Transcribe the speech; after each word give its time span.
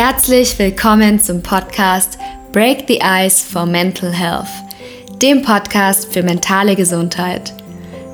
Herzlich 0.00 0.56
willkommen 0.60 1.18
zum 1.18 1.42
Podcast 1.42 2.18
Break 2.52 2.84
the 2.86 3.00
Ice 3.02 3.42
for 3.42 3.66
Mental 3.66 4.12
Health, 4.12 4.46
dem 5.20 5.42
Podcast 5.42 6.12
für 6.12 6.22
mentale 6.22 6.76
Gesundheit. 6.76 7.52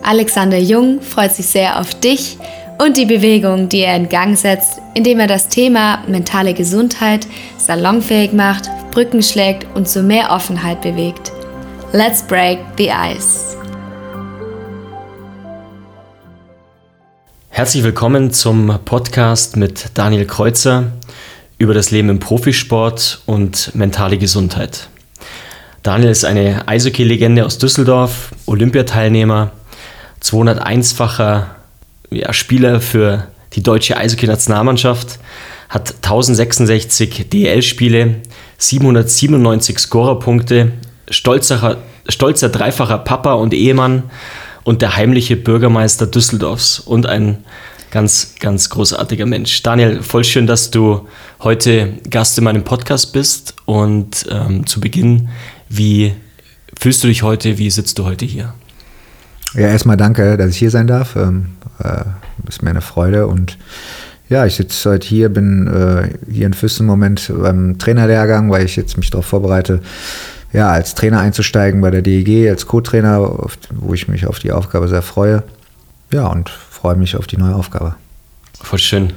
Alexander 0.03 0.57
Jung 0.57 1.03
freut 1.03 1.33
sich 1.33 1.45
sehr 1.45 1.79
auf 1.79 1.93
dich 2.01 2.39
und 2.79 2.97
die 2.97 3.05
Bewegung, 3.05 3.69
die 3.69 3.81
er 3.81 3.97
in 3.97 4.09
Gang 4.09 4.35
setzt, 4.35 4.81
indem 4.95 5.21
er 5.21 5.27
das 5.27 5.51
Thema 5.51 6.03
mentale 6.09 6.55
Gesundheit 6.55 7.27
salonfähig 7.59 8.33
macht, 8.33 8.71
Brücken 8.91 9.23
schlägt 9.23 9.67
und 9.77 9.87
zu 9.87 10.03
mehr 10.03 10.31
Offenheit 10.31 10.81
bewegt. 10.81 11.33
Let's 11.93 12.23
break 12.23 12.61
the 12.79 12.89
ice. 12.89 13.59
Herzlich 17.51 17.85
willkommen 17.85 18.33
zum 18.33 18.79
Podcast 18.87 19.59
mit 19.59 19.91
Daniel 19.93 20.25
Kreuzer 20.25 20.93
über 21.65 21.75
das 21.75 21.91
Leben 21.91 22.11
im 22.11 22.19
Profisport 22.21 23.23
und 23.25 23.75
mentale 23.75 24.19
Gesundheit. 24.19 24.89
Daniel 25.83 26.11
ist 26.11 26.25
eine 26.25 26.69
Eishockey-Legende 26.69 27.45
aus 27.45 27.59
Düsseldorf, 27.59 28.33
Olympiateilnehmer, 28.47 29.51
201-facher 30.23 31.47
ja, 32.11 32.33
Spieler 32.35 32.81
für 32.81 33.29
die 33.55 33.63
deutsche 33.63 33.97
Eishockey-Nationalmannschaft, 33.97 35.19
hat 35.71 35.95
1066 36.03 37.31
DL-Spiele, 37.31 38.17
797 38.59 39.79
Scorerpunkte, 39.79 40.73
stolzer, 41.11 41.79
stolzer 42.09 42.51
dreifacher 42.51 42.99
Papa 42.99 43.33
und 43.35 43.55
Ehemann 43.55 44.05
und 44.65 44.83
der 44.83 44.97
heimliche 44.97 45.37
Bürgermeister 45.37 46.07
Düsseldorfs 46.07 46.79
und 46.79 47.07
ein 47.07 47.45
ganz, 47.95 48.35
ganz 48.41 48.71
großartiger 48.71 49.25
Mensch. 49.25 49.63
Daniel, 49.63 50.03
voll 50.03 50.25
schön, 50.25 50.49
dass 50.49 50.73
du 50.73 51.07
heute 51.39 51.93
Gast 52.11 52.37
in 52.37 52.43
meinem 52.43 52.65
Podcast 52.65 53.13
bist 53.13 53.55
und 53.67 54.27
ähm, 54.33 54.67
zu 54.67 54.81
Beginn, 54.81 55.29
wie 55.69 56.13
fühlst 56.77 57.05
du 57.05 57.07
dich 57.07 57.23
heute, 57.23 57.57
wie 57.57 57.71
sitzt 57.71 57.97
du 58.01 58.05
heute 58.05 58.25
hier? 58.25 58.53
Ja, 59.55 59.69
erstmal 59.69 59.97
danke, 59.97 60.37
dass 60.37 60.51
ich 60.51 60.57
hier 60.57 60.73
sein 60.73 60.89
darf. 60.89 61.15
Ähm, 61.15 61.51
äh, 61.79 62.03
ist 62.49 62.65
mir 62.65 62.71
eine 62.71 62.81
Freude 62.81 63.29
und 63.29 63.59
ja, 64.29 64.45
ich 64.45 64.57
sitze 64.57 64.91
heute 64.91 65.07
hier, 65.07 65.29
bin 65.29 65.69
äh, 65.69 66.33
hier 66.33 66.47
in 66.47 66.55
Füssen 66.55 66.83
im 66.83 66.89
Moment 66.89 67.33
beim 67.33 67.79
Trainerlehrgang, 67.79 68.51
weil 68.51 68.65
ich 68.65 68.75
jetzt 68.75 68.97
mich 68.97 69.11
darauf 69.11 69.27
vorbereite, 69.27 69.83
ja, 70.53 70.69
als 70.69 70.97
Trainer 70.97 71.21
einzusteigen 71.21 71.81
bei 71.81 71.93
der 71.93 72.03
DEG, 72.03 72.51
als 72.51 72.67
Co-Trainer, 72.67 73.47
wo 73.71 73.95
ich 73.95 74.09
mich 74.09 74.27
auf 74.27 74.41
die 74.41 74.51
Aufgabe 74.51 74.89
sehr 74.89 75.03
freue. 75.03 75.45
Ja, 76.11 76.27
und 76.27 76.51
freue 76.85 76.97
mich 76.97 77.17
auf 77.17 77.27
die 77.27 77.39
neue 77.39 77.55
Aufgabe. 77.55 77.95
Voll 78.61 78.79
schön. 78.79 79.15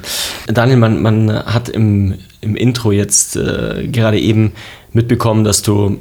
Daniel, 0.47 0.77
man, 0.77 1.01
man 1.01 1.29
hat 1.29 1.67
im, 1.67 2.13
im 2.39 2.55
Intro 2.55 2.93
jetzt 2.93 3.35
äh, 3.35 3.89
gerade 3.91 4.17
eben 4.21 4.53
mitbekommen, 4.93 5.43
dass 5.43 5.63
du 5.63 5.99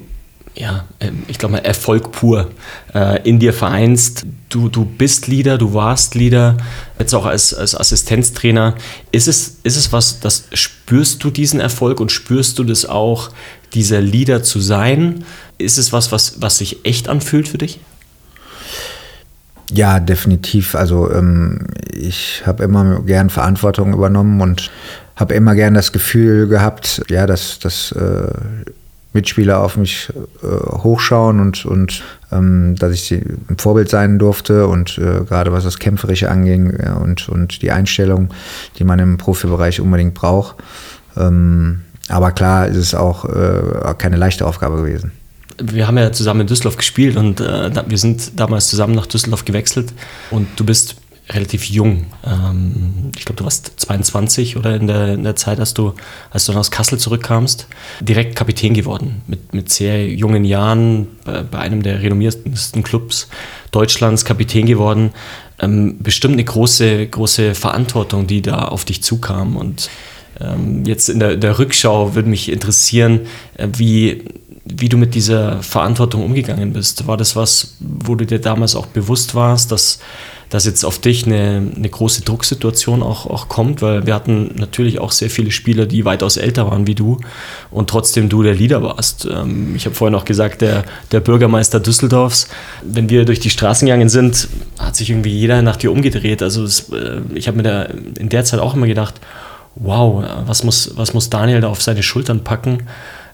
ja, 0.55 0.85
ähm, 1.01 1.25
ich 1.27 1.39
glaube 1.39 1.55
mal, 1.55 1.59
Erfolg 1.59 2.13
pur 2.13 2.53
äh, 2.95 3.21
in 3.29 3.41
dir 3.41 3.53
vereinst. 3.53 4.27
Du, 4.49 4.69
du 4.69 4.85
bist 4.85 5.27
Leader, 5.27 5.59
du 5.59 5.75
warst 5.75 6.15
Leader, 6.15 6.57
jetzt 7.01 7.13
auch 7.17 7.27
als, 7.27 7.53
als 7.53 7.75
Assistenztrainer. 7.75 8.77
Ist 9.11 9.27
es, 9.27 9.57
ist 9.65 9.77
es 9.77 9.93
was, 9.93 10.21
das 10.21 10.45
spürst 10.53 11.25
du 11.25 11.31
diesen 11.31 11.59
Erfolg 11.59 11.99
und 11.99 12.13
spürst 12.13 12.61
du 12.61 12.63
das 12.63 12.87
auch, 12.87 13.31
dieser 13.75 14.01
Leader 14.01 14.45
zu 14.45 14.61
sein? 14.61 15.25
Ist 15.59 15.79
es 15.79 15.93
was, 15.93 16.13
was, 16.13 16.41
was 16.41 16.59
sich 16.59 16.85
echt 16.85 17.09
anfühlt 17.09 17.49
für 17.49 17.59
dich? 17.59 17.81
Ja, 19.71 19.99
definitiv. 20.01 20.75
Also 20.75 21.11
ähm, 21.11 21.67
ich 21.93 22.43
habe 22.47 22.65
immer 22.65 23.01
gern 23.01 23.31
Verantwortung 23.31 23.93
übernommen 23.93 24.41
und 24.41 24.71
habe 25.17 25.35
immer 25.35 25.55
gern 25.55 25.75
das 25.75 25.93
Gefühl 25.93 26.47
gehabt, 26.47 27.03
ja, 27.09 27.27
dass, 27.27 27.59
dass 27.59 27.91
äh, 27.93 28.29
Mitspieler 29.13 29.61
auf 29.61 29.77
mich 29.77 30.13
äh, 30.43 30.47
hochschauen 30.47 31.41
und, 31.41 31.65
und 31.65 32.05
ähm, 32.31 32.77
dass 32.77 32.93
ich 32.93 33.13
ein 33.13 33.57
Vorbild 33.59 33.89
sein 33.89 34.19
durfte 34.19 34.69
und 34.69 34.99
äh, 34.99 35.25
gerade 35.25 35.53
was 35.53 35.65
das 35.65 35.79
Kämpferische 35.79 36.31
anging 36.31 36.77
und, 37.03 37.29
und 37.29 37.63
die 37.63 37.73
Einstellung, 37.73 38.29
die 38.79 38.85
man 38.85 38.99
im 38.99 39.19
Profibereich 39.19 39.81
unbedingt 39.81 40.15
braucht. 40.15 40.57
Ähm, 41.17 41.81
aber 42.09 42.31
klar 42.31 42.69
ist 42.69 42.77
es 42.77 42.95
auch 42.95 43.25
äh, 43.25 43.95
keine 43.99 44.17
leichte 44.17 44.47
Aufgabe 44.47 44.77
gewesen. 44.77 45.13
Wir 45.59 45.87
haben 45.87 45.99
ja 45.99 46.13
zusammen 46.13 46.43
in 46.43 46.47
Düsseldorf 46.47 46.77
gespielt 46.77 47.17
und 47.17 47.41
äh, 47.41 47.71
wir 47.87 47.99
sind 47.99 48.39
damals 48.39 48.69
zusammen 48.69 48.95
nach 48.95 49.07
Düsseldorf 49.07 49.45
gewechselt 49.45 49.93
und 50.31 50.49
du 50.57 50.65
bist 50.65 50.97
relativ 51.31 51.65
jung. 51.65 52.07
Ähm, 52.25 53.11
ich 53.17 53.25
glaube, 53.25 53.39
du 53.39 53.45
warst 53.45 53.73
22 53.77 54.57
oder 54.57 54.77
in 54.77 54.87
der, 54.87 55.15
in 55.15 55.25
der 55.25 55.37
Zeit, 55.37 55.59
als 55.59 55.75
du, 55.75 55.95
als 56.31 56.47
du 56.47 56.53
dann 56.53 56.61
aus 56.61 56.71
Kassel 56.71 56.99
zurückkamst, 56.99 57.67
direkt 58.01 58.37
Kapitän 58.37 58.75
geworden. 58.75 59.23
Mit, 59.27 59.53
mit 59.53 59.71
sehr 59.71 60.07
jungen 60.09 60.45
Jahren 60.45 61.09
bei, 61.25 61.43
bei 61.43 61.59
einem 61.59 61.83
der 61.83 62.03
renommiertesten 62.03 62.83
Clubs 62.83 63.29
Deutschlands 63.73 64.25
Kapitän 64.25 64.67
geworden. 64.67 65.11
Ähm, 65.59 65.97
bestimmt 66.01 66.35
eine 66.35 66.45
große, 66.45 67.07
große 67.09 67.55
Verantwortung, 67.55 68.27
die 68.27 68.43
da 68.43 68.67
auf 68.67 68.85
dich 68.85 69.03
zukam. 69.03 69.57
Und 69.57 69.91
ähm, 70.41 70.85
jetzt 70.85 71.09
in 71.09 71.19
der, 71.19 71.37
der 71.37 71.59
Rückschau 71.59 72.15
würde 72.15 72.29
mich 72.29 72.53
interessieren, 72.53 73.21
äh, 73.57 73.69
wie 73.77 74.23
wie 74.69 74.89
du 74.89 74.97
mit 74.97 75.15
dieser 75.15 75.63
Verantwortung 75.63 76.25
umgegangen 76.25 76.73
bist. 76.73 77.07
War 77.07 77.17
das 77.17 77.37
was, 77.37 77.77
wo 77.81 78.15
du 78.15 78.25
dir 78.25 78.41
damals 78.41 78.75
auch 78.75 78.87
bewusst 78.87 79.35
warst, 79.35 79.73
dass 79.73 80.01
dass 80.49 80.65
jetzt 80.65 80.85
auf 80.85 80.99
dich 80.99 81.27
eine, 81.27 81.73
eine 81.75 81.89
große 81.89 82.23
Drucksituation 82.23 83.03
auch, 83.03 83.27
auch 83.27 83.49
kommt, 83.49 83.83
weil 83.83 84.07
wir 84.07 84.15
hatten 84.15 84.55
natürlich 84.57 85.01
auch 85.01 85.11
sehr 85.11 85.29
viele 85.29 85.51
Spieler, 85.51 85.87
die 85.87 86.05
weitaus 86.05 86.37
älter 86.37 86.71
waren 86.71 86.87
wie 86.87 86.95
du 86.95 87.19
und 87.71 87.91
trotzdem 87.91 88.29
du 88.29 88.43
der 88.43 88.55
Leader 88.55 88.83
warst. 88.83 89.27
Ähm, 89.31 89.75
ich 89.75 89.87
habe 89.87 89.97
vorhin 89.97 90.15
auch 90.15 90.25
gesagt, 90.25 90.61
der, 90.61 90.85
der 91.11 91.21
Bürgermeister 91.21 91.81
Düsseldorfs, 91.81 92.49
wenn 92.83 93.11
wir 93.11 93.25
durch 93.25 93.41
die 93.41 93.51
Straßen 93.51 93.87
gegangen 93.87 94.09
sind, 94.09 94.49
hat 94.79 94.95
sich 94.95 95.11
irgendwie 95.11 95.37
jeder 95.37 95.63
nach 95.63 95.77
dir 95.77 95.91
umgedreht. 95.91 96.43
Also 96.43 96.63
es, 96.63 96.91
äh, 96.91 97.21
ich 97.35 97.49
habe 97.49 97.57
mir 97.57 97.65
da 97.65 97.83
in 97.83 98.29
der 98.29 98.45
Zeit 98.45 98.61
auch 98.61 98.75
immer 98.75 98.87
gedacht, 98.87 99.15
wow, 99.75 100.25
was 100.47 100.63
muss, 100.63 100.93
was 100.95 101.13
muss 101.13 101.29
Daniel 101.29 101.61
da 101.61 101.69
auf 101.69 101.83
seine 101.83 102.03
Schultern 102.03 102.45
packen? 102.45 102.85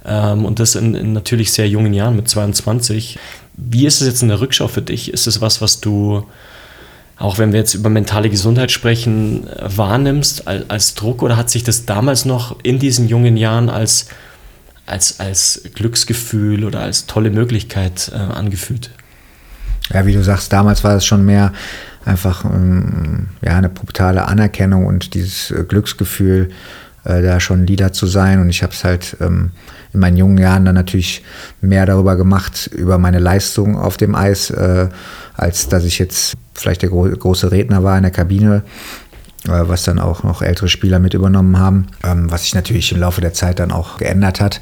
Ähm, 0.04 0.44
und 0.44 0.58
das 0.58 0.74
in, 0.74 0.94
in 0.94 1.12
natürlich 1.12 1.52
sehr 1.52 1.68
jungen 1.68 1.94
Jahren 1.94 2.16
mit 2.16 2.28
22. 2.28 3.18
Wie 3.54 3.86
ist 3.86 4.00
es 4.00 4.06
jetzt 4.06 4.22
in 4.22 4.28
der 4.28 4.40
Rückschau 4.40 4.68
für 4.68 4.82
dich? 4.82 5.12
Ist 5.12 5.26
es 5.26 5.40
was, 5.40 5.60
was 5.60 5.80
du 5.80 6.26
auch 7.22 7.38
wenn 7.38 7.52
wir 7.52 7.60
jetzt 7.60 7.74
über 7.74 7.88
mentale 7.88 8.30
Gesundheit 8.30 8.72
sprechen, 8.72 9.46
wahrnimmst 9.60 10.48
als, 10.48 10.68
als 10.68 10.94
Druck 10.94 11.22
oder 11.22 11.36
hat 11.36 11.50
sich 11.50 11.62
das 11.62 11.86
damals 11.86 12.24
noch 12.24 12.56
in 12.64 12.80
diesen 12.80 13.08
jungen 13.08 13.36
Jahren 13.36 13.70
als, 13.70 14.08
als, 14.86 15.20
als 15.20 15.62
Glücksgefühl 15.74 16.64
oder 16.64 16.80
als 16.80 17.06
tolle 17.06 17.30
Möglichkeit 17.30 18.10
äh, 18.12 18.16
angefühlt? 18.16 18.90
Ja, 19.92 20.04
wie 20.04 20.14
du 20.14 20.24
sagst, 20.24 20.52
damals 20.52 20.82
war 20.82 20.96
es 20.96 21.06
schon 21.06 21.24
mehr 21.24 21.52
einfach 22.04 22.44
ähm, 22.44 23.28
ja, 23.40 23.56
eine 23.56 23.68
brutale 23.68 24.26
Anerkennung 24.26 24.86
und 24.86 25.14
dieses 25.14 25.52
äh, 25.52 25.62
Glücksgefühl, 25.62 26.50
äh, 27.04 27.22
da 27.22 27.38
schon 27.38 27.66
Leader 27.66 27.92
zu 27.92 28.08
sein. 28.08 28.40
Und 28.40 28.50
ich 28.50 28.64
habe 28.64 28.72
es 28.72 28.82
halt 28.82 29.16
ähm, 29.20 29.52
in 29.92 30.00
meinen 30.00 30.16
jungen 30.16 30.38
Jahren 30.38 30.64
dann 30.64 30.74
natürlich 30.74 31.22
mehr 31.60 31.86
darüber 31.86 32.16
gemacht, 32.16 32.70
über 32.72 32.98
meine 32.98 33.18
Leistung 33.18 33.76
auf 33.76 33.96
dem 33.96 34.14
Eis, 34.14 34.50
äh, 34.50 34.88
als 35.34 35.68
dass 35.68 35.84
ich 35.84 35.98
jetzt 35.98 36.34
vielleicht 36.54 36.82
der 36.82 36.88
gro 36.88 37.02
große 37.02 37.50
Redner 37.50 37.84
war 37.84 37.96
in 37.96 38.02
der 38.02 38.12
Kabine, 38.12 38.62
äh, 39.44 39.50
was 39.50 39.84
dann 39.84 39.98
auch 39.98 40.22
noch 40.22 40.40
ältere 40.40 40.68
Spieler 40.68 40.98
mit 40.98 41.14
übernommen 41.14 41.58
haben, 41.58 41.88
ähm, 42.04 42.30
was 42.30 42.42
sich 42.42 42.54
natürlich 42.54 42.92
im 42.92 43.00
Laufe 43.00 43.20
der 43.20 43.34
Zeit 43.34 43.58
dann 43.58 43.70
auch 43.70 43.98
geändert 43.98 44.40
hat. 44.40 44.60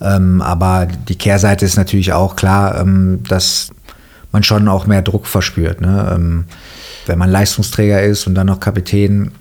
Ähm, 0.00 0.40
aber 0.42 0.86
die 0.86 1.16
Kehrseite 1.16 1.64
ist 1.64 1.76
natürlich 1.76 2.12
auch 2.12 2.36
klar, 2.36 2.80
ähm, 2.80 3.22
dass 3.28 3.70
man 4.30 4.42
schon 4.42 4.68
auch 4.68 4.86
mehr 4.86 5.02
Druck 5.02 5.26
verspürt. 5.26 5.82
Ne? 5.82 6.44
Wenn 7.04 7.18
man 7.18 7.30
Leistungsträger 7.30 8.02
ist 8.02 8.26
und 8.26 8.34
dann 8.34 8.46
noch 8.46 8.60
Kapitän, 8.60 9.32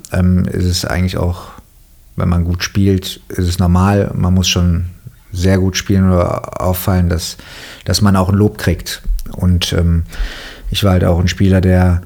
ist 0.51 0.65
es 0.65 0.83
eigentlich 0.83 1.15
auch, 1.15 1.43
wenn 2.17 2.27
man 2.27 2.43
gut 2.43 2.61
spielt, 2.61 3.21
ist 3.29 3.47
es 3.47 3.57
normal. 3.57 4.11
Man 4.13 4.33
muss 4.33 4.49
schon 4.49 4.87
sehr 5.31 5.57
gut 5.57 5.77
spielen 5.77 6.11
oder 6.11 6.61
auffallen, 6.61 7.09
dass, 7.09 7.37
dass 7.85 8.01
man 8.01 8.15
auch 8.15 8.29
ein 8.29 8.35
Lob 8.35 8.57
kriegt. 8.57 9.01
Und 9.33 9.73
ähm, 9.73 10.03
ich 10.69 10.83
war 10.83 10.93
halt 10.93 11.03
auch 11.03 11.19
ein 11.19 11.27
Spieler, 11.27 11.61
der 11.61 12.01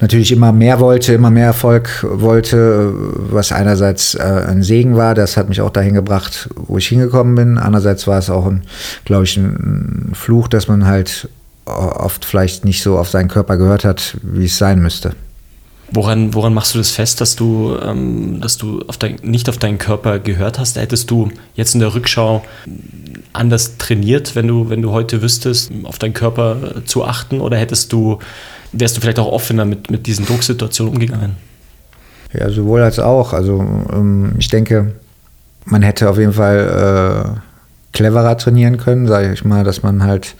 natürlich 0.00 0.32
immer 0.32 0.52
mehr 0.52 0.80
wollte, 0.80 1.12
immer 1.12 1.30
mehr 1.30 1.46
Erfolg 1.46 2.04
wollte, 2.08 2.92
was 2.94 3.52
einerseits 3.52 4.14
äh, 4.14 4.22
ein 4.22 4.62
Segen 4.62 4.96
war, 4.96 5.14
das 5.14 5.36
hat 5.36 5.48
mich 5.48 5.60
auch 5.60 5.70
dahin 5.70 5.94
gebracht, 5.94 6.48
wo 6.54 6.78
ich 6.78 6.88
hingekommen 6.88 7.34
bin. 7.34 7.58
Andererseits 7.58 8.06
war 8.06 8.18
es 8.18 8.30
auch, 8.30 8.50
glaube 9.04 9.24
ich, 9.24 9.36
ein 9.36 10.12
Fluch, 10.14 10.48
dass 10.48 10.68
man 10.68 10.86
halt 10.86 11.28
oft 11.66 12.24
vielleicht 12.24 12.64
nicht 12.64 12.82
so 12.82 12.98
auf 12.98 13.08
seinen 13.08 13.28
Körper 13.28 13.56
gehört 13.56 13.84
hat, 13.84 14.16
wie 14.22 14.46
es 14.46 14.58
sein 14.58 14.80
müsste. 14.80 15.12
Woran, 15.92 16.34
woran 16.34 16.54
machst 16.54 16.74
du 16.74 16.78
das 16.78 16.90
fest, 16.90 17.20
dass 17.20 17.34
du, 17.34 17.76
ähm, 17.84 18.40
dass 18.40 18.56
du 18.56 18.80
auf 18.86 18.96
dein, 18.96 19.16
nicht 19.22 19.48
auf 19.48 19.58
deinen 19.58 19.78
Körper 19.78 20.18
gehört 20.20 20.58
hast? 20.58 20.76
Hättest 20.76 21.10
du 21.10 21.30
jetzt 21.54 21.74
in 21.74 21.80
der 21.80 21.94
Rückschau 21.94 22.44
anders 23.32 23.76
trainiert, 23.76 24.36
wenn 24.36 24.46
du, 24.46 24.70
wenn 24.70 24.82
du 24.82 24.92
heute 24.92 25.20
wüsstest, 25.20 25.72
auf 25.84 25.98
deinen 25.98 26.14
Körper 26.14 26.84
zu 26.84 27.04
achten? 27.04 27.40
Oder 27.40 27.56
hättest 27.56 27.92
du, 27.92 28.20
wärst 28.72 28.96
du 28.96 29.00
vielleicht 29.00 29.18
auch 29.18 29.32
offener 29.32 29.64
mit, 29.64 29.90
mit 29.90 30.06
diesen 30.06 30.26
Drucksituationen 30.26 30.94
umgegangen? 30.94 31.36
Ja, 32.32 32.50
sowohl 32.50 32.82
als 32.82 33.00
auch. 33.00 33.32
Also 33.32 33.60
ähm, 33.92 34.34
ich 34.38 34.48
denke, 34.48 34.92
man 35.64 35.82
hätte 35.82 36.08
auf 36.08 36.18
jeden 36.18 36.32
Fall 36.32 37.34
äh, 37.34 37.96
cleverer 37.96 38.36
trainieren 38.38 38.76
können, 38.76 39.08
sage 39.08 39.32
ich 39.32 39.44
mal, 39.44 39.64
dass 39.64 39.82
man 39.82 40.04
halt 40.04 40.36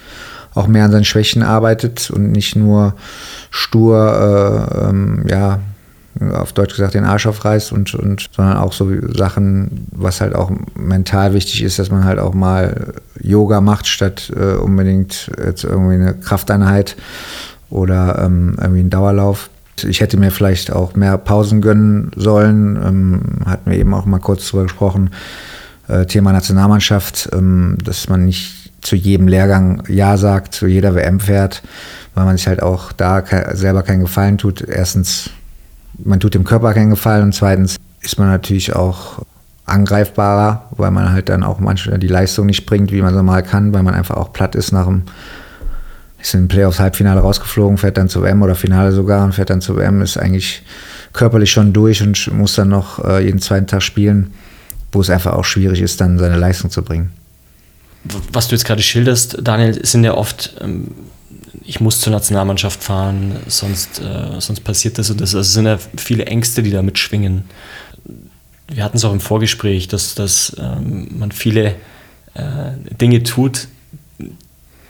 auch 0.54 0.66
mehr 0.66 0.84
an 0.84 0.92
seinen 0.92 1.04
Schwächen 1.04 1.42
arbeitet 1.42 2.10
und 2.10 2.32
nicht 2.32 2.56
nur 2.56 2.94
stur, 3.50 4.70
äh, 4.76 4.88
ähm, 4.88 5.24
ja, 5.28 5.60
auf 6.32 6.52
Deutsch 6.52 6.74
gesagt, 6.74 6.94
den 6.94 7.04
Arsch 7.04 7.26
aufreißt 7.26 7.72
und, 7.72 7.94
und 7.94 8.28
sondern 8.32 8.56
auch 8.58 8.72
so 8.72 8.90
Sachen, 9.16 9.86
was 9.92 10.20
halt 10.20 10.34
auch 10.34 10.50
mental 10.74 11.32
wichtig 11.34 11.62
ist, 11.62 11.78
dass 11.78 11.90
man 11.90 12.04
halt 12.04 12.18
auch 12.18 12.34
mal 12.34 12.94
Yoga 13.20 13.60
macht, 13.60 13.86
statt 13.86 14.30
äh, 14.36 14.54
unbedingt 14.54 15.30
jetzt 15.42 15.64
irgendwie 15.64 15.94
eine 15.94 16.14
Krafteinheit 16.14 16.96
oder 17.70 18.22
ähm, 18.24 18.56
irgendwie 18.60 18.80
einen 18.80 18.90
Dauerlauf. 18.90 19.50
Ich 19.82 20.00
hätte 20.00 20.18
mir 20.18 20.30
vielleicht 20.30 20.72
auch 20.72 20.94
mehr 20.94 21.16
Pausen 21.16 21.62
gönnen 21.62 22.10
sollen. 22.16 22.76
Ähm, 22.76 23.22
hatten 23.46 23.70
wir 23.70 23.78
eben 23.78 23.94
auch 23.94 24.04
mal 24.04 24.18
kurz 24.18 24.48
drüber 24.48 24.64
gesprochen. 24.64 25.10
Äh, 25.88 26.06
Thema 26.06 26.32
Nationalmannschaft, 26.32 27.30
ähm, 27.32 27.78
dass 27.82 28.08
man 28.08 28.26
nicht 28.26 28.59
zu 28.80 28.96
jedem 28.96 29.28
Lehrgang 29.28 29.82
Ja 29.88 30.16
sagt, 30.16 30.54
zu 30.54 30.66
jeder 30.66 30.94
WM 30.94 31.20
fährt, 31.20 31.62
weil 32.14 32.24
man 32.24 32.36
sich 32.36 32.46
halt 32.46 32.62
auch 32.62 32.92
da 32.92 33.22
selber 33.52 33.82
keinen 33.82 34.00
Gefallen 34.00 34.38
tut. 34.38 34.62
Erstens 34.62 35.30
man 36.04 36.20
tut 36.20 36.34
dem 36.34 36.44
Körper 36.44 36.72
keinen 36.74 36.90
Gefallen 36.90 37.24
und 37.24 37.34
zweitens 37.34 37.76
ist 38.00 38.18
man 38.18 38.28
natürlich 38.28 38.74
auch 38.74 39.22
angreifbarer, 39.66 40.66
weil 40.70 40.90
man 40.90 41.12
halt 41.12 41.28
dann 41.28 41.42
auch 41.42 41.60
manchmal 41.60 41.98
die 41.98 42.08
Leistung 42.08 42.46
nicht 42.46 42.66
bringt, 42.66 42.92
wie 42.92 43.02
man 43.02 43.14
so 43.14 43.22
mal 43.22 43.42
kann, 43.42 43.72
weil 43.72 43.82
man 43.82 43.94
einfach 43.94 44.16
auch 44.16 44.32
platt 44.32 44.54
ist 44.54 44.72
nach 44.72 44.86
dem 44.86 45.02
ist 46.18 46.34
in 46.34 46.42
den 46.42 46.48
Playoffs 46.48 46.78
Halbfinale 46.78 47.20
rausgeflogen, 47.20 47.78
fährt 47.78 47.96
dann 47.96 48.10
zur 48.10 48.22
WM 48.22 48.42
oder 48.42 48.54
Finale 48.54 48.92
sogar 48.92 49.24
und 49.24 49.34
fährt 49.34 49.48
dann 49.48 49.62
zur 49.62 49.78
WM, 49.78 50.02
ist 50.02 50.18
eigentlich 50.18 50.62
körperlich 51.14 51.50
schon 51.50 51.72
durch 51.72 52.02
und 52.02 52.30
muss 52.34 52.54
dann 52.56 52.68
noch 52.68 53.02
äh, 53.02 53.24
jeden 53.24 53.40
zweiten 53.40 53.66
Tag 53.66 53.82
spielen, 53.82 54.32
wo 54.92 55.00
es 55.00 55.08
einfach 55.08 55.32
auch 55.32 55.44
schwierig 55.44 55.80
ist, 55.80 55.98
dann 56.02 56.18
seine 56.18 56.36
Leistung 56.36 56.70
zu 56.70 56.82
bringen. 56.82 57.10
Was 58.32 58.48
du 58.48 58.54
jetzt 58.54 58.64
gerade 58.64 58.82
schilderst, 58.82 59.38
Daniel, 59.42 59.84
sind 59.84 60.04
ja 60.04 60.14
oft 60.14 60.54
ähm, 60.60 60.88
ich 61.70 61.80
muss 61.80 62.00
zur 62.00 62.12
Nationalmannschaft 62.12 62.82
fahren, 62.82 63.36
sonst, 63.46 64.00
äh, 64.00 64.40
sonst 64.40 64.64
passiert 64.64 64.98
das 64.98 65.08
und 65.10 65.20
das. 65.20 65.36
Also 65.36 65.40
es 65.40 65.52
sind 65.52 65.66
ja 65.66 65.78
viele 65.96 66.26
Ängste, 66.26 66.64
die 66.64 66.72
da 66.72 66.82
mitschwingen. 66.82 67.44
Wir 68.66 68.82
hatten 68.82 68.96
es 68.96 69.04
auch 69.04 69.12
im 69.12 69.20
Vorgespräch, 69.20 69.86
dass, 69.86 70.16
dass 70.16 70.56
ähm, 70.58 71.08
man 71.16 71.30
viele 71.30 71.76
äh, 72.34 72.72
Dinge 73.00 73.22
tut, 73.22 73.68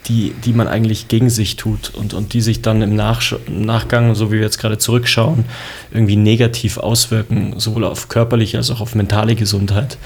die, 0.07 0.33
die 0.43 0.53
man 0.53 0.67
eigentlich 0.67 1.07
gegen 1.07 1.29
sich 1.29 1.55
tut 1.55 1.93
und, 1.93 2.15
und 2.15 2.33
die 2.33 2.41
sich 2.41 2.63
dann 2.63 2.81
im, 2.81 2.95
Nachsch 2.95 3.35
im 3.45 3.61
Nachgang, 3.61 4.15
so 4.15 4.31
wie 4.31 4.37
wir 4.37 4.41
jetzt 4.41 4.57
gerade 4.57 4.79
zurückschauen, 4.79 5.45
irgendwie 5.91 6.15
negativ 6.15 6.77
auswirken, 6.77 7.59
sowohl 7.59 7.83
auf 7.83 8.09
körperliche 8.09 8.57
als 8.57 8.71
auch 8.71 8.81
auf 8.81 8.95
mentale 8.95 9.35
Gesundheit. 9.35 9.99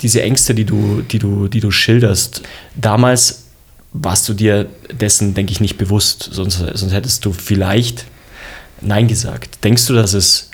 Diese 0.00 0.22
Ängste, 0.22 0.54
die 0.54 0.64
du, 0.64 1.02
die 1.02 1.18
du, 1.18 1.48
die 1.48 1.60
du 1.60 1.70
schilderst, 1.70 2.42
damals 2.74 3.44
warst 3.92 4.28
du 4.28 4.34
dir 4.34 4.66
dessen, 4.92 5.34
denke 5.34 5.52
ich, 5.52 5.60
nicht 5.60 5.78
bewusst, 5.78 6.28
sonst, 6.32 6.58
sonst 6.58 6.92
hättest 6.92 7.24
du 7.24 7.32
vielleicht 7.32 8.06
Nein 8.80 9.08
gesagt. 9.08 9.64
Denkst 9.64 9.86
du, 9.86 9.94
dass 9.94 10.12
es. 10.12 10.50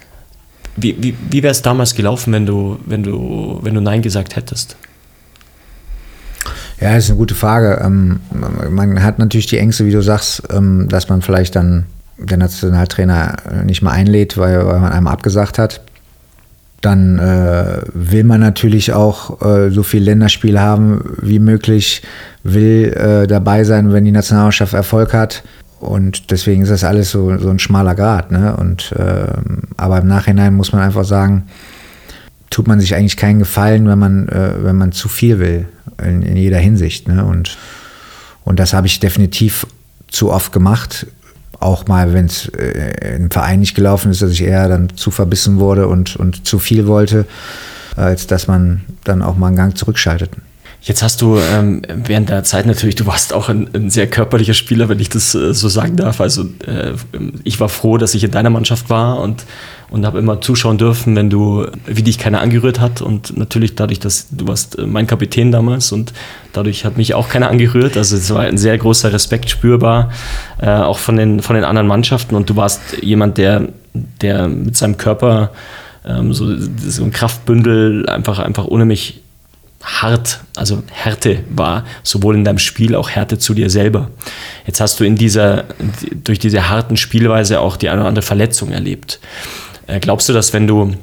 Wie, 0.77 0.97
wie, 1.03 1.17
wie 1.31 1.43
wäre 1.43 1.51
es 1.51 1.63
damals 1.63 1.95
gelaufen, 1.95 2.33
wenn 2.33 2.47
du, 2.47 2.79
wenn, 2.87 3.03
du, 3.03 3.59
wenn 3.63 3.75
du 3.75 3.81
Nein 3.81 4.03
gesagt 4.03 4.37
hättest? 4.37 4.77
Ja, 6.81 6.95
das 6.95 7.05
ist 7.05 7.11
eine 7.11 7.19
gute 7.19 7.35
Frage. 7.35 7.83
Ähm, 7.85 8.21
man 8.71 9.03
hat 9.03 9.19
natürlich 9.19 9.47
die 9.47 9.59
Ängste, 9.59 9.85
wie 9.85 9.91
du 9.91 10.03
sagst, 10.03 10.43
ähm, 10.51 10.89
dass 10.89 11.09
man 11.09 11.23
vielleicht 11.23 11.57
dann 11.57 11.87
der 12.19 12.37
Nationaltrainer 12.37 13.65
nicht 13.65 13.83
mehr 13.83 13.93
einlädt, 13.93 14.39
weil, 14.39 14.65
weil 14.65 14.79
man 14.79 14.93
einmal 14.93 15.13
abgesagt 15.13 15.59
hat 15.59 15.81
dann 16.81 17.19
äh, 17.19 17.83
will 17.93 18.25
man 18.25 18.41
natürlich 18.41 18.93
auch 18.93 19.43
äh, 19.43 19.71
so 19.71 19.83
viele 19.83 20.07
Länderspiele 20.07 20.61
haben 20.61 21.17
wie 21.21 21.39
möglich, 21.39 22.03
will 22.43 22.93
äh, 22.95 23.27
dabei 23.27 23.65
sein, 23.65 23.93
wenn 23.93 24.05
die 24.05 24.13
Nationalmannschaft 24.13 24.73
Erfolg 24.73 25.13
hat. 25.13 25.43
Und 25.79 26.31
deswegen 26.31 26.63
ist 26.63 26.71
das 26.71 26.85
alles 26.85 27.11
so, 27.11 27.37
so 27.39 27.49
ein 27.49 27.59
schmaler 27.59 27.95
Grad. 27.95 28.31
Ne? 28.31 28.57
Und, 28.57 28.95
ähm, 28.99 29.63
aber 29.77 29.99
im 29.99 30.09
Nachhinein 30.09 30.55
muss 30.55 30.73
man 30.73 30.83
einfach 30.83 31.05
sagen, 31.05 31.45
tut 32.49 32.67
man 32.67 32.81
sich 32.81 32.95
eigentlich 32.95 33.17
keinen 33.17 33.39
Gefallen, 33.39 33.87
wenn 33.87 33.99
man, 33.99 34.29
äh, 34.29 34.53
wenn 34.63 34.77
man 34.77 34.93
zu 34.93 35.09
viel 35.09 35.39
will, 35.39 35.69
in, 36.03 36.23
in 36.23 36.37
jeder 36.37 36.59
Hinsicht. 36.59 37.09
Ne? 37.09 37.25
Und, 37.25 37.59
und 38.45 38.59
das 38.59 38.73
habe 38.73 38.87
ich 38.87 39.01
definitiv 39.01 39.67
zu 40.09 40.31
oft 40.31 40.53
gemacht 40.53 41.07
auch 41.61 41.87
mal, 41.87 42.13
wenn 42.13 42.27
es 42.27 42.49
äh, 42.49 43.17
im 43.17 43.31
Verein 43.31 43.61
nicht 43.61 43.75
gelaufen 43.75 44.11
ist, 44.11 44.23
dass 44.23 44.33
ich 44.33 44.43
eher 44.43 44.69
dann 44.69 44.97
zu 44.97 45.11
verbissen 45.11 45.59
wurde 45.59 45.87
und, 45.89 46.17
und 46.17 46.47
zu 46.47 46.59
viel 46.59 46.87
wollte, 46.87 47.27
als 47.97 48.27
dass 48.27 48.47
man 48.47 48.83
dann 49.05 49.23
auch 49.23 49.37
mal 49.37 49.49
einen 49.49 49.57
Gang 49.57 49.77
zurückschaltet. 49.77 50.31
Jetzt 50.83 51.03
hast 51.03 51.21
du 51.21 51.39
ähm, 51.39 51.83
während 51.87 52.31
der 52.31 52.43
Zeit 52.43 52.65
natürlich, 52.65 52.95
du 52.95 53.05
warst 53.05 53.35
auch 53.35 53.51
ein, 53.51 53.69
ein 53.75 53.91
sehr 53.91 54.07
körperlicher 54.07 54.55
Spieler, 54.55 54.89
wenn 54.89 54.99
ich 54.99 55.11
das 55.11 55.35
äh, 55.35 55.53
so 55.53 55.69
sagen 55.69 55.97
darf. 55.97 56.23
Also 56.23 56.45
äh, 56.67 56.93
ich 57.45 57.61
war 57.61 57.69
froh, 57.69 57.99
dass 57.99 58.15
ich 58.15 58.25
in 58.25 58.31
deiner 58.31 58.49
Mannschaft 58.49 58.89
war 58.89 59.21
und, 59.21 59.45
und 59.91 60.07
habe 60.07 60.19
immer 60.19 60.41
zuschauen 60.41 60.79
dürfen, 60.79 61.17
wenn 61.17 61.31
du, 61.31 61.67
wie 61.87 62.03
dich 62.03 62.19
keiner 62.19 62.41
angerührt 62.41 62.81
hat. 62.81 63.03
Und 63.03 63.37
natürlich 63.37 63.75
dadurch, 63.75 63.99
dass 63.99 64.29
du 64.31 64.47
warst 64.47 64.79
äh, 64.79 64.87
mein 64.87 65.07
Kapitän 65.07 65.51
damals 65.53 65.93
und 65.93 66.13
dadurch 66.53 66.85
hat 66.85 66.97
mich 66.97 67.15
auch 67.15 67.29
keiner 67.29 67.51
angerührt. 67.51 67.97
Also 67.97 68.17
es 68.17 68.33
war 68.33 68.41
ein 68.41 68.59
sehr 68.59 68.79
großer 68.79 69.13
Respekt 69.13 69.51
spürbar, 69.51 70.11
äh, 70.61 70.71
auch 70.71 70.99
von 70.99 71.17
den, 71.17 71.41
von 71.41 71.57
den 71.57 71.65
anderen 71.65 71.89
Mannschaften. 71.89 72.35
Und 72.37 72.49
du 72.49 72.57
warst 72.57 72.81
jemand, 73.03 73.39
der, 73.39 73.69
der 73.95 74.49
mit 74.49 74.77
seinem 74.77 74.97
Körper 74.97 75.51
ähm, 76.07 76.33
so, 76.33 76.47
so 76.57 77.03
ein 77.03 77.11
Kraftbündel 77.11 78.09
einfach, 78.09 78.39
einfach 78.39 78.67
ohne 78.67 78.85
mich 78.85 79.23
hart, 79.83 80.41
also 80.57 80.83
Härte 80.91 81.41
war, 81.49 81.85
sowohl 82.03 82.35
in 82.35 82.45
deinem 82.45 82.59
Spiel 82.59 82.95
auch 82.95 83.11
Härte 83.11 83.39
zu 83.39 83.55
dir 83.55 83.71
selber. 83.71 84.11
Jetzt 84.67 84.81
hast 84.81 85.01
du 85.01 85.05
in 85.05 85.17
dieser, 85.17 85.65
durch 86.23 86.39
diese 86.39 86.69
harten 86.69 86.97
Spielweise 86.97 87.61
auch 87.61 87.77
die 87.77 87.89
eine 87.89 88.01
oder 88.03 88.09
andere 88.09 88.25
Verletzung 88.25 88.73
erlebt. 88.73 89.21
Äh, 89.91 90.01
glaubst 90.01 90.29
du, 90.29 90.33
dass 90.33 90.53
wenn 90.53 90.67
du, 90.67 90.95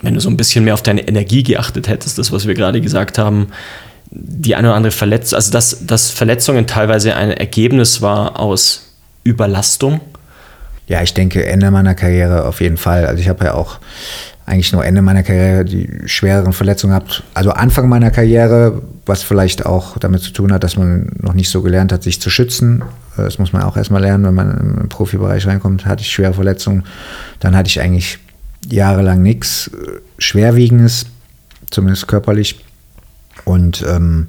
wenn 0.00 0.14
du 0.14 0.20
so 0.20 0.30
ein 0.30 0.36
bisschen 0.36 0.64
mehr 0.64 0.74
auf 0.74 0.82
deine 0.82 1.06
Energie 1.06 1.42
geachtet 1.42 1.88
hättest, 1.88 2.18
das, 2.18 2.32
was 2.32 2.46
wir 2.46 2.54
gerade 2.54 2.80
gesagt 2.80 3.18
haben, 3.18 3.48
die 4.10 4.54
eine 4.54 4.68
oder 4.68 4.76
andere 4.76 4.90
Verletzung, 4.90 5.36
also 5.36 5.52
dass, 5.52 5.86
dass 5.86 6.10
Verletzungen 6.10 6.66
teilweise 6.66 7.14
ein 7.14 7.30
Ergebnis 7.30 8.02
war 8.02 8.38
aus 8.38 8.94
Überlastung? 9.24 10.00
Ja, 10.88 11.02
ich 11.02 11.14
denke, 11.14 11.46
Ende 11.46 11.70
meiner 11.70 11.94
Karriere 11.94 12.44
auf 12.44 12.60
jeden 12.60 12.76
Fall. 12.76 13.06
Also 13.06 13.20
ich 13.20 13.28
habe 13.28 13.44
ja 13.44 13.54
auch 13.54 13.78
eigentlich 14.46 14.72
nur 14.72 14.84
Ende 14.84 15.02
meiner 15.02 15.22
Karriere 15.22 15.64
die 15.64 15.88
schwereren 16.06 16.52
Verletzungen 16.52 16.92
gehabt. 16.92 17.22
Also 17.34 17.52
Anfang 17.52 17.88
meiner 17.88 18.10
Karriere, 18.10 18.82
was 19.06 19.22
vielleicht 19.22 19.66
auch 19.66 19.98
damit 19.98 20.22
zu 20.22 20.32
tun 20.32 20.52
hat, 20.52 20.64
dass 20.64 20.76
man 20.76 21.12
noch 21.20 21.34
nicht 21.34 21.50
so 21.50 21.62
gelernt 21.62 21.92
hat, 21.92 22.02
sich 22.02 22.20
zu 22.20 22.28
schützen. 22.28 22.82
Das 23.16 23.38
muss 23.38 23.52
man 23.52 23.62
auch 23.62 23.76
erstmal 23.76 24.02
lernen, 24.02 24.24
wenn 24.24 24.34
man 24.34 24.80
im 24.82 24.88
Profibereich 24.88 25.46
reinkommt, 25.46 25.86
hatte 25.86 26.02
ich 26.02 26.10
schwere 26.10 26.34
Verletzungen. 26.34 26.84
Dann 27.40 27.56
hatte 27.56 27.68
ich 27.68 27.80
eigentlich 27.80 28.18
jahrelang 28.68 29.22
nichts 29.22 29.70
Schwerwiegendes, 30.18 31.06
zumindest 31.70 32.08
körperlich. 32.08 32.64
Und, 33.44 33.84
ähm, 33.88 34.28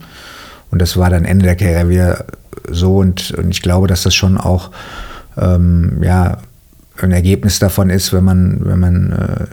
und 0.70 0.82
das 0.82 0.98
war 0.98 1.10
dann 1.10 1.26
Ende 1.26 1.46
der 1.46 1.56
Karriere 1.56 1.90
wieder 1.90 2.26
so. 2.70 2.98
Und, 2.98 3.32
und 3.32 3.52
ich 3.52 3.62
glaube, 3.62 3.88
dass 3.88 4.04
das 4.04 4.14
schon 4.14 4.38
auch 4.38 4.72
ähm, 5.38 6.02
ja, 6.04 6.38
ein 7.02 7.12
Ergebnis 7.12 7.60
davon 7.60 7.90
ist, 7.90 8.14
wenn 8.14 8.24
man, 8.24 8.60
wenn 8.64 8.80
man 8.80 9.12
äh, 9.12 9.46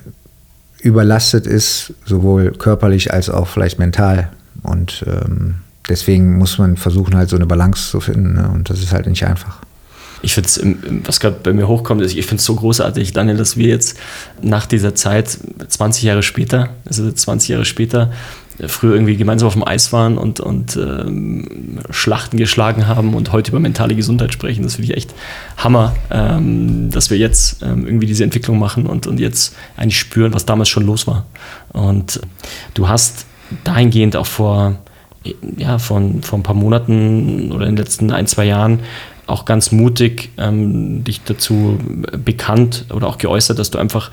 überlastet 0.81 1.47
ist, 1.47 1.93
sowohl 2.05 2.53
körperlich 2.53 3.13
als 3.13 3.31
auch 3.31 3.49
vielleicht 3.49 3.79
mental. 3.79 4.31
Und 4.63 5.05
ähm, 5.07 5.57
deswegen 5.89 6.39
muss 6.39 6.59
man 6.59 6.77
versuchen, 6.77 7.17
halt 7.17 7.29
so 7.29 7.37
eine 7.37 7.47
Balance 7.47 7.91
zu 7.91 8.01
finden. 8.01 8.35
Ne? 8.35 8.51
Und 8.53 8.71
das 8.71 8.81
ist 8.81 8.93
halt 8.93 9.07
nicht 9.07 9.25
einfach. 9.25 9.59
Ich 10.23 10.35
finde 10.35 10.49
es, 10.49 10.61
was 11.07 11.19
gerade 11.19 11.37
bei 11.43 11.53
mir 11.53 11.67
hochkommt, 11.67 12.03
ist, 12.03 12.15
ich 12.15 12.27
finde 12.27 12.41
es 12.41 12.45
so 12.45 12.55
großartig, 12.55 13.13
Daniel, 13.13 13.39
dass 13.39 13.57
wir 13.57 13.69
jetzt 13.69 13.97
nach 14.43 14.67
dieser 14.67 14.95
Zeit, 14.95 15.39
20 15.69 16.03
Jahre 16.03 16.23
später, 16.23 16.71
also 16.85 17.11
20 17.11 17.49
Jahre 17.49 17.65
später, 17.65 18.13
früher 18.67 18.95
irgendwie 18.95 19.17
gemeinsam 19.17 19.47
auf 19.47 19.55
dem 19.55 19.67
Eis 19.67 19.93
waren 19.93 20.19
und, 20.19 20.41
und 20.41 20.77
ähm, 20.77 21.79
Schlachten 21.91 22.37
geschlagen 22.37 22.87
haben 22.87 23.15
und 23.15 23.33
heute 23.33 23.51
über 23.51 23.61
mentale 23.61 23.95
Gesundheit 23.95 24.33
sprechen. 24.33 24.63
Das 24.63 24.75
finde 24.75 24.93
ich 24.93 24.97
echt 24.97 25.15
Hammer, 25.57 25.95
ähm, 26.11 26.91
dass 26.91 27.11
wir 27.11 27.19
jetzt 27.19 27.63
ähm, 27.63 27.87
irgendwie 27.87 28.07
diese 28.07 28.25
Entwicklung 28.25 28.59
machen 28.59 28.87
und, 28.87 29.07
und 29.07 29.21
jetzt 29.21 29.55
eigentlich 29.77 29.99
spüren, 29.99 30.35
was 30.35 30.47
damals 30.47 30.69
schon 30.69 30.85
los 30.85 31.07
war. 31.07 31.27
Und 31.73 32.21
du 32.75 32.89
hast 32.89 33.27
dahingehend 33.65 34.17
auch 34.17 34.27
vor, 34.27 34.77
ja, 35.57 35.79
von, 35.79 36.23
vor 36.23 36.39
ein 36.39 36.43
paar 36.43 36.55
Monaten 36.55 37.53
oder 37.53 37.67
in 37.67 37.77
den 37.77 37.85
letzten 37.85 38.11
ein, 38.11 38.27
zwei 38.27 38.45
Jahren 38.45 38.81
auch 39.27 39.45
ganz 39.45 39.71
mutig 39.73 40.31
ähm, 40.39 41.05
dich 41.05 41.23
dazu 41.23 41.79
bekannt 42.25 42.87
oder 42.93 43.07
auch 43.07 43.17
geäußert, 43.17 43.59
dass 43.59 43.71
du 43.71 43.79
einfach 43.79 44.11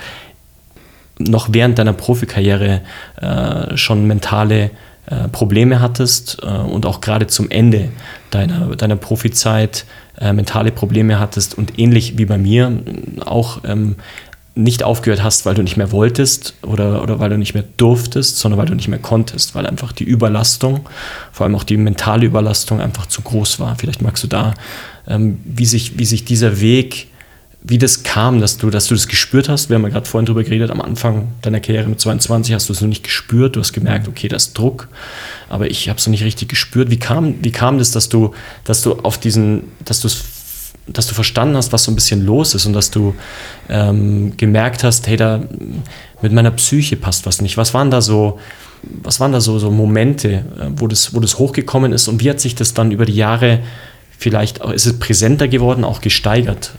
noch 1.20 1.50
während 1.52 1.80
deiner 1.80 1.94
Profikarriere 1.94 2.82
äh, 3.22 3.78
schon 3.78 4.06
mentale 4.06 4.72
äh, 5.08 5.28
Probleme 5.30 5.80
hattest 5.80 6.40
äh, 6.44 6.48
und 6.48 6.86
auch 6.86 7.02
gerade 7.02 7.28
zum 7.28 7.50
Ende 7.50 7.90
deiner, 8.30 8.76
deiner 8.76 8.98
Profizeit 8.98 9.86
äh, 10.20 10.34
mentale 10.34 10.72
Probleme 10.72 11.20
hattest 11.20 11.58
und 11.58 11.80
ähnlich 11.80 12.18
wie 12.18 12.26
bei 12.26 12.38
mir 12.38 12.72
auch 13.26 13.62
ähm, 13.64 13.96
nicht 14.58 14.84
aufgehört 14.84 15.24
hast, 15.24 15.46
weil 15.46 15.54
du 15.54 15.62
nicht 15.62 15.78
mehr 15.78 15.92
wolltest 15.92 16.56
oder, 16.64 17.04
oder 17.04 17.20
weil 17.20 17.30
du 17.30 17.38
nicht 17.38 17.54
mehr 17.54 17.64
durftest, 17.78 18.38
sondern 18.38 18.60
weil 18.60 18.66
du 18.66 18.74
nicht 18.74 18.88
mehr 18.88 19.00
konntest, 19.00 19.56
weil 19.56 19.66
einfach 19.68 19.92
die 19.92 20.04
Überlastung, 20.04 20.90
vor 21.32 21.46
allem 21.46 21.56
auch 21.56 21.64
die 21.64 21.78
mentale 21.78 22.26
Überlastung 22.26 22.82
einfach 22.82 23.06
zu 23.06 23.22
groß 23.22 23.60
war. 23.60 23.76
Vielleicht 23.78 24.02
magst 24.02 24.24
du 24.24 24.28
da, 24.28 24.56
ähm, 25.08 25.40
wie, 25.46 25.66
sich, 25.66 26.00
wie 26.00 26.06
sich 26.06 26.26
dieser 26.26 26.60
Weg, 26.60 27.08
wie 27.68 27.78
das 27.78 28.04
kam, 28.04 28.40
dass 28.40 28.58
du, 28.58 28.70
dass 28.70 28.88
du 28.88 28.96
das 28.96 29.08
gespürt 29.08 29.50
hast. 29.50 29.70
Wir 29.70 29.76
haben 29.76 29.84
ja 29.84 29.90
gerade 29.90 30.06
vorhin 30.06 30.26
drüber 30.26 30.44
geredet, 30.44 30.72
am 30.72 30.82
Anfang 30.82 31.28
deiner 31.42 31.60
Karriere 31.60 31.88
mit 31.88 32.00
22 32.00 32.54
hast 32.56 32.70
du 32.70 32.74
es 32.74 32.82
noch 32.82 32.88
nicht 32.88 33.04
gespürt, 33.04 33.56
du 33.56 33.60
hast 33.60 33.74
gemerkt, 33.74 34.08
okay, 34.08 34.30
das 34.30 34.48
ist 34.48 34.58
Druck, 34.58 34.88
aber 35.50 35.70
ich 35.70 35.90
habe 35.90 36.00
es 36.00 36.08
noch 36.08 36.12
nicht 36.12 36.24
richtig 36.24 36.48
gespürt. 36.48 36.90
Wie 36.90 36.98
kam, 36.98 37.36
wie 37.44 37.52
kam 37.52 37.78
das, 37.78 37.92
dass 37.92 38.08
du, 38.08 38.34
dass 38.64 38.82
du 38.84 38.94
auf 39.00 39.18
diesen, 39.18 39.64
dass 39.84 40.00
du 40.02 40.08
es 40.08 40.24
dass 40.90 41.06
du 41.06 41.14
verstanden 41.14 41.58
hast, 41.58 41.74
was 41.74 41.84
so 41.84 41.92
ein 41.92 41.96
bisschen 41.96 42.26
los 42.26 42.56
ist 42.56 42.66
und 42.66 42.72
dass 42.72 42.92
du 42.92 43.14
ähm, 43.68 44.38
gemerkt 44.38 44.86
hast, 44.86 45.06
hey, 45.08 45.18
da 45.18 45.44
mit 46.22 46.32
meiner 46.32 46.52
Psyche 46.52 46.96
passt 46.96 47.26
was 47.26 47.42
nicht. 47.42 47.58
Was 47.58 47.74
waren 47.74 47.92
da 47.92 48.00
so, 48.00 48.40
was 49.04 49.20
waren 49.20 49.34
da 49.34 49.42
so, 49.42 49.60
so 49.60 49.70
Momente, 49.70 50.30
äh, 50.30 50.70
wo 50.78 50.88
das, 50.88 51.14
wo 51.14 51.20
das 51.20 51.40
hochgekommen 51.40 51.92
ist 51.92 52.08
und 52.08 52.24
wie 52.24 52.30
hat 52.30 52.40
sich 52.40 52.56
das 52.56 52.74
dann 52.74 52.92
über 52.92 53.06
die 53.06 53.16
Jahre 53.16 53.60
vielleicht, 54.18 54.60
ist 54.60 54.86
es 54.86 54.98
präsenter 54.98 55.50
geworden, 55.50 55.84
auch 55.84 56.00
gesteigert? 56.00 56.72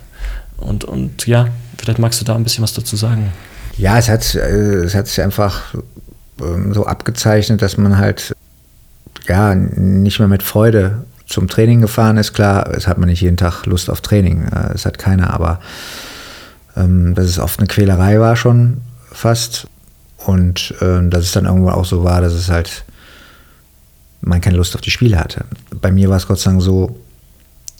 Und, 0.59 0.85
und 0.85 1.27
ja, 1.27 1.49
vielleicht 1.79 1.99
magst 1.99 2.21
du 2.21 2.25
da 2.25 2.35
ein 2.35 2.45
bisschen 2.45 2.62
was 2.62 2.75
dazu 2.75 2.97
sagen. 2.97 3.33
Ja, 3.77 3.99
es 3.99 4.09
hat, 4.09 4.35
äh, 4.35 4.85
es 4.85 4.95
hat 4.95 5.07
sich 5.07 5.23
einfach 5.23 5.75
ähm, 6.41 6.75
so 6.75 6.87
abgezeichnet, 6.87 7.62
dass 7.62 7.77
man 7.77 7.99
halt 7.99 8.35
ja 9.27 9.55
nicht 9.55 10.19
mehr 10.19 10.29
mit 10.29 10.43
Freude 10.43 11.05
zum 11.27 11.47
Training 11.49 11.83
gefahren 11.83 12.17
ist, 12.17 12.33
klar, 12.33 12.71
es 12.75 12.87
hat 12.87 12.99
man 12.99 13.09
nicht 13.09 13.21
jeden 13.21 13.37
Tag 13.37 13.67
Lust 13.67 13.91
auf 13.91 14.00
Training, 14.00 14.49
äh, 14.49 14.73
es 14.75 14.87
hat 14.87 14.99
keiner, 14.99 15.33
aber 15.33 15.61
ähm, 16.77 17.15
dass 17.15 17.27
es 17.27 17.38
oft 17.38 17.61
eine 17.61 17.69
Quälerei 17.69 18.19
war 18.19 18.35
schon 18.35 18.79
fast 19.12 19.67
und 20.17 20.75
äh, 20.81 21.07
dass 21.09 21.25
es 21.25 21.33
dann 21.33 21.45
irgendwo 21.45 21.71
auch 21.71 21.85
so 21.85 22.03
war, 22.03 22.21
dass 22.21 22.33
es 22.33 22.49
halt 22.49 22.85
man 24.21 24.41
keine 24.41 24.57
Lust 24.57 24.75
auf 24.75 24.81
die 24.81 24.91
Spiele 24.91 25.19
hatte. 25.19 25.45
Bei 25.81 25.93
mir 25.93 26.09
war 26.09 26.17
es 26.17 26.27
Gott 26.27 26.41
sei 26.41 26.50
Dank 26.50 26.62
so, 26.62 26.99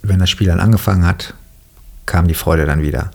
wenn 0.03 0.21
das 0.21 0.31
Spiel 0.31 0.47
dann 0.47 0.61
angefangen 0.61 1.07
hat, 1.07 1.35
kam 2.09 2.27
die 2.27 2.35
Freude 2.35 2.67
dann 2.67 2.83
wieder. 2.83 3.13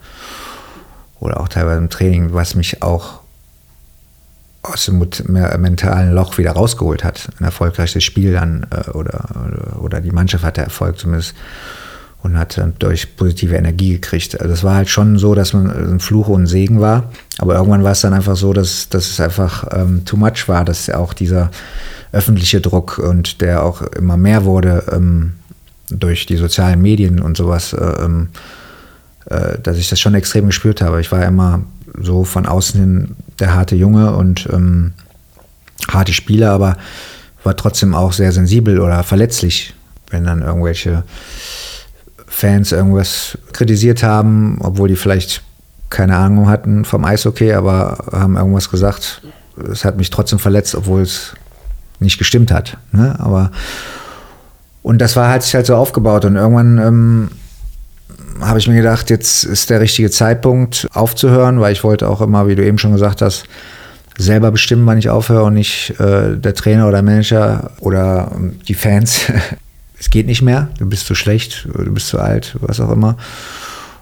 Oder 1.20 1.42
auch 1.42 1.50
teilweise 1.50 1.80
im 1.80 1.90
Training, 1.90 2.34
was 2.34 2.56
mich 2.56 2.82
auch 2.82 3.20
aus 4.62 4.86
dem 4.86 5.06
mentalen 5.58 6.14
Loch 6.14 6.38
wieder 6.38 6.52
rausgeholt 6.52 7.04
hat. 7.04 7.28
Ein 7.40 7.44
erfolgreiches 7.44 8.04
Spiel 8.04 8.32
dann 8.32 8.66
äh, 8.72 8.92
oder, 8.92 9.26
oder 9.82 10.00
die 10.00 10.12
Mannschaft 10.12 10.46
hatte 10.46 10.62
Erfolg 10.62 10.98
zumindest 10.98 11.36
und 12.22 12.38
hat 12.38 12.58
durch 12.80 13.18
positive 13.18 13.56
Energie 13.56 13.92
gekriegt. 13.92 14.40
Also 14.40 14.54
es 14.54 14.64
war 14.64 14.76
halt 14.76 14.90
schon 14.90 15.18
so, 15.18 15.36
dass 15.36 15.52
man 15.52 15.70
ein 15.70 16.00
Fluch 16.00 16.30
und 16.30 16.44
ein 16.44 16.48
Segen 16.48 16.80
war. 16.80 17.12
Aber 17.40 17.56
irgendwann 17.56 17.84
war 17.84 17.92
es 17.92 18.02
dann 18.02 18.14
einfach 18.14 18.38
so, 18.38 18.54
dass, 18.54 18.88
dass 18.88 19.10
es 19.10 19.20
einfach 19.20 19.68
ähm, 19.72 20.06
too 20.06 20.16
much 20.16 20.48
war, 20.48 20.64
dass 20.64 20.90
auch 20.90 21.14
dieser 21.14 21.52
öffentliche 22.14 22.62
Druck 22.62 22.98
und 22.98 23.42
der 23.42 23.64
auch 23.64 23.82
immer 23.82 24.16
mehr 24.16 24.46
wurde 24.46 24.86
ähm, 24.94 25.34
durch 25.90 26.26
die 26.26 26.38
sozialen 26.38 26.82
Medien 26.82 27.20
und 27.20 27.36
sowas, 27.36 27.74
äh, 27.74 27.84
ähm, 27.84 28.30
äh, 28.30 28.63
dass 29.26 29.78
ich 29.78 29.90
das 29.90 30.00
schon 30.00 30.16
extrem 30.16 30.48
gespürt 30.48 30.82
habe. 30.82 31.02
Ich 31.02 31.12
war 31.12 31.24
immer 31.26 31.62
so 32.00 32.24
von 32.24 32.46
außen 32.46 32.80
hin 32.80 33.16
der 33.40 33.54
harte 33.54 33.76
Junge 33.76 34.16
und 34.16 34.48
ähm, 34.52 34.94
harte 35.90 36.14
Spieler, 36.14 36.52
aber 36.52 36.78
war 37.44 37.56
trotzdem 37.56 37.94
auch 37.94 38.14
sehr 38.14 38.32
sensibel 38.32 38.80
oder 38.80 39.04
verletzlich, 39.04 39.74
wenn 40.10 40.26
dann 40.26 40.42
irgendwelche 40.42 41.04
Fans 42.28 42.72
irgendwas 42.72 43.38
kritisiert 43.52 44.02
haben, 44.02 44.58
obwohl 44.62 44.88
die 44.88 44.96
vielleicht 44.96 45.44
keine 45.90 46.18
Ahnung 46.18 46.50
hatten 46.50 46.86
vom 46.86 47.06
Eishockey, 47.06 47.54
aber 47.54 48.06
haben 48.12 48.36
irgendwas 48.36 48.72
gesagt. 48.72 49.22
Es 49.72 49.86
hat 49.86 49.98
mich 49.98 50.10
trotzdem 50.10 50.40
verletzt, 50.40 50.74
obwohl 50.74 51.02
es 51.02 51.36
nicht 52.00 52.18
gestimmt 52.18 52.52
hat. 52.52 52.78
Ne? 52.92 53.16
Aber 53.20 53.52
und 54.82 54.98
das 55.00 55.16
war 55.16 55.30
halt 55.30 55.44
sich 55.44 55.54
halt 55.56 55.66
so 55.66 55.76
aufgebaut 55.76 56.26
und 56.26 56.36
irgendwann 56.36 56.78
ähm, 56.78 57.32
habe 58.46 58.60
ich 58.60 58.68
mir 58.68 58.76
gedacht, 58.76 59.10
jetzt 59.10 59.44
ist 59.44 59.70
der 59.70 59.82
richtige 59.82 60.12
Zeitpunkt 60.12 60.88
aufzuhören, 60.94 61.60
weil 61.60 61.74
ich 61.74 61.84
wollte 61.84 62.08
auch 62.10 62.22
immer, 62.22 62.48
wie 62.48 62.56
du 62.56 62.66
eben 62.66 62.78
schon 62.78 62.94
gesagt 62.94 63.22
hast, 63.22 63.46
selber 64.18 64.52
bestimmen, 64.52 64.86
wann 64.86 64.98
ich 64.98 65.10
aufhöre 65.10 65.44
und 65.44 65.56
nicht 65.56 66.00
äh, 66.00 66.38
der 66.38 66.54
Trainer 66.54 66.88
oder 66.88 67.02
Manager 67.02 67.72
oder 67.80 68.32
ähm, 68.36 68.60
die 68.68 68.76
Fans. 68.76 69.22
es 70.00 70.10
geht 70.10 70.28
nicht 70.28 70.42
mehr, 70.42 70.70
du 70.78 70.86
bist 70.86 71.06
zu 71.06 71.16
schlecht, 71.16 71.68
du 71.74 71.94
bist 71.94 72.08
zu 72.08 72.20
alt, 72.20 72.56
was 72.60 72.80
auch 72.80 72.92
immer. 72.92 73.18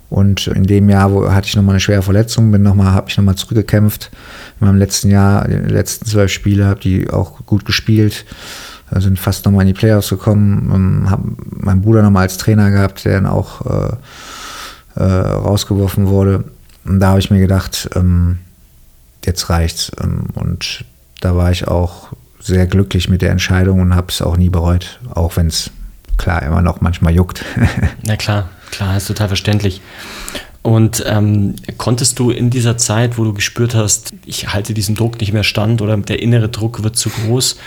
Und 0.09 0.47
in 0.47 0.63
dem 0.63 0.89
Jahr 0.89 1.13
wo, 1.13 1.31
hatte 1.31 1.47
ich 1.47 1.55
nochmal 1.55 1.75
eine 1.75 1.79
schwere 1.79 2.01
Verletzung, 2.01 2.51
bin 2.51 2.67
habe 2.67 3.05
ich 3.07 3.17
nochmal 3.17 3.35
zurückgekämpft. 3.35 4.11
In 4.59 4.67
meinem 4.67 4.77
letzten 4.77 5.09
Jahr, 5.09 5.47
die 5.47 5.53
letzten 5.53 6.05
zwölf 6.05 6.31
Spiele, 6.31 6.65
habe 6.65 6.81
die 6.81 7.09
auch 7.09 7.45
gut 7.45 7.63
gespielt 7.63 8.25
sind 8.99 9.19
fast 9.19 9.45
nochmal 9.45 9.61
in 9.61 9.67
die 9.67 9.79
Playoffs 9.79 10.09
gekommen, 10.09 10.71
ähm, 10.73 11.09
haben 11.09 11.37
meinen 11.49 11.81
Bruder 11.81 12.01
nochmal 12.01 12.23
als 12.23 12.37
Trainer 12.37 12.71
gehabt, 12.71 13.05
der 13.05 13.13
dann 13.13 13.25
auch 13.25 13.65
äh, 13.65 13.95
äh, 14.95 15.03
rausgeworfen 15.03 16.07
wurde. 16.07 16.43
Und 16.83 16.99
da 16.99 17.09
habe 17.09 17.19
ich 17.19 17.31
mir 17.31 17.39
gedacht, 17.39 17.89
ähm, 17.95 18.39
jetzt 19.25 19.49
reicht's. 19.49 19.91
Ähm, 20.01 20.25
und 20.33 20.83
da 21.21 21.35
war 21.35 21.51
ich 21.51 21.67
auch 21.67 22.09
sehr 22.39 22.67
glücklich 22.67 23.07
mit 23.07 23.21
der 23.21 23.31
Entscheidung 23.31 23.79
und 23.79 23.95
habe 23.95 24.07
es 24.09 24.21
auch 24.21 24.35
nie 24.35 24.49
bereut, 24.49 24.99
auch 25.13 25.37
wenn 25.37 25.47
es 25.47 25.69
klar 26.17 26.41
immer 26.43 26.61
noch 26.61 26.81
manchmal 26.81 27.13
juckt. 27.13 27.45
Na 28.03 28.17
klar, 28.17 28.49
klar, 28.71 28.97
ist 28.97 29.07
total 29.07 29.27
verständlich. 29.27 29.81
Und 30.63 31.03
ähm, 31.07 31.55
konntest 31.77 32.19
du 32.19 32.29
in 32.29 32.51
dieser 32.51 32.77
Zeit, 32.77 33.17
wo 33.17 33.23
du 33.23 33.33
gespürt 33.33 33.73
hast, 33.73 34.13
ich 34.25 34.53
halte 34.53 34.73
diesen 34.73 34.95
Druck 34.95 35.19
nicht 35.19 35.33
mehr 35.33 35.43
stand 35.43 35.81
oder 35.81 35.97
der 35.97 36.21
innere 36.21 36.49
Druck 36.49 36.83
wird 36.83 36.95
zu 36.95 37.09
groß, 37.09 37.57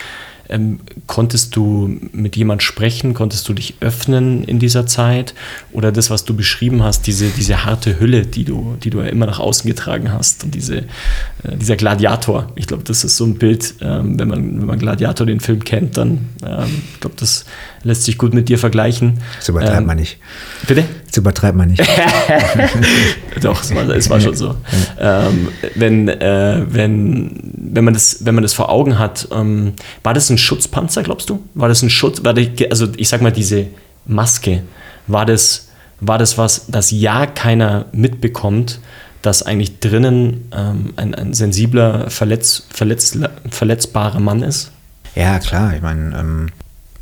ähm, 0.49 0.81
konntest 1.07 1.57
du 1.57 1.99
mit 2.13 2.37
jemand 2.37 2.63
sprechen? 2.63 3.15
Konntest 3.15 3.49
du 3.49 3.53
dich 3.55 3.75
öffnen 3.81 4.45
in 4.45 4.59
dieser 4.59 4.87
Zeit? 4.87 5.35
Oder 5.73 5.93
das, 5.93 6.11
was 6.11 6.25
du 6.25 6.35
beschrieben 6.35 6.83
hast, 6.83 7.07
diese, 7.07 7.29
diese 7.29 7.65
harte 7.65 7.99
Hülle, 7.99 8.27
die 8.27 8.45
du, 8.45 8.77
die 8.83 8.91
du 8.91 9.01
immer 9.01 9.27
nach 9.27 9.39
außen 9.39 9.69
getragen 9.69 10.13
hast 10.13 10.45
und 10.45 10.55
diese, 10.55 10.79
äh, 10.79 11.57
dieser 11.57 11.77
Gladiator. 11.77 12.53
Ich 12.57 12.67
glaube, 12.67 12.85
das 12.85 13.05
ist 13.05 13.17
so 13.17 13.25
ein 13.25 13.37
Bild, 13.37 13.75
ähm, 13.81 14.19
wenn, 14.19 14.29
man, 14.29 14.61
wenn 14.61 14.67
man 14.67 14.79
Gladiator 14.79 15.27
den 15.27 15.41
Film 15.41 15.65
kennt, 15.65 15.97
dann, 15.97 16.29
ähm, 16.47 16.83
ich 16.95 17.01
glaube, 17.01 17.17
das 17.19 17.45
lässt 17.85 18.05
sich 18.05 18.19
gut 18.19 18.35
mit 18.35 18.49
dir 18.49 18.59
vergleichen. 18.59 19.21
Das 19.37 19.49
übertreibt 19.49 19.79
ähm, 19.79 19.87
man 19.87 19.97
nicht. 19.97 20.19
Bitte? 20.67 20.85
Das 21.07 21.19
übertreibt 21.19 21.57
man 21.57 21.69
nicht. 21.69 21.83
Doch, 23.43 23.63
es 23.63 23.75
war, 23.75 23.89
es 23.91 24.11
war 24.11 24.21
schon 24.21 24.35
so. 24.35 24.57
Ähm, 24.99 25.49
wenn, 25.75 26.09
äh, 26.09 26.63
wenn, 26.67 27.53
wenn, 27.55 27.85
man 27.85 27.95
das, 27.95 28.25
wenn 28.25 28.35
man 28.35 28.43
das 28.43 28.55
vor 28.55 28.71
Augen 28.71 28.99
hat, 28.99 29.29
ähm, 29.33 29.75
war 30.03 30.15
das 30.15 30.31
ein 30.31 30.39
Schutzpanzer, 30.45 31.03
glaubst 31.03 31.31
du? 31.31 31.43
War 31.55 31.69
das 31.69 31.83
ein 31.83 31.91
Schutz, 31.91 32.23
war 32.25 32.35
die, 32.35 32.71
also 32.71 32.89
ich 32.97 33.09
sag 33.09 33.23
mal, 33.23 33.33
diese 33.33 33.67
Maske, 34.07 34.63
war 35.07 35.27
das, 35.27 35.69
war 36.01 36.19
das 36.19 36.39
was, 36.39 36.67
das 36.69 36.91
ja 36.91 37.27
keiner 37.27 37.87
mitbekommt, 37.93 38.81
dass 39.23 39.43
eigentlich 39.43 39.81
drinnen 39.81 40.51
ähm, 40.55 40.93
ein, 40.97 41.15
ein 41.15 41.35
sensibler, 41.35 42.11
verletz, 42.11 42.67
verletz, 42.69 43.19
verletzbarer 43.51 44.21
Mann 44.21 44.43
ist? 44.43 44.71
Ja, 45.15 45.39
klar. 45.39 45.75
Ich 45.75 45.83
meine, 45.83 46.19
ähm, 46.19 46.49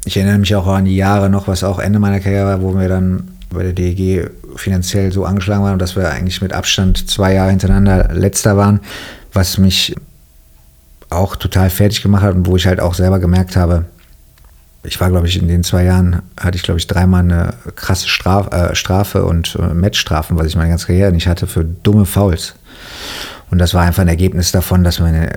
ich 0.04 0.16
erinnere 0.16 0.38
mich 0.38 0.54
auch 0.54 0.66
an 0.66 0.84
die 0.84 0.96
Jahre 0.96 1.30
noch, 1.30 1.48
was 1.48 1.64
auch 1.64 1.78
Ende 1.78 1.98
meiner 1.98 2.20
Karriere 2.20 2.46
war, 2.46 2.62
wo 2.62 2.78
wir 2.78 2.88
dann 2.88 3.32
bei 3.50 3.62
der 3.62 3.72
DEG 3.72 4.30
finanziell 4.56 5.12
so 5.12 5.24
angeschlagen 5.24 5.64
waren, 5.64 5.78
dass 5.78 5.96
wir 5.96 6.10
eigentlich 6.10 6.42
mit 6.42 6.52
Abstand 6.52 7.08
zwei 7.10 7.34
Jahre 7.34 7.50
hintereinander 7.50 8.12
letzter 8.12 8.56
waren, 8.56 8.80
was 9.32 9.58
mich 9.58 9.94
auch 11.14 11.36
total 11.36 11.70
fertig 11.70 12.02
gemacht 12.02 12.22
hat 12.22 12.34
und 12.34 12.46
wo 12.46 12.56
ich 12.56 12.66
halt 12.66 12.80
auch 12.80 12.94
selber 12.94 13.18
gemerkt 13.18 13.56
habe, 13.56 13.86
ich 14.84 15.00
war, 15.00 15.10
glaube 15.10 15.28
ich, 15.28 15.40
in 15.40 15.46
den 15.46 15.62
zwei 15.62 15.84
Jahren, 15.84 16.22
hatte 16.40 16.56
ich, 16.56 16.62
glaube 16.64 16.78
ich, 16.78 16.86
dreimal 16.86 17.20
eine 17.20 17.54
krasse 17.76 18.08
Straf, 18.08 18.52
äh, 18.52 18.74
Strafe 18.74 19.24
und 19.24 19.56
äh, 19.60 19.74
Matchstrafen, 19.74 20.36
was 20.36 20.46
ich 20.46 20.56
meine 20.56 20.70
ganze 20.70 20.86
Karriere 20.86 21.12
nicht 21.12 21.28
hatte, 21.28 21.46
für 21.46 21.64
dumme 21.64 22.04
Fouls. 22.04 22.54
Und 23.50 23.58
das 23.58 23.74
war 23.74 23.82
einfach 23.82 24.02
ein 24.02 24.08
Ergebnis 24.08 24.50
davon, 24.50 24.82
dass 24.82 24.98
meine, 24.98 25.30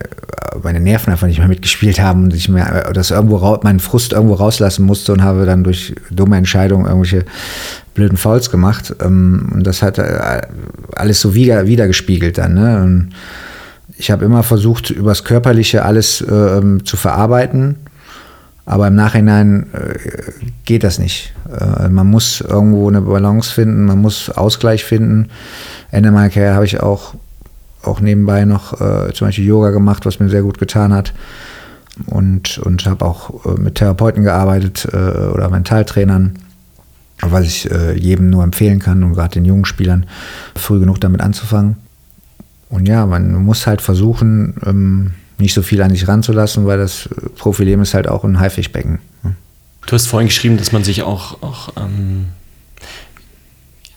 meine 0.63 0.79
Nerven 0.79 1.11
einfach 1.11 1.27
nicht 1.27 1.39
mehr 1.39 1.49
mitgespielt 1.49 1.99
haben 1.99 2.23
und 2.23 2.33
ich 2.33 2.47
mir 2.47 2.89
das 2.93 3.11
irgendwo 3.11 3.59
meinen 3.61 3.81
Frust 3.81 4.13
irgendwo 4.13 4.35
rauslassen 4.35 4.85
musste 4.85 5.11
und 5.11 5.21
habe 5.21 5.45
dann 5.45 5.63
durch 5.63 5.93
dumme 6.09 6.37
Entscheidungen 6.37 6.85
irgendwelche 6.85 7.25
blöden 7.93 8.17
Fouls 8.17 8.49
gemacht. 8.49 8.95
Ähm, 9.01 9.51
und 9.53 9.67
das 9.67 9.81
hat 9.81 9.97
äh, 9.97 10.41
alles 10.95 11.19
so 11.21 11.35
wieder, 11.35 11.67
wieder 11.67 11.87
gespiegelt 11.87 12.37
dann. 12.37 12.53
Ne? 12.53 12.81
Und 12.81 13.09
ich 13.97 14.11
habe 14.11 14.25
immer 14.25 14.43
versucht, 14.43 14.89
übers 14.89 15.23
Körperliche 15.23 15.83
alles 15.83 16.21
äh, 16.21 16.61
zu 16.83 16.97
verarbeiten. 16.97 17.75
Aber 18.67 18.87
im 18.87 18.95
Nachhinein 18.95 19.67
äh, 19.73 19.93
geht 20.65 20.83
das 20.83 20.97
nicht. 20.97 21.33
Äh, 21.51 21.87
man 21.89 22.07
muss 22.07 22.41
irgendwo 22.41 22.87
eine 22.89 23.01
Balance 23.01 23.53
finden, 23.53 23.85
man 23.85 23.99
muss 23.99 24.29
Ausgleich 24.29 24.83
finden. 24.83 25.29
Ende 25.91 26.11
meiner 26.11 26.29
Karriere 26.29 26.55
habe 26.55 26.65
ich 26.65 26.79
auch 26.79 27.13
auch 27.83 27.99
nebenbei 27.99 28.45
noch 28.45 28.81
äh, 28.81 29.13
zum 29.13 29.27
Beispiel 29.27 29.45
Yoga 29.45 29.69
gemacht, 29.69 30.07
was 30.07 30.19
mir 30.19 30.29
sehr 30.29 30.41
gut 30.41 30.57
getan 30.57 30.91
hat. 30.91 31.13
Und, 32.07 32.57
und 32.57 32.85
habe 32.87 33.05
auch 33.05 33.45
äh, 33.45 33.59
mit 33.59 33.75
Therapeuten 33.75 34.23
gearbeitet 34.23 34.87
äh, 34.91 34.97
oder 34.97 35.49
Mentaltrainern, 35.49 36.39
was 37.21 37.45
ich 37.45 37.69
jedem 37.95 38.29
nur 38.29 38.43
empfehlen 38.43 38.79
kann 38.79 39.01
und 39.03 39.13
gerade 39.13 39.35
den 39.35 39.45
jungen 39.45 39.63
Spielern 39.63 40.05
früh 40.53 40.79
genug 40.79 40.99
damit 40.99 41.21
anzufangen. 41.21 41.77
Und 42.69 42.87
ja, 42.87 43.05
man 43.05 43.43
muss 43.43 43.67
halt 43.67 43.81
versuchen, 43.81 44.55
ähm, 44.65 45.13
nicht 45.37 45.53
so 45.53 45.61
viel 45.61 45.81
an 45.81 45.91
sich 45.91 46.07
ranzulassen, 46.07 46.65
weil 46.65 46.77
das 46.77 47.09
Profileben 47.37 47.81
ist 47.81 47.93
halt 47.93 48.07
auch 48.07 48.23
ein 48.23 48.39
Haifischbecken. 48.39 48.99
Du 49.85 49.93
hast 49.93 50.07
vorhin 50.07 50.27
geschrieben, 50.29 50.57
dass 50.57 50.71
man 50.71 50.83
sich 50.83 51.03
auch, 51.03 51.43
auch 51.43 51.69
ähm, 51.77 52.27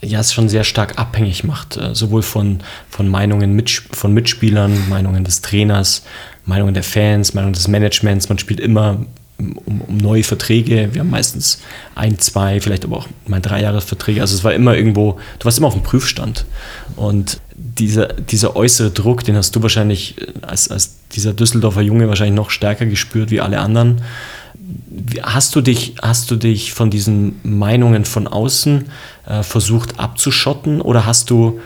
ja, 0.02 0.20
es 0.20 0.34
schon 0.34 0.48
sehr 0.48 0.64
stark 0.64 0.98
abhängig 0.98 1.44
macht, 1.44 1.76
äh, 1.76 1.94
sowohl 1.94 2.22
von, 2.22 2.58
von 2.90 3.08
Meinungen 3.08 3.54
mit, 3.54 3.70
von 3.70 4.12
Mitspielern, 4.12 4.88
Meinungen 4.88 5.24
des 5.24 5.40
Trainers, 5.40 6.04
Meinungen 6.44 6.74
der 6.74 6.82
Fans, 6.82 7.34
Meinungen 7.34 7.54
des 7.54 7.68
Managements. 7.68 8.28
Man 8.28 8.38
spielt 8.38 8.60
immer 8.60 8.98
um, 9.38 9.82
um, 9.86 9.96
neue 9.96 10.24
Verträge. 10.24 10.88
Wir 10.92 11.00
haben 11.00 11.10
meistens 11.10 11.60
ein, 11.94 12.18
zwei, 12.18 12.60
vielleicht 12.60 12.84
aber 12.84 12.96
auch 12.96 13.08
mal 13.26 13.40
drei 13.40 13.62
Jahresverträge. 13.62 14.20
Also 14.20 14.34
es 14.34 14.44
war 14.44 14.52
immer 14.52 14.76
irgendwo, 14.76 15.18
du 15.38 15.44
warst 15.44 15.58
immer 15.58 15.68
auf 15.68 15.74
dem 15.74 15.82
Prüfstand. 15.82 16.44
Und 16.96 17.40
dieser, 17.54 18.08
dieser 18.08 18.56
äußere 18.56 18.90
Druck, 18.90 19.24
den 19.24 19.36
hast 19.36 19.54
du 19.54 19.62
wahrscheinlich 19.62 20.16
als, 20.42 20.70
als 20.70 20.96
dieser 21.12 21.32
Düsseldorfer 21.32 21.82
Junge 21.82 22.08
wahrscheinlich 22.08 22.36
noch 22.36 22.50
stärker 22.50 22.86
gespürt 22.86 23.30
wie 23.30 23.40
alle 23.40 23.60
anderen. 23.60 24.02
Hast 25.22 25.54
du 25.54 25.60
dich, 25.60 25.94
hast 26.02 26.30
du 26.30 26.36
dich 26.36 26.72
von 26.72 26.90
diesen 26.90 27.36
Meinungen 27.42 28.04
von 28.04 28.26
außen 28.26 28.86
äh, 29.26 29.42
versucht 29.42 29.98
abzuschotten 29.98 30.80
oder 30.80 31.06
hast 31.06 31.30
du 31.30 31.60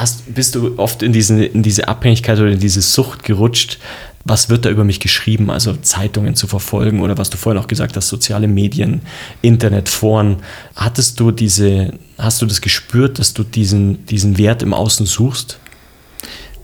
hast, 0.00 0.34
bist 0.34 0.54
du 0.54 0.78
oft 0.78 1.02
in, 1.02 1.12
diesen, 1.12 1.42
in 1.42 1.62
diese 1.62 1.88
Abhängigkeit 1.88 2.38
oder 2.38 2.50
in 2.50 2.58
diese 2.58 2.80
Sucht 2.80 3.22
gerutscht, 3.22 3.78
was 4.24 4.50
wird 4.50 4.64
da 4.64 4.70
über 4.70 4.84
mich 4.84 5.00
geschrieben, 5.00 5.50
also 5.50 5.74
Zeitungen 5.74 6.34
zu 6.34 6.46
verfolgen 6.46 7.00
oder 7.00 7.16
was 7.16 7.30
du 7.30 7.36
vorhin 7.36 7.60
auch 7.62 7.68
gesagt 7.68 7.96
hast, 7.96 8.08
soziale 8.08 8.48
Medien, 8.48 9.02
Internet, 9.40 9.88
Foren. 9.88 10.36
Hattest 10.76 11.20
du 11.20 11.30
diese, 11.30 11.94
hast 12.18 12.42
du 12.42 12.46
das 12.46 12.60
gespürt, 12.60 13.18
dass 13.18 13.32
du 13.32 13.44
diesen, 13.44 14.04
diesen 14.06 14.36
Wert 14.36 14.62
im 14.62 14.74
Außen 14.74 15.06
suchst? 15.06 15.58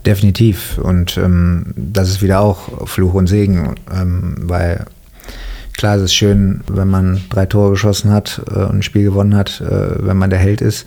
Definitiv. 0.05 0.77
Und 0.77 1.17
ähm, 1.17 1.73
das 1.75 2.09
ist 2.09 2.21
wieder 2.21 2.41
auch 2.41 2.87
Fluch 2.87 3.13
und 3.13 3.27
Segen, 3.27 3.75
ähm, 3.91 4.35
weil 4.41 4.85
klar 5.73 5.97
es 5.97 6.03
ist 6.03 6.13
schön, 6.13 6.61
wenn 6.67 6.87
man 6.87 7.21
drei 7.29 7.45
Tore 7.45 7.71
geschossen 7.71 8.11
hat 8.11 8.41
äh, 8.49 8.59
und 8.59 8.77
ein 8.77 8.83
Spiel 8.83 9.03
gewonnen 9.03 9.35
hat, 9.35 9.61
äh, 9.61 10.05
wenn 10.05 10.17
man 10.17 10.29
der 10.29 10.39
Held 10.39 10.61
ist. 10.61 10.85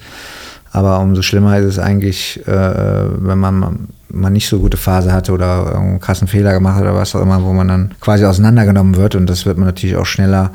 Aber 0.72 1.00
umso 1.00 1.22
schlimmer 1.22 1.58
ist 1.58 1.66
es 1.66 1.78
eigentlich, 1.78 2.46
äh, 2.46 2.52
wenn 2.52 3.38
man, 3.38 3.88
man 4.08 4.32
nicht 4.32 4.48
so 4.48 4.60
gute 4.60 4.76
Phase 4.76 5.12
hatte 5.12 5.32
oder 5.32 5.76
einen 5.76 6.00
krassen 6.00 6.28
Fehler 6.28 6.52
gemacht 6.52 6.76
hat 6.76 6.82
oder 6.82 6.94
was 6.94 7.14
auch 7.14 7.22
immer, 7.22 7.42
wo 7.42 7.52
man 7.52 7.68
dann 7.68 7.90
quasi 8.00 8.24
auseinandergenommen 8.24 8.96
wird. 8.96 9.14
Und 9.16 9.28
das 9.28 9.46
wird 9.46 9.58
man 9.58 9.66
natürlich 9.66 9.96
auch 9.96 10.06
schneller 10.06 10.50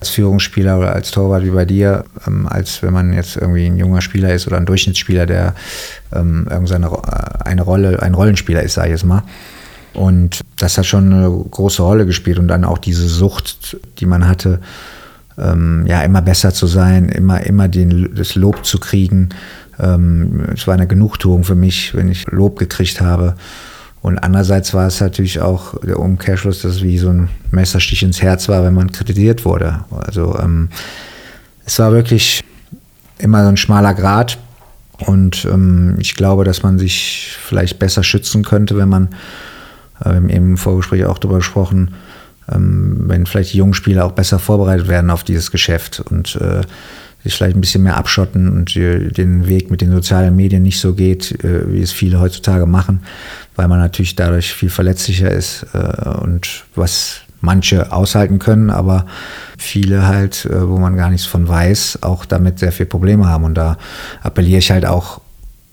als 0.00 0.10
Führungsspieler 0.10 0.78
oder 0.78 0.92
als 0.92 1.10
Torwart 1.10 1.44
wie 1.44 1.50
bei 1.50 1.64
dir, 1.64 2.04
ähm, 2.26 2.46
als 2.46 2.82
wenn 2.82 2.92
man 2.92 3.14
jetzt 3.14 3.36
irgendwie 3.36 3.66
ein 3.66 3.78
junger 3.78 4.02
Spieler 4.02 4.34
ist 4.34 4.46
oder 4.46 4.58
ein 4.58 4.66
Durchschnittsspieler, 4.66 5.24
der 5.24 5.54
ähm, 6.12 6.46
irgendeine 6.50 6.90
eine 7.44 7.62
Rolle, 7.62 8.02
ein 8.02 8.14
Rollenspieler 8.14 8.62
ist, 8.62 8.74
sage 8.74 8.88
ich 8.88 8.92
jetzt 8.92 9.04
mal. 9.04 9.22
Und 9.94 10.40
das 10.58 10.76
hat 10.76 10.84
schon 10.84 11.10
eine 11.10 11.30
große 11.50 11.82
Rolle 11.82 12.04
gespielt 12.04 12.38
und 12.38 12.48
dann 12.48 12.64
auch 12.64 12.76
diese 12.76 13.08
Sucht, 13.08 13.78
die 13.98 14.04
man 14.04 14.28
hatte, 14.28 14.60
ähm, 15.38 15.84
ja, 15.86 16.02
immer 16.02 16.22
besser 16.22 16.52
zu 16.52 16.66
sein, 16.66 17.08
immer, 17.08 17.44
immer 17.44 17.68
den, 17.68 18.14
das 18.14 18.34
Lob 18.34 18.64
zu 18.64 18.78
kriegen. 18.78 19.30
Ähm, 19.78 20.46
es 20.54 20.66
war 20.66 20.74
eine 20.74 20.86
Genugtuung 20.86 21.44
für 21.44 21.54
mich, 21.54 21.94
wenn 21.94 22.08
ich 22.08 22.26
Lob 22.30 22.58
gekriegt 22.58 23.00
habe. 23.00 23.34
Und 24.02 24.18
andererseits 24.18 24.72
war 24.72 24.86
es 24.86 25.00
natürlich 25.00 25.40
auch 25.40 25.74
der 25.80 25.98
Umkehrschluss, 25.98 26.62
dass 26.62 26.76
es 26.76 26.82
wie 26.82 26.98
so 26.98 27.08
ein 27.08 27.28
Messerstich 27.50 28.02
ins 28.02 28.22
Herz 28.22 28.48
war, 28.48 28.62
wenn 28.62 28.74
man 28.74 28.92
kritisiert 28.92 29.44
wurde. 29.44 29.80
Also 29.90 30.38
ähm, 30.38 30.68
es 31.64 31.78
war 31.78 31.92
wirklich 31.92 32.44
immer 33.18 33.42
so 33.42 33.48
ein 33.48 33.56
schmaler 33.56 33.94
Grat. 33.94 34.38
Und 34.98 35.44
ähm, 35.44 35.96
ich 35.98 36.14
glaube, 36.14 36.44
dass 36.44 36.62
man 36.62 36.78
sich 36.78 37.36
vielleicht 37.38 37.78
besser 37.78 38.02
schützen 38.02 38.44
könnte, 38.44 38.78
wenn 38.78 38.88
man, 38.88 39.08
äh, 40.00 40.10
wir 40.10 40.14
haben 40.14 40.28
eben 40.28 40.50
im 40.50 40.56
Vorgespräch 40.56 41.04
auch 41.04 41.18
darüber 41.18 41.38
gesprochen, 41.38 41.94
ähm, 42.52 43.04
wenn 43.06 43.26
vielleicht 43.26 43.52
die 43.52 43.58
jungen 43.58 43.74
Spieler 43.74 44.04
auch 44.04 44.12
besser 44.12 44.38
vorbereitet 44.38 44.88
werden 44.88 45.10
auf 45.10 45.24
dieses 45.24 45.50
Geschäft 45.50 46.00
und 46.00 46.36
äh, 46.36 46.62
sich 47.22 47.34
vielleicht 47.34 47.56
ein 47.56 47.60
bisschen 47.60 47.82
mehr 47.82 47.96
abschotten 47.96 48.48
und 48.48 48.76
äh, 48.76 49.10
den 49.10 49.48
Weg 49.48 49.70
mit 49.70 49.80
den 49.80 49.90
sozialen 49.90 50.36
Medien 50.36 50.62
nicht 50.62 50.78
so 50.78 50.94
geht, 50.94 51.44
äh, 51.44 51.72
wie 51.72 51.82
es 51.82 51.92
viele 51.92 52.20
heutzutage 52.20 52.66
machen, 52.66 53.02
weil 53.56 53.68
man 53.68 53.80
natürlich 53.80 54.14
dadurch 54.14 54.52
viel 54.52 54.70
verletzlicher 54.70 55.30
ist 55.30 55.66
äh, 55.72 56.08
und 56.20 56.64
was 56.74 57.22
manche 57.40 57.92
aushalten 57.92 58.38
können, 58.38 58.70
aber 58.70 59.06
viele 59.58 60.06
halt, 60.06 60.46
äh, 60.46 60.68
wo 60.68 60.78
man 60.78 60.96
gar 60.96 61.10
nichts 61.10 61.26
von 61.26 61.48
weiß, 61.48 62.00
auch 62.02 62.24
damit 62.24 62.58
sehr 62.58 62.72
viele 62.72 62.88
Probleme 62.88 63.26
haben. 63.26 63.44
Und 63.44 63.54
da 63.54 63.76
appelliere 64.22 64.58
ich 64.58 64.70
halt 64.70 64.86
auch 64.86 65.20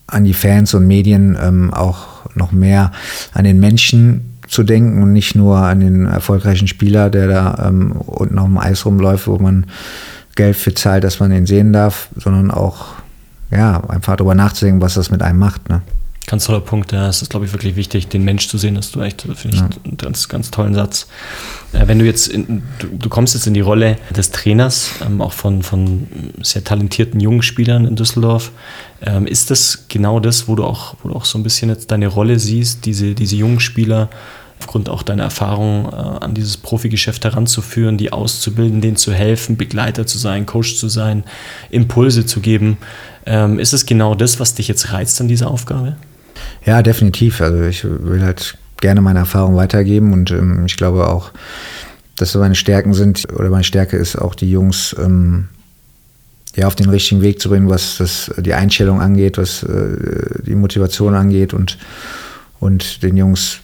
an 0.08 0.24
die 0.24 0.34
Fans 0.34 0.74
und 0.74 0.88
Medien, 0.88 1.38
ähm, 1.42 1.74
auch 1.74 2.30
noch 2.36 2.52
mehr 2.52 2.92
an 3.34 3.44
den 3.44 3.60
Menschen, 3.60 4.33
zu 4.54 4.64
denken 4.64 5.02
und 5.04 5.12
nicht 5.12 5.36
nur 5.36 5.58
an 5.58 5.80
den 5.80 6.06
erfolgreichen 6.06 6.68
Spieler, 6.68 7.10
der 7.10 7.28
da 7.28 7.66
ähm, 7.68 7.92
unten 7.94 8.40
auf 8.40 8.46
dem 8.46 8.58
Eis 8.58 8.86
rumläuft, 8.86 9.28
wo 9.28 9.38
man 9.38 9.66
Geld 10.36 10.56
für 10.56 10.74
zahlt, 10.74 11.04
dass 11.04 11.20
man 11.20 11.32
ihn 11.32 11.46
sehen 11.46 11.74
darf, 11.74 12.10
sondern 12.16 12.52
auch 12.52 12.96
ja, 13.52 13.82
einfach 13.88 14.16
darüber 14.16 14.36
nachzudenken, 14.36 14.82
was 14.82 14.96
das 14.96 15.12
mit 15.12 15.22
einem 15.22 15.40
macht. 15.40 15.70
Ne? 15.70 15.82
Ganz 16.26 16.46
toller 16.46 16.62
Punkt, 16.62 16.94
ja. 16.94 17.10
Es 17.10 17.22
ist, 17.22 17.30
glaube 17.30 17.46
ich, 17.46 17.52
wirklich 17.52 17.76
wichtig, 17.76 18.08
den 18.08 18.24
Mensch 18.24 18.48
zu 18.48 18.58
sehen. 18.58 18.76
Das 18.76 18.92
du 18.92 19.02
echt, 19.02 19.24
finde 19.24 19.58
ich, 19.58 19.62
ja. 19.62 19.70
einen 19.84 19.98
ganz, 19.98 20.30
ganz 20.30 20.52
tollen 20.52 20.74
Satz. 20.74 21.08
Äh, 21.74 21.88
wenn 21.88 22.00
du 22.00 22.06
jetzt, 22.06 22.30
in, 22.30 22.64
du, 22.80 22.88
du, 22.88 23.10
kommst 23.10 23.34
jetzt 23.34 23.46
in 23.46 23.54
die 23.54 23.62
Rolle 23.62 23.98
des 24.16 24.32
Trainers, 24.32 24.92
ähm, 25.06 25.22
auch 25.22 25.34
von, 25.34 25.64
von 25.64 26.08
sehr 26.42 26.64
talentierten 26.64 27.20
jungen 27.20 27.42
Spielern 27.42 27.86
in 27.86 27.98
Düsseldorf. 27.98 28.52
Ähm, 29.02 29.28
ist 29.28 29.52
das 29.52 29.86
genau 29.90 30.22
das, 30.22 30.48
wo 30.48 30.56
du 30.56 30.64
auch, 30.64 30.96
wo 31.04 31.10
du 31.10 31.16
auch 31.16 31.26
so 31.26 31.38
ein 31.38 31.44
bisschen 31.44 31.70
jetzt 31.70 31.92
deine 31.92 32.08
Rolle 32.08 32.40
siehst, 32.40 32.86
diese, 32.86 33.16
diese 33.16 33.36
jungen 33.36 33.60
Spieler 33.60 34.10
aufgrund 34.64 34.88
auch 34.88 35.04
deiner 35.04 35.24
Erfahrung 35.24 35.90
äh, 35.92 35.96
an 35.96 36.34
dieses 36.34 36.56
Profigeschäft 36.56 37.26
heranzuführen, 37.26 37.98
die 37.98 38.14
auszubilden, 38.14 38.80
denen 38.80 38.96
zu 38.96 39.12
helfen, 39.12 39.58
Begleiter 39.58 40.06
zu 40.06 40.18
sein, 40.18 40.46
Coach 40.46 40.78
zu 40.78 40.88
sein, 40.88 41.26
Impulse 41.70 42.26
zu 42.26 42.40
geben. 42.40 42.78
Ähm, 43.26 43.60
ist 43.60 43.74
es 43.74 43.86
genau 43.86 44.16
das, 44.16 44.40
was 44.40 44.54
dich 44.56 44.70
jetzt 44.70 44.94
reizt 44.94 45.20
an 45.20 45.28
dieser 45.28 45.52
Aufgabe? 45.52 45.98
Ja, 46.66 46.82
definitiv. 46.82 47.42
Also 47.42 47.62
ich 47.64 47.84
will 47.84 48.24
halt 48.24 48.58
gerne 48.80 49.02
meine 49.02 49.20
Erfahrung 49.20 49.58
weitergeben 49.58 50.14
und 50.14 50.32
ähm, 50.32 50.66
ich 50.66 50.78
glaube 50.78 51.10
auch, 51.10 51.32
dass 52.16 52.34
meine 52.36 52.56
Stärken 52.56 52.94
sind 52.94 53.26
oder 53.34 53.50
meine 53.50 53.66
Stärke 53.66 53.98
ist 53.98 54.16
auch 54.16 54.34
die 54.34 54.50
Jungs 54.50 54.96
ähm, 54.98 55.50
ja, 56.56 56.68
auf 56.68 56.76
den 56.76 56.90
richtigen 56.90 57.22
Weg 57.22 57.42
zu 57.42 57.50
bringen, 57.50 57.70
was 57.70 57.98
das, 57.98 58.32
die 58.38 58.54
Einstellung 58.54 59.02
angeht, 59.02 59.38
was 59.38 59.64
äh, 59.64 60.42
die 60.46 60.56
Motivation 60.56 61.16
angeht 61.16 61.54
und, 61.54 61.78
und 62.62 63.04
den 63.04 63.18
Jungs 63.18 63.60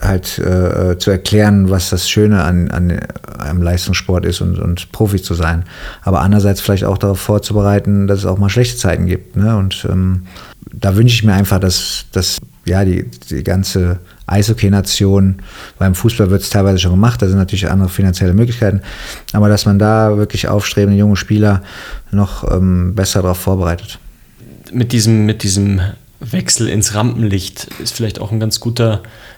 halt 0.00 0.38
äh, 0.38 0.96
zu 0.98 1.10
erklären, 1.10 1.70
was 1.70 1.90
das 1.90 2.08
Schöne 2.08 2.42
an, 2.42 2.70
an 2.70 3.00
einem 3.38 3.62
Leistungssport 3.62 4.24
ist 4.24 4.40
und, 4.40 4.58
und 4.58 4.92
Profi 4.92 5.20
zu 5.20 5.34
sein. 5.34 5.64
Aber 6.02 6.20
andererseits 6.20 6.60
vielleicht 6.60 6.84
auch 6.84 6.98
darauf 6.98 7.18
vorzubereiten, 7.18 8.06
dass 8.06 8.20
es 8.20 8.26
auch 8.26 8.38
mal 8.38 8.48
schlechte 8.48 8.76
Zeiten 8.76 9.06
gibt. 9.06 9.36
Ne? 9.36 9.56
Und 9.56 9.86
ähm, 9.90 10.22
da 10.72 10.94
wünsche 10.96 11.14
ich 11.14 11.24
mir 11.24 11.32
einfach, 11.32 11.58
dass, 11.58 12.06
dass 12.12 12.38
ja, 12.64 12.84
die, 12.84 13.10
die 13.30 13.42
ganze 13.42 13.98
Eishockey-Nation, 14.26 15.36
beim 15.78 15.94
Fußball 15.94 16.30
wird 16.30 16.42
es 16.42 16.50
teilweise 16.50 16.78
schon 16.78 16.92
gemacht, 16.92 17.20
da 17.22 17.26
sind 17.26 17.38
natürlich 17.38 17.70
andere 17.70 17.88
finanzielle 17.88 18.34
Möglichkeiten, 18.34 18.82
aber 19.32 19.48
dass 19.48 19.64
man 19.64 19.78
da 19.78 20.16
wirklich 20.16 20.48
aufstrebende 20.48 20.98
junge 20.98 21.16
Spieler 21.16 21.62
noch 22.10 22.48
ähm, 22.52 22.94
besser 22.94 23.22
darauf 23.22 23.38
vorbereitet. 23.38 23.98
Mit 24.70 24.92
diesem, 24.92 25.24
mit 25.24 25.42
diesem 25.42 25.80
Wechsel 26.20 26.68
ins 26.68 26.94
Rampenlicht 26.94 27.68
ist 27.80 27.94
vielleicht 27.94 28.18
auch 28.18 28.32
ein 28.32 28.40
ganz 28.40 28.60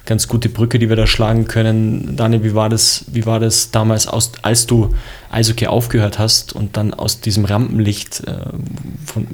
ganz 0.06 0.28
gute 0.28 0.48
Brücke, 0.48 0.78
die 0.78 0.88
wir 0.88 0.96
da 0.96 1.06
schlagen 1.06 1.46
können. 1.46 2.16
Daniel, 2.16 2.42
wie 2.42 2.54
war 2.54 2.70
das, 2.70 3.04
wie 3.08 3.26
war 3.26 3.38
das 3.38 3.70
damals, 3.70 4.06
aus, 4.06 4.32
als 4.40 4.66
du 4.66 4.94
Eishockey 5.30 5.66
aufgehört 5.66 6.18
hast 6.18 6.54
und 6.54 6.78
dann 6.78 6.94
aus 6.94 7.20
diesem 7.20 7.44
Rampenlicht, 7.44 8.26
äh, 8.26 8.46
von, 9.04 9.26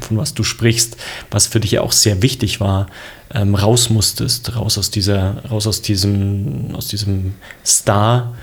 von 0.00 0.16
was 0.16 0.34
du 0.34 0.42
sprichst, 0.42 0.96
was 1.30 1.46
für 1.46 1.60
dich 1.60 1.70
ja 1.70 1.82
auch 1.82 1.92
sehr 1.92 2.20
wichtig 2.20 2.60
war, 2.60 2.88
ähm, 3.32 3.54
raus 3.54 3.90
musstest, 3.90 4.56
raus 4.56 4.76
aus 4.76 4.90
dieser, 4.90 5.44
raus 5.44 5.68
aus 5.68 5.82
diesem, 5.82 6.74
aus 6.74 6.88
diesem 6.88 7.34
Star, 7.64 8.34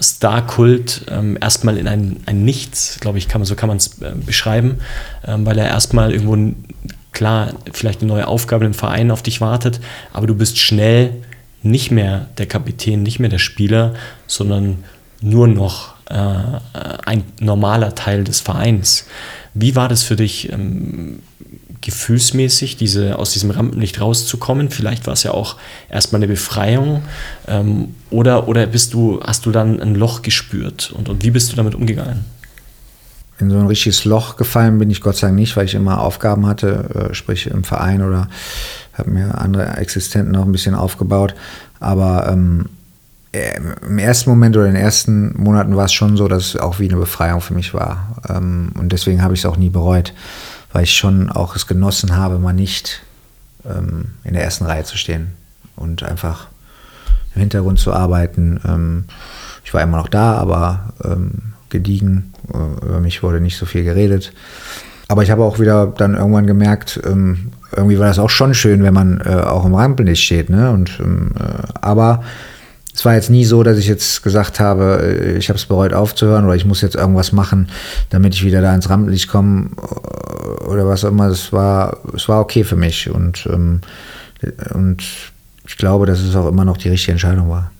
Star-Kult 0.00 1.06
ähm, 1.10 1.36
erstmal 1.40 1.76
in 1.76 1.88
ein, 1.88 2.20
ein 2.26 2.44
Nichts, 2.44 2.98
glaube 3.00 3.18
ich, 3.18 3.28
kann 3.28 3.40
man, 3.40 3.46
so 3.46 3.54
kann 3.54 3.68
man 3.68 3.78
es 3.78 4.00
äh, 4.00 4.12
beschreiben, 4.14 4.78
ähm, 5.26 5.44
weil 5.44 5.58
er 5.58 5.66
erstmal 5.66 6.12
irgendwo 6.12 6.36
klar, 7.18 7.52
vielleicht 7.72 8.00
eine 8.00 8.12
neue 8.12 8.28
Aufgabe 8.28 8.64
im 8.64 8.74
Verein 8.74 9.10
auf 9.10 9.24
dich 9.24 9.40
wartet, 9.40 9.80
aber 10.12 10.28
du 10.28 10.36
bist 10.36 10.56
schnell 10.56 11.14
nicht 11.64 11.90
mehr 11.90 12.28
der 12.38 12.46
Kapitän, 12.46 13.02
nicht 13.02 13.18
mehr 13.18 13.28
der 13.28 13.40
Spieler, 13.40 13.94
sondern 14.28 14.84
nur 15.20 15.48
noch 15.48 15.94
äh, 16.08 16.14
ein 17.04 17.24
normaler 17.40 17.96
Teil 17.96 18.22
des 18.22 18.38
Vereins. 18.38 19.08
Wie 19.52 19.74
war 19.74 19.88
das 19.88 20.04
für 20.04 20.14
dich 20.14 20.52
ähm, 20.52 21.18
gefühlsmäßig, 21.80 22.76
diese, 22.76 23.18
aus 23.18 23.32
diesem 23.32 23.50
Rampenlicht 23.50 24.00
rauszukommen? 24.00 24.70
Vielleicht 24.70 25.08
war 25.08 25.14
es 25.14 25.24
ja 25.24 25.32
auch 25.32 25.56
erstmal 25.90 26.20
eine 26.20 26.28
Befreiung 26.28 27.02
ähm, 27.48 27.96
oder, 28.10 28.46
oder 28.46 28.64
bist 28.68 28.94
du, 28.94 29.20
hast 29.24 29.44
du 29.44 29.50
dann 29.50 29.80
ein 29.80 29.96
Loch 29.96 30.22
gespürt 30.22 30.92
und, 30.92 31.08
und 31.08 31.24
wie 31.24 31.32
bist 31.32 31.50
du 31.50 31.56
damit 31.56 31.74
umgegangen? 31.74 32.37
In 33.38 33.50
so 33.50 33.58
ein 33.58 33.66
richtiges 33.66 34.04
Loch 34.04 34.36
gefallen 34.36 34.78
bin 34.78 34.90
ich 34.90 35.00
Gott 35.00 35.16
sei 35.16 35.28
Dank 35.28 35.38
nicht, 35.38 35.56
weil 35.56 35.66
ich 35.66 35.74
immer 35.74 36.00
Aufgaben 36.00 36.46
hatte, 36.46 37.10
äh, 37.10 37.14
sprich 37.14 37.46
im 37.46 37.64
Verein 37.64 38.02
oder 38.02 38.28
habe 38.94 39.10
mir 39.10 39.38
andere 39.38 39.76
Existenten 39.76 40.32
noch 40.32 40.44
ein 40.44 40.52
bisschen 40.52 40.74
aufgebaut. 40.74 41.34
Aber 41.78 42.28
ähm, 42.28 42.66
äh, 43.32 43.60
im 43.86 43.98
ersten 43.98 44.30
Moment 44.30 44.56
oder 44.56 44.66
in 44.66 44.74
den 44.74 44.82
ersten 44.82 45.40
Monaten 45.40 45.76
war 45.76 45.84
es 45.84 45.92
schon 45.92 46.16
so, 46.16 46.26
dass 46.28 46.54
es 46.54 46.56
auch 46.56 46.80
wie 46.80 46.88
eine 46.88 46.98
Befreiung 46.98 47.40
für 47.40 47.54
mich 47.54 47.74
war. 47.74 48.16
Ähm, 48.28 48.72
und 48.78 48.90
deswegen 48.90 49.22
habe 49.22 49.34
ich 49.34 49.40
es 49.40 49.46
auch 49.46 49.56
nie 49.56 49.70
bereut, 49.70 50.12
weil 50.72 50.84
ich 50.84 50.96
schon 50.96 51.30
auch 51.30 51.54
es 51.54 51.66
genossen 51.66 52.16
habe, 52.16 52.38
mal 52.38 52.52
nicht 52.52 53.02
ähm, 53.64 54.12
in 54.24 54.34
der 54.34 54.44
ersten 54.44 54.64
Reihe 54.64 54.84
zu 54.84 54.96
stehen 54.96 55.32
und 55.76 56.02
einfach 56.02 56.48
im 57.34 57.40
Hintergrund 57.40 57.78
zu 57.78 57.92
arbeiten. 57.92 58.60
Ähm, 58.66 59.04
ich 59.64 59.72
war 59.74 59.82
immer 59.82 59.98
noch 59.98 60.08
da, 60.08 60.34
aber 60.34 60.94
ähm, 61.04 61.52
gediegen. 61.70 62.32
Äh, 62.52 62.86
über 62.86 63.00
mich 63.00 63.22
wurde 63.22 63.40
nicht 63.40 63.58
so 63.58 63.66
viel 63.66 63.84
geredet. 63.84 64.32
Aber 65.08 65.22
ich 65.22 65.30
habe 65.30 65.42
auch 65.42 65.58
wieder 65.58 65.86
dann 65.86 66.14
irgendwann 66.14 66.46
gemerkt, 66.46 67.00
ähm, 67.04 67.50
irgendwie 67.74 67.98
war 67.98 68.08
das 68.08 68.18
auch 68.18 68.30
schon 68.30 68.54
schön, 68.54 68.82
wenn 68.82 68.94
man 68.94 69.20
äh, 69.24 69.30
auch 69.30 69.64
im 69.64 69.74
Rampenlicht 69.74 70.22
steht. 70.22 70.50
Ne? 70.50 70.70
Und, 70.70 70.98
ähm, 71.00 71.32
äh, 71.38 71.62
aber 71.80 72.22
es 72.94 73.04
war 73.04 73.14
jetzt 73.14 73.30
nie 73.30 73.44
so, 73.44 73.62
dass 73.62 73.78
ich 73.78 73.86
jetzt 73.86 74.22
gesagt 74.22 74.60
habe, 74.60 75.36
ich 75.38 75.48
habe 75.48 75.56
es 75.56 75.66
bereut 75.66 75.94
aufzuhören 75.94 76.44
oder 76.44 76.56
ich 76.56 76.64
muss 76.64 76.80
jetzt 76.80 76.96
irgendwas 76.96 77.32
machen, 77.32 77.68
damit 78.10 78.34
ich 78.34 78.44
wieder 78.44 78.60
da 78.60 78.74
ins 78.74 78.90
Rampenlicht 78.90 79.28
komme 79.28 79.70
oder 80.66 80.86
was 80.86 81.04
auch 81.04 81.10
immer. 81.10 81.28
Es 81.28 81.52
war, 81.52 81.98
es 82.14 82.28
war 82.28 82.40
okay 82.40 82.64
für 82.64 82.74
mich 82.74 83.08
und, 83.08 83.48
ähm, 83.52 83.82
und 84.74 85.04
ich 85.64 85.76
glaube, 85.76 86.06
dass 86.06 86.18
es 86.18 86.34
auch 86.34 86.48
immer 86.48 86.64
noch 86.64 86.76
die 86.76 86.88
richtige 86.88 87.12
Entscheidung 87.12 87.48
war. 87.48 87.70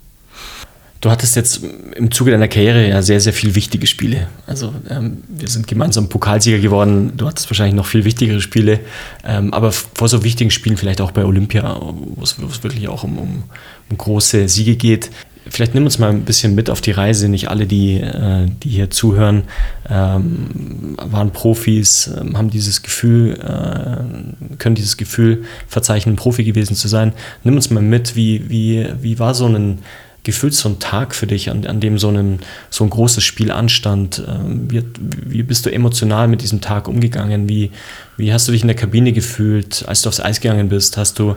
Du 1.01 1.11
hattest 1.11 1.37
jetzt 1.37 1.61
im 1.95 2.11
Zuge 2.11 2.33
deiner 2.33 2.49
Karriere 2.49 2.89
ja 2.89 3.03
sehr, 3.03 3.21
sehr 3.21 3.33
viele 3.33 3.55
wichtige 3.55 3.87
Spiele. 3.87 4.27
Also 4.49 4.75
ähm, 4.91 5.19
wir 5.29 5.47
sind 5.47 5.69
gemeinsam 5.69 6.09
Pokalsieger 6.09 6.59
geworden. 6.59 7.13
Du 7.17 7.29
hattest 7.29 7.49
wahrscheinlich 7.49 7.77
noch 7.77 7.87
viel 7.87 8.05
wichtigere 8.05 8.41
Spiele. 8.41 8.81
Ähm, 9.25 9.55
aber 9.55 9.71
vor 9.71 10.09
so 10.09 10.25
wichtigen 10.25 10.51
Spielen, 10.51 10.77
vielleicht 10.77 11.01
auch 11.01 11.13
bei 11.13 11.25
Olympia, 11.25 11.81
wo 11.81 12.23
es, 12.23 12.37
wirklich 12.65 12.89
auch 12.89 13.05
um, 13.05 13.19
um, 13.19 13.45
um, 13.91 13.97
große 13.97 14.49
Siege 14.49 14.75
geht. 14.75 15.11
Vielleicht 15.49 15.73
nimm 15.75 15.85
uns 15.85 16.01
mal 16.01 16.11
ein 16.11 16.25
bisschen 16.25 16.57
mit 16.57 16.69
auf 16.69 16.81
die 16.81 16.91
Reise. 16.91 17.29
Nicht 17.29 17.49
alle, 17.49 17.69
die, 17.69 18.01
äh, 18.01 18.49
die 18.65 18.69
hier 18.69 18.91
zuhören, 18.91 19.45
ähm, 19.89 20.97
waren 20.97 21.31
Profis, 21.31 22.11
ähm, 22.21 22.37
haben 22.37 22.51
dieses 22.51 22.83
Gefühl, 22.83 23.39
äh, 23.39 24.57
können 24.57 24.75
dieses 24.75 24.97
Gefühl 24.97 25.45
verzeichnen, 25.69 26.17
Profi 26.17 26.43
gewesen 26.43 26.75
zu 26.75 26.89
sein. 26.89 27.13
Nimm 27.45 27.55
uns 27.55 27.71
mal 27.71 27.85
mit, 27.85 28.17
wie, 28.17 28.51
wie, 28.51 28.89
wie 29.01 29.21
war 29.21 29.35
so 29.35 29.47
ein 29.47 29.79
gefühlt 30.25 30.55
so 30.55 30.69
ein 30.69 30.79
Tag 30.79 31.15
für 31.15 31.27
dich, 31.27 31.51
an, 31.51 31.67
an 31.67 31.81
dem 31.81 31.99
so, 31.99 32.11
ein, 32.11 32.41
so 32.71 32.85
ein 32.85 32.91
großes 32.91 33.25
Spiel 33.25 33.51
anstand? 33.51 34.23
Ähm, 34.29 34.71
wie, 34.71 34.83
wie 35.01 35.43
bist 35.43 35.65
du 35.65 35.73
emotional 35.73 36.29
mit 36.29 36.43
diesem 36.43 36.61
Tag 36.61 36.89
umgegangen? 36.89 37.49
Wie, 37.49 37.71
wie 38.17 38.33
hast 38.33 38.49
du 38.49 38.53
dich 38.53 38.63
in 38.63 38.69
der 38.69 38.77
Kabine 38.77 39.13
gefühlt, 39.13 39.85
als 39.87 40.03
du 40.03 40.09
aufs 40.09 40.21
Eis 40.21 40.41
gegangen 40.41 40.69
bist? 40.69 40.97
Hast 40.97 41.19
du, 41.19 41.37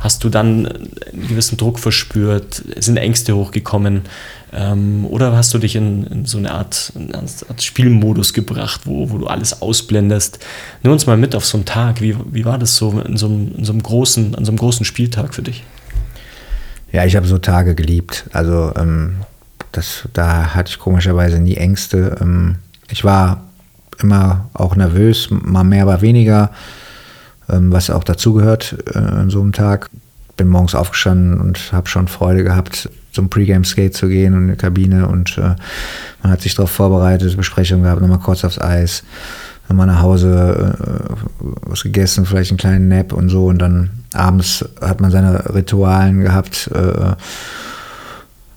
hast 0.00 0.24
du 0.24 0.28
dann 0.28 0.66
einen 0.66 1.28
gewissen 1.28 1.56
Druck 1.56 1.78
verspürt? 1.78 2.62
Sind 2.78 2.96
Ängste 2.96 3.36
hochgekommen? 3.36 4.02
Ähm, 4.52 5.06
oder 5.06 5.36
hast 5.36 5.54
du 5.54 5.58
dich 5.58 5.76
in, 5.76 6.04
in 6.06 6.24
so 6.26 6.38
eine 6.38 6.52
Art, 6.52 6.92
eine 6.94 7.14
Art, 7.14 7.62
Spielmodus 7.62 8.32
gebracht, 8.32 8.82
wo, 8.84 9.10
wo 9.10 9.18
du 9.18 9.26
alles 9.26 9.62
ausblendest? 9.62 10.40
Nimm 10.82 10.92
uns 10.92 11.06
mal 11.06 11.16
mit 11.16 11.34
auf 11.34 11.44
so 11.44 11.58
einen 11.58 11.64
Tag. 11.64 12.00
Wie, 12.00 12.16
wie 12.32 12.44
war 12.44 12.58
das 12.58 12.76
so 12.76 12.90
in 13.00 13.16
so, 13.16 13.26
einem, 13.26 13.52
in 13.56 13.64
so 13.64 13.72
einem 13.72 13.82
großen, 13.82 14.34
an 14.34 14.44
so 14.44 14.50
einem 14.50 14.58
großen 14.58 14.84
Spieltag 14.84 15.34
für 15.34 15.42
dich? 15.42 15.62
Ja, 16.92 17.06
ich 17.06 17.16
habe 17.16 17.26
so 17.26 17.38
Tage 17.38 17.74
geliebt. 17.74 18.24
Also 18.32 18.72
ähm, 18.76 19.16
das, 19.72 20.08
da 20.12 20.54
hatte 20.54 20.70
ich 20.70 20.78
komischerweise 20.78 21.40
nie 21.40 21.56
Ängste. 21.56 22.18
Ähm, 22.20 22.56
ich 22.90 23.02
war 23.04 23.44
immer 24.00 24.50
auch 24.52 24.76
nervös, 24.76 25.28
mal 25.30 25.64
mehr, 25.64 25.86
mal 25.86 26.02
weniger, 26.02 26.50
ähm, 27.48 27.72
was 27.72 27.88
auch 27.88 28.04
dazugehört 28.04 28.76
äh, 28.94 28.98
an 28.98 29.30
so 29.30 29.40
einem 29.40 29.52
Tag. 29.52 29.88
Bin 30.36 30.48
morgens 30.48 30.74
aufgestanden 30.74 31.40
und 31.40 31.72
habe 31.72 31.88
schon 31.88 32.08
Freude 32.08 32.44
gehabt, 32.44 32.90
zum 33.12 33.28
Pre-Game-Skate 33.28 33.94
zu 33.94 34.08
gehen 34.08 34.34
und 34.34 34.42
in 34.44 34.50
die 34.50 34.56
Kabine 34.56 35.06
und 35.06 35.36
äh, 35.38 35.54
man 36.22 36.32
hat 36.32 36.40
sich 36.40 36.54
darauf 36.54 36.70
vorbereitet, 36.70 37.36
Besprechung 37.36 37.82
gehabt, 37.82 38.00
nochmal 38.00 38.18
kurz 38.18 38.44
aufs 38.44 38.58
Eis, 38.58 39.04
nochmal 39.68 39.86
nach 39.86 40.02
Hause 40.02 40.74
äh, 40.78 41.14
was 41.62 41.82
gegessen, 41.82 42.26
vielleicht 42.26 42.50
einen 42.50 42.58
kleinen 42.58 42.88
Nap 42.88 43.12
und 43.12 43.28
so 43.28 43.46
und 43.46 43.58
dann 43.58 43.90
abends 44.14 44.64
hat 44.80 45.00
man 45.00 45.10
seine 45.10 45.54
Ritualen 45.54 46.20
gehabt, 46.20 46.70
äh, 46.74 47.14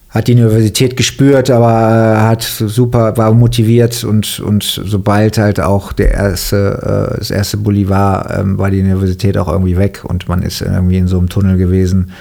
hat 0.10 0.28
die 0.28 0.34
Universität 0.34 0.96
gespürt, 0.96 1.50
aber 1.50 2.16
äh, 2.18 2.22
hat 2.22 2.42
super, 2.44 3.18
war 3.18 3.34
motiviert 3.34 4.04
und, 4.04 4.40
und 4.40 4.64
sobald 4.64 5.38
halt 5.38 5.60
auch 5.60 5.92
der 5.92 6.14
erste, 6.14 7.12
äh, 7.14 7.18
das 7.18 7.32
erste 7.32 7.58
Bulli 7.58 7.90
war, 7.90 8.38
ähm, 8.38 8.58
war 8.58 8.72
die 8.72 8.80
Universität 8.80 9.38
auch 9.38 9.50
irgendwie 9.50 9.78
weg 9.78 10.04
und 10.04 10.30
man 10.30 10.42
ist 10.42 10.62
irgendwie 10.62 10.98
in 10.98 11.08
so 11.08 11.18
einem 11.18 11.30
Tunnel 11.30 11.58
gewesen, 11.58 12.12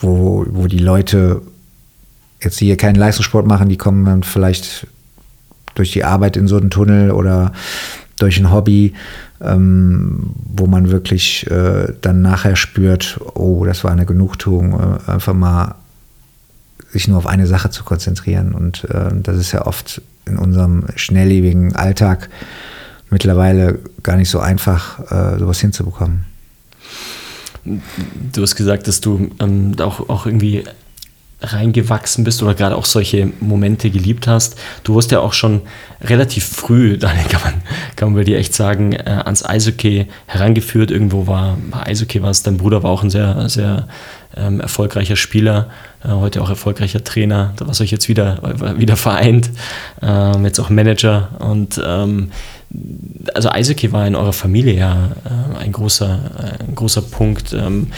wo, 0.00 0.44
wo 0.48 0.66
die 0.66 0.78
Leute 0.78 1.42
jetzt 2.40 2.58
hier 2.58 2.76
keinen 2.76 2.96
Leistungssport 2.96 3.46
machen, 3.46 3.68
die 3.68 3.76
kommen 3.76 4.04
dann 4.04 4.22
vielleicht 4.22 4.86
durch 5.74 5.92
die 5.92 6.04
Arbeit 6.04 6.36
in 6.36 6.48
so 6.48 6.56
einen 6.58 6.70
Tunnel 6.70 7.10
oder 7.10 7.52
durch 8.22 8.38
ein 8.38 8.50
Hobby 8.50 8.94
ähm, 9.42 10.30
wo 10.54 10.66
man 10.66 10.90
wirklich 10.90 11.50
äh, 11.50 11.92
dann 12.00 12.22
nachher 12.22 12.56
spürt, 12.56 13.18
oh, 13.34 13.64
das 13.64 13.84
war 13.84 13.90
eine 13.90 14.06
Genugtuung, 14.06 14.72
äh, 14.74 15.10
einfach 15.10 15.34
mal 15.34 15.74
sich 16.90 17.08
nur 17.08 17.18
auf 17.18 17.26
eine 17.26 17.46
Sache 17.46 17.70
zu 17.70 17.84
konzentrieren. 17.84 18.52
Und 18.52 18.84
äh, 18.84 19.10
das 19.22 19.36
ist 19.38 19.52
ja 19.52 19.66
oft 19.66 20.02
in 20.26 20.38
unserem 20.38 20.84
schnelllebigen 20.94 21.74
Alltag 21.74 22.28
mittlerweile 23.10 23.78
gar 24.02 24.16
nicht 24.16 24.30
so 24.30 24.38
einfach, 24.38 25.00
äh, 25.10 25.38
sowas 25.38 25.58
hinzubekommen. 25.60 26.24
Du 28.32 28.42
hast 28.42 28.56
gesagt, 28.56 28.88
dass 28.88 29.00
du 29.00 29.30
ähm, 29.40 29.74
auch, 29.80 30.08
auch 30.08 30.26
irgendwie 30.26 30.64
reingewachsen 31.42 32.24
bist 32.24 32.42
oder 32.42 32.54
gerade 32.54 32.76
auch 32.76 32.84
solche 32.84 33.32
Momente 33.40 33.90
geliebt 33.90 34.26
hast. 34.26 34.56
Du 34.84 34.94
wurdest 34.94 35.10
ja 35.10 35.20
auch 35.20 35.32
schon 35.32 35.62
relativ 36.00 36.46
früh, 36.46 36.96
Daniel, 36.98 37.26
kann 37.28 37.40
man, 37.42 37.62
kann 37.96 38.12
man 38.12 38.24
dir 38.24 38.38
echt 38.38 38.54
sagen, 38.54 38.92
äh, 38.92 39.22
ans 39.24 39.44
Eishockey 39.44 40.06
herangeführt. 40.26 40.90
Irgendwo 40.90 41.26
war, 41.26 41.56
Eishockey 41.84 42.22
was. 42.22 42.42
Dein 42.42 42.56
Bruder 42.56 42.82
war 42.82 42.90
auch 42.90 43.02
ein 43.02 43.10
sehr, 43.10 43.48
sehr 43.48 43.88
ähm, 44.36 44.60
erfolgreicher 44.60 45.16
Spieler, 45.16 45.70
äh, 46.04 46.08
heute 46.08 46.42
auch 46.42 46.48
erfolgreicher 46.48 47.04
Trainer. 47.04 47.52
Da 47.56 47.66
war 47.66 47.80
euch 47.80 47.90
jetzt 47.90 48.08
wieder, 48.08 48.38
wieder 48.78 48.96
vereint, 48.96 49.50
ähm, 50.00 50.44
jetzt 50.44 50.58
auch 50.60 50.70
Manager 50.70 51.28
und 51.38 51.80
ähm, 51.84 52.30
also 53.34 53.50
Eishockey 53.50 53.92
war 53.92 54.06
in 54.06 54.14
eurer 54.14 54.32
Familie 54.32 54.74
ja 54.74 55.12
äh, 55.24 55.58
ein, 55.58 55.72
großer, 55.72 56.58
äh, 56.60 56.64
ein 56.64 56.74
großer 56.74 57.02
Punkt. 57.02 57.52
Ähm, 57.52 57.88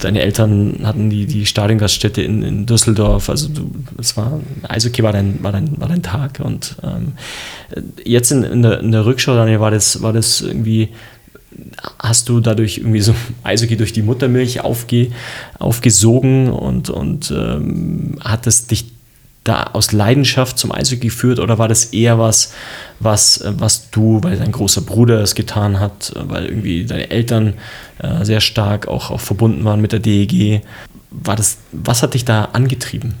deine 0.00 0.20
Eltern 0.20 0.80
hatten 0.84 1.10
die, 1.10 1.26
die 1.26 1.46
Stadiongaststätte 1.46 2.22
in, 2.22 2.42
in 2.42 2.66
Düsseldorf, 2.66 3.28
also 3.28 3.48
du, 3.48 3.70
es 3.98 4.16
war, 4.16 4.40
Eishockey 4.68 5.02
war 5.02 5.12
dein, 5.12 5.42
war 5.42 5.52
dein, 5.52 5.80
war 5.80 5.88
dein 5.88 6.02
Tag. 6.02 6.40
Und 6.40 6.76
ähm, 6.82 7.12
jetzt 8.04 8.30
in, 8.30 8.42
in, 8.42 8.62
der, 8.62 8.80
in 8.80 8.92
der 8.92 9.04
Rückschau, 9.04 9.34
Daniel, 9.34 9.60
war 9.60 9.70
das, 9.70 10.02
war 10.02 10.12
das 10.12 10.40
irgendwie, 10.40 10.90
hast 11.98 12.28
du 12.28 12.40
dadurch 12.40 12.78
irgendwie 12.78 13.00
so 13.00 13.14
Eishockey 13.42 13.76
durch 13.76 13.92
die 13.92 14.02
Muttermilch 14.02 14.60
aufge, 14.60 15.08
aufgesogen 15.58 16.50
und, 16.50 16.90
und 16.90 17.30
ähm, 17.30 18.18
hat 18.20 18.46
es 18.46 18.66
dich 18.66 18.97
da 19.48 19.62
aus 19.72 19.92
Leidenschaft 19.92 20.58
zum 20.58 20.72
Eishockey 20.72 21.08
geführt 21.08 21.38
oder 21.38 21.58
war 21.58 21.68
das 21.68 21.86
eher 21.86 22.18
was, 22.18 22.52
was, 23.00 23.40
äh, 23.40 23.52
was 23.56 23.90
du, 23.90 24.20
weil 24.22 24.36
dein 24.36 24.52
großer 24.52 24.82
Bruder 24.82 25.20
es 25.22 25.34
getan 25.34 25.80
hat, 25.80 26.12
äh, 26.14 26.20
weil 26.28 26.46
irgendwie 26.46 26.84
deine 26.84 27.10
Eltern 27.10 27.54
äh, 27.98 28.24
sehr 28.24 28.40
stark 28.40 28.88
auch, 28.88 29.10
auch 29.10 29.20
verbunden 29.20 29.64
waren 29.64 29.80
mit 29.80 29.92
der 29.92 30.00
DEG? 30.00 30.62
War 31.10 31.36
das, 31.36 31.58
was 31.72 32.02
hat 32.02 32.14
dich 32.14 32.24
da 32.24 32.46
angetrieben? 32.52 33.14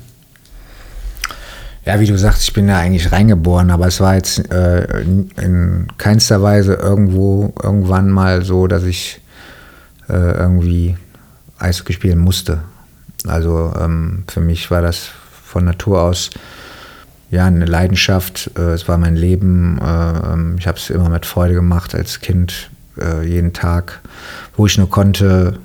Ja, 1.86 1.98
wie 2.00 2.06
du 2.06 2.18
sagst, 2.18 2.42
ich 2.42 2.52
bin 2.52 2.68
ja 2.68 2.78
eigentlich 2.78 3.10
reingeboren, 3.10 3.70
aber 3.70 3.86
es 3.86 3.98
war 4.00 4.14
jetzt 4.14 4.50
äh, 4.52 5.00
in 5.00 5.86
keinster 5.96 6.42
Weise 6.42 6.74
irgendwo, 6.74 7.54
irgendwann 7.62 8.10
mal 8.10 8.44
so, 8.44 8.66
dass 8.66 8.82
ich 8.84 9.22
äh, 10.10 10.12
irgendwie 10.12 10.98
Eishockey 11.58 11.94
spielen 11.94 12.18
musste. 12.18 12.60
Also 13.26 13.72
ähm, 13.80 14.24
für 14.28 14.40
mich 14.40 14.70
war 14.70 14.82
das 14.82 15.12
von 15.48 15.64
Natur 15.64 16.02
aus 16.02 16.30
ja 17.30 17.46
eine 17.46 17.64
Leidenschaft. 17.64 18.50
Äh, 18.56 18.72
es 18.72 18.86
war 18.88 18.98
mein 18.98 19.16
Leben. 19.16 19.78
Äh, 19.80 20.32
ähm, 20.32 20.56
ich 20.58 20.66
habe 20.66 20.78
es 20.78 20.90
immer 20.90 21.08
mit 21.08 21.26
Freude 21.26 21.54
gemacht 21.54 21.94
als 21.94 22.20
Kind, 22.20 22.70
äh, 23.00 23.26
jeden 23.26 23.52
Tag, 23.52 24.00
wo 24.56 24.66
ich 24.66 24.78
nur 24.78 24.90
konnte. 24.90 25.58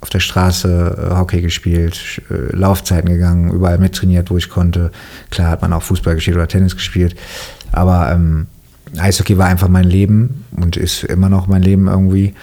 Auf 0.00 0.10
der 0.10 0.20
Straße 0.20 1.10
Hockey 1.18 1.40
gespielt, 1.40 2.22
Laufzeiten 2.28 3.10
gegangen, 3.10 3.50
überall 3.50 3.78
mittrainiert, 3.78 4.30
wo 4.30 4.36
ich 4.36 4.48
konnte. 4.48 4.92
Klar 5.30 5.50
hat 5.50 5.60
man 5.60 5.72
auch 5.72 5.82
Fußball 5.82 6.14
gespielt 6.14 6.36
oder 6.36 6.46
Tennis 6.46 6.76
gespielt, 6.76 7.16
aber 7.72 8.12
ähm, 8.12 8.46
Eishockey 8.96 9.38
war 9.38 9.48
einfach 9.48 9.66
mein 9.66 9.82
Leben 9.82 10.44
und 10.56 10.76
ist 10.76 11.02
immer 11.02 11.28
noch 11.28 11.48
mein 11.48 11.62
Leben 11.62 11.88
irgendwie 11.88 12.36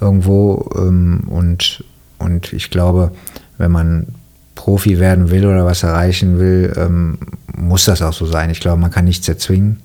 irgendwo. 0.00 0.68
Ähm, 0.76 1.22
und, 1.28 1.84
und 2.18 2.52
ich 2.52 2.70
glaube, 2.70 3.12
wenn 3.56 3.70
man 3.70 4.08
Profi 4.56 4.98
werden 4.98 5.30
will 5.30 5.46
oder 5.46 5.64
was 5.64 5.84
erreichen 5.84 6.40
will, 6.40 6.72
ähm, 6.76 7.18
muss 7.56 7.84
das 7.84 8.02
auch 8.02 8.12
so 8.12 8.26
sein. 8.26 8.50
Ich 8.50 8.60
glaube, 8.60 8.80
man 8.80 8.90
kann 8.90 9.04
nichts 9.04 9.28
erzwingen. 9.28 9.80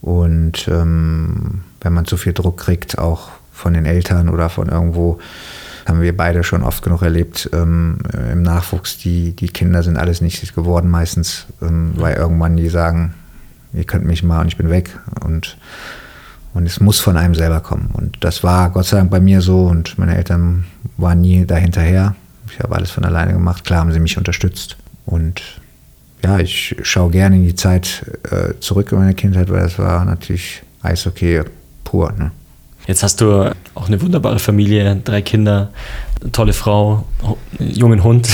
Und 0.00 0.68
ähm, 0.68 1.62
wenn 1.80 1.92
man 1.92 2.06
zu 2.06 2.16
viel 2.16 2.32
Druck 2.32 2.58
kriegt, 2.58 2.98
auch 2.98 3.30
von 3.58 3.74
den 3.74 3.84
Eltern 3.84 4.28
oder 4.28 4.48
von 4.48 4.68
irgendwo. 4.68 5.18
Haben 5.86 6.02
wir 6.02 6.16
beide 6.16 6.44
schon 6.44 6.62
oft 6.62 6.82
genug 6.82 7.02
erlebt 7.02 7.50
ähm, 7.52 7.98
im 8.32 8.42
Nachwuchs. 8.42 8.98
Die, 8.98 9.34
die 9.34 9.48
Kinder 9.48 9.82
sind 9.82 9.96
alles 9.96 10.20
nicht 10.20 10.54
geworden 10.54 10.90
meistens, 10.90 11.46
ähm, 11.62 11.92
weil 11.96 12.16
irgendwann 12.16 12.56
die 12.56 12.68
sagen, 12.68 13.14
ihr 13.72 13.84
könnt 13.84 14.04
mich 14.04 14.22
mal 14.22 14.42
und 14.42 14.48
ich 14.48 14.56
bin 14.56 14.70
weg. 14.70 14.98
Und, 15.24 15.56
und 16.52 16.66
es 16.66 16.80
muss 16.80 17.00
von 17.00 17.16
einem 17.16 17.34
selber 17.34 17.60
kommen. 17.60 17.90
Und 17.94 18.18
das 18.20 18.44
war 18.44 18.70
Gott 18.70 18.86
sei 18.86 18.98
Dank 18.98 19.10
bei 19.10 19.20
mir 19.20 19.40
so 19.40 19.64
und 19.64 19.98
meine 19.98 20.16
Eltern 20.16 20.64
waren 20.98 21.22
nie 21.22 21.46
dahinterher. 21.46 22.14
Ich 22.52 22.60
habe 22.60 22.74
alles 22.74 22.90
von 22.90 23.04
alleine 23.04 23.32
gemacht. 23.32 23.64
Klar 23.64 23.80
haben 23.80 23.92
sie 23.92 24.00
mich 24.00 24.18
unterstützt. 24.18 24.76
Und 25.06 25.42
ja, 26.22 26.38
ich 26.38 26.76
schaue 26.82 27.10
gerne 27.10 27.36
in 27.36 27.44
die 27.44 27.54
Zeit 27.54 28.04
äh, 28.30 28.58
zurück 28.60 28.92
in 28.92 28.98
meine 28.98 29.14
Kindheit, 29.14 29.50
weil 29.50 29.62
das 29.62 29.78
war 29.78 30.04
natürlich 30.04 30.62
Eishockey 30.82 31.42
pur. 31.84 32.12
Ne? 32.12 32.32
Jetzt 32.86 33.02
hast 33.02 33.20
du 33.20 33.54
auch 33.74 33.86
eine 33.86 34.00
wunderbare 34.00 34.38
Familie, 34.38 35.00
drei 35.04 35.20
Kinder, 35.20 35.70
eine 36.20 36.32
tolle 36.32 36.52
Frau, 36.52 37.04
einen 37.58 37.70
jungen 37.70 38.02
Hund. 38.02 38.28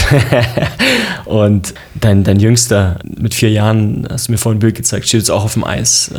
und 1.24 1.74
dein, 1.94 2.24
dein 2.24 2.38
Jüngster 2.38 2.98
mit 3.04 3.34
vier 3.34 3.50
Jahren, 3.50 4.06
hast 4.08 4.28
du 4.28 4.32
mir 4.32 4.38
vorhin 4.38 4.58
ein 4.58 4.60
Bild 4.60 4.76
gezeigt, 4.76 5.08
steht 5.08 5.20
jetzt 5.20 5.30
auch 5.30 5.44
auf 5.44 5.54
dem 5.54 5.64
Eis. 5.64 6.10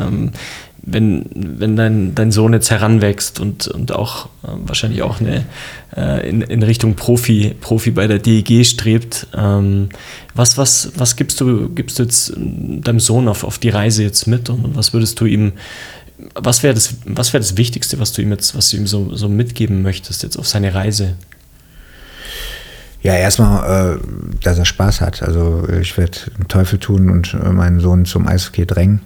Wenn, 0.87 1.25
wenn 1.33 1.75
dein, 1.75 2.13
dein 2.13 2.31
Sohn 2.31 2.53
jetzt 2.53 2.69
heranwächst 2.69 3.39
und, 3.39 3.67
und 3.67 3.91
auch 3.91 4.27
äh, 4.43 4.49
wahrscheinlich 4.65 5.01
auch 5.01 5.19
eine, 5.19 5.45
äh, 5.95 6.29
in, 6.29 6.41
in 6.41 6.61
Richtung 6.61 6.95
Profi, 6.95 7.55
Profi 7.59 7.91
bei 7.91 8.05
der 8.05 8.19
DEG 8.19 8.65
strebt, 8.65 9.27
ähm, 9.35 9.89
was, 10.35 10.57
was, 10.57 10.91
was 10.95 11.15
gibst 11.15 11.41
du, 11.41 11.69
gibst 11.69 11.97
du 11.97 12.03
jetzt 12.03 12.33
deinem 12.35 12.99
Sohn 12.99 13.27
auf, 13.27 13.43
auf 13.43 13.57
die 13.57 13.69
Reise 13.69 14.03
jetzt 14.03 14.27
mit 14.27 14.49
und 14.49 14.75
was 14.75 14.93
würdest 14.93 15.19
du 15.19 15.25
ihm, 15.25 15.53
was 16.35 16.61
wäre 16.61 16.75
das, 16.75 16.95
was 17.05 17.31
das 17.31 17.57
Wichtigste, 17.57 17.99
was 17.99 18.13
du 18.13 18.21
ihm 18.21 18.31
jetzt, 18.31 18.55
was 18.55 18.69
du 18.69 18.77
ihm 18.77 18.85
so, 18.85 19.15
so 19.15 19.27
mitgeben 19.27 19.81
möchtest 19.81 20.21
jetzt 20.21 20.37
auf 20.37 20.47
seine 20.47 20.73
Reise? 20.75 21.15
Ja, 23.01 23.13
erstmal, 23.13 23.95
äh, 23.95 23.99
dass 24.43 24.57
er 24.57 24.65
Spaß 24.65 25.01
hat. 25.01 25.21
Also 25.21 25.67
ich 25.69 25.97
werde 25.97 26.17
Teufel 26.47 26.79
tun 26.79 27.09
und 27.09 27.33
äh, 27.33 27.49
meinen 27.49 27.79
Sohn 27.79 28.05
zum 28.05 28.27
Eishockey 28.27 28.65
drängen 28.65 29.01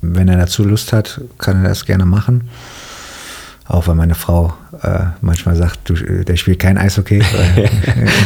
wenn 0.00 0.28
er 0.28 0.36
dazu 0.36 0.64
Lust 0.64 0.92
hat, 0.92 1.20
kann 1.38 1.62
er 1.62 1.68
das 1.68 1.84
gerne 1.84 2.06
machen. 2.06 2.48
Auch 3.66 3.86
wenn 3.86 3.98
meine 3.98 4.14
Frau 4.14 4.54
äh, 4.82 5.06
manchmal 5.20 5.54
sagt, 5.54 5.90
du, 5.90 5.94
der 6.24 6.36
spielt 6.36 6.58
kein 6.58 6.78
Eishockey. 6.78 7.20
Weil, 7.32 7.70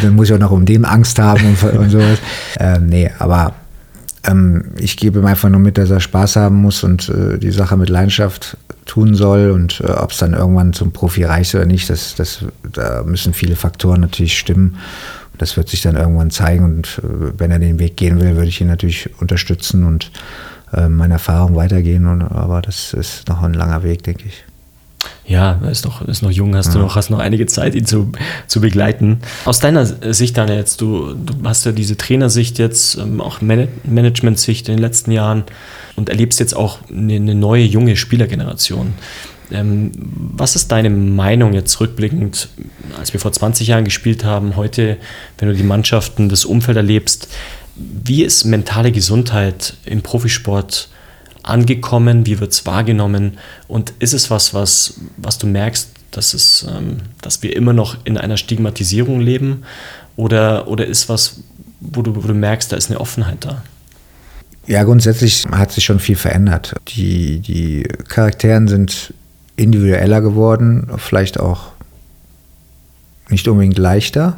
dann 0.03 0.15
muss 0.15 0.29
ich 0.29 0.35
auch 0.35 0.39
noch 0.39 0.53
um 0.53 0.65
den 0.65 0.85
Angst 0.85 1.19
haben 1.19 1.45
und, 1.45 1.79
und 1.79 1.91
sowas. 1.91 2.19
Ähm, 2.61 2.87
nee, 2.87 3.11
aber 3.19 3.55
ähm, 4.25 4.67
ich 4.79 4.97
gebe 4.97 5.19
ihm 5.19 5.27
einfach 5.27 5.49
nur 5.49 5.59
mit, 5.59 5.79
dass 5.79 5.91
er 5.91 5.99
Spaß 5.99 6.37
haben 6.37 6.57
muss 6.57 6.85
und 6.85 7.09
äh, 7.09 7.39
die 7.39 7.51
Sache 7.51 7.77
mit 7.77 7.89
Leidenschaft 7.89 8.57
tun 8.85 9.15
soll. 9.17 9.51
Und 9.51 9.81
äh, 9.81 9.91
ob 9.91 10.13
es 10.13 10.19
dann 10.19 10.35
irgendwann 10.35 10.73
zum 10.75 10.93
Profi 10.93 11.25
reicht 11.25 11.55
oder 11.57 11.67
nicht, 11.67 11.91
das, 11.91 12.15
das, 12.15 12.45
da 12.63 13.03
müssen 13.03 13.35
viele 13.35 13.57
Faktoren 13.57 14.01
natürlich 14.01 14.39
stimmen. 14.39 14.77
Das 15.39 15.57
wird 15.57 15.69
sich 15.69 15.83
dann 15.83 15.97
irgendwann 15.97 16.31
zeigen. 16.31 16.65
Und 16.65 17.01
äh, 17.03 17.33
wenn 17.39 17.51
er 17.51 17.59
den 17.59 17.81
Weg 17.81 17.97
gehen 17.97 18.21
will, 18.21 18.37
würde 18.37 18.49
ich 18.49 18.61
ihn 18.61 18.69
natürlich 18.69 19.11
unterstützen 19.21 19.85
und 19.85 20.05
äh, 20.05 20.52
meine 20.89 21.15
Erfahrung 21.15 21.57
weitergehen. 21.57 22.07
Und, 22.07 22.23
aber 22.23 22.63
das 22.63 22.95
ist 22.95 23.29
noch 23.29 23.43
ein 23.43 23.55
langer 23.55 23.83
Weg, 23.83 24.03
denke 24.03 24.25
ich. 24.27 24.45
Ja, 25.25 25.53
ist 25.71 25.85
noch, 25.85 26.03
ist 26.03 26.23
noch 26.23 26.31
jung, 26.31 26.55
hast 26.57 26.69
ja. 26.69 26.73
du 26.75 26.79
noch, 26.81 26.97
hast 26.97 27.11
noch 27.11 27.19
einige 27.19 27.47
Zeit, 27.47 27.75
ihn 27.75 27.87
zu, 27.87 28.13
zu 28.49 28.61
begleiten. 28.61 29.19
Aus 29.45 29.61
deiner 29.61 29.87
Sicht, 29.87 30.37
Daniel, 30.37 30.59
jetzt, 30.59 30.81
du, 30.81 31.15
du 31.15 31.35
hast 31.45 31.65
ja 31.65 31.73
diese 31.73 31.97
Trainersicht 31.97 32.59
jetzt, 32.59 32.99
ähm, 32.99 33.21
auch 33.21 33.41
Management-Sicht 33.41 34.69
in 34.69 34.77
den 34.77 34.83
letzten 34.83 35.13
Jahren 35.13 35.45
und 35.97 36.09
erlebst 36.09 36.41
jetzt 36.41 36.55
auch 36.55 36.79
eine, 36.91 37.15
eine 37.15 37.35
neue, 37.35 37.65
junge 37.65 37.97
Spielergeneration. 37.97 38.95
Ähm, 39.53 39.93
was 39.95 40.57
ist 40.57 40.73
deine 40.73 40.91
Meinung 40.91 41.53
jetzt 41.53 41.79
rückblickend, 41.81 42.49
als 42.99 43.13
wir 43.13 43.21
vor 43.21 43.33
20 43.33 43.69
Jahren 43.69 43.85
gespielt 43.85 44.25
haben, 44.25 44.57
heute, 44.57 44.97
wenn 45.39 45.49
du 45.49 45.55
die 45.55 45.63
Mannschaften, 45.63 46.29
das 46.29 46.45
Umfeld 46.45 46.77
erlebst, 46.77 47.29
wie 48.05 48.25
ist 48.25 48.45
mentale 48.45 48.93
Gesundheit 48.93 49.75
im 49.85 50.03
Profisport 50.03 50.89
angekommen? 51.43 52.27
Wie 52.27 52.41
wird 52.41 52.53
es 52.53 52.67
wahrgenommen? 52.67 53.39
Und 53.69 53.93
ist 53.99 54.13
es 54.13 54.31
was, 54.31 54.55
was, 54.55 55.01
was 55.17 55.39
du 55.39 55.47
merkst, 55.47 55.91
dass, 56.11 56.35
es, 56.35 56.67
ähm, 56.69 56.99
dass 57.21 57.43
wir 57.43 57.57
immer 57.57 57.73
noch 57.73 57.97
in 58.05 58.17
einer 58.17 58.37
Stigmatisierung 58.37 59.21
leben? 59.21 59.65
Oder, 60.17 60.69
oder 60.69 60.87
ist 60.87 61.09
was, 61.09 61.41
wo 61.81 62.03
du, 62.03 62.15
wo 62.17 62.21
du 62.21 62.35
merkst, 62.35 62.71
da 62.73 62.77
ist 62.77 62.91
eine 62.91 63.01
Offenheit 63.01 63.45
da? 63.45 63.63
Ja, 64.67 64.85
grundsätzlich 64.85 65.45
hat 65.51 65.73
sich 65.73 65.85
schon 65.85 65.99
viel 65.99 66.17
verändert. 66.17 66.75
Die, 66.95 67.41
die 67.41 67.83
Charakteren 68.09 68.69
sind 68.69 69.13
individueller 69.57 70.21
geworden, 70.21 70.89
vielleicht 70.99 71.41
auch 71.41 71.73
nicht 73.29 73.49
unbedingt 73.49 73.79
leichter, 73.79 74.37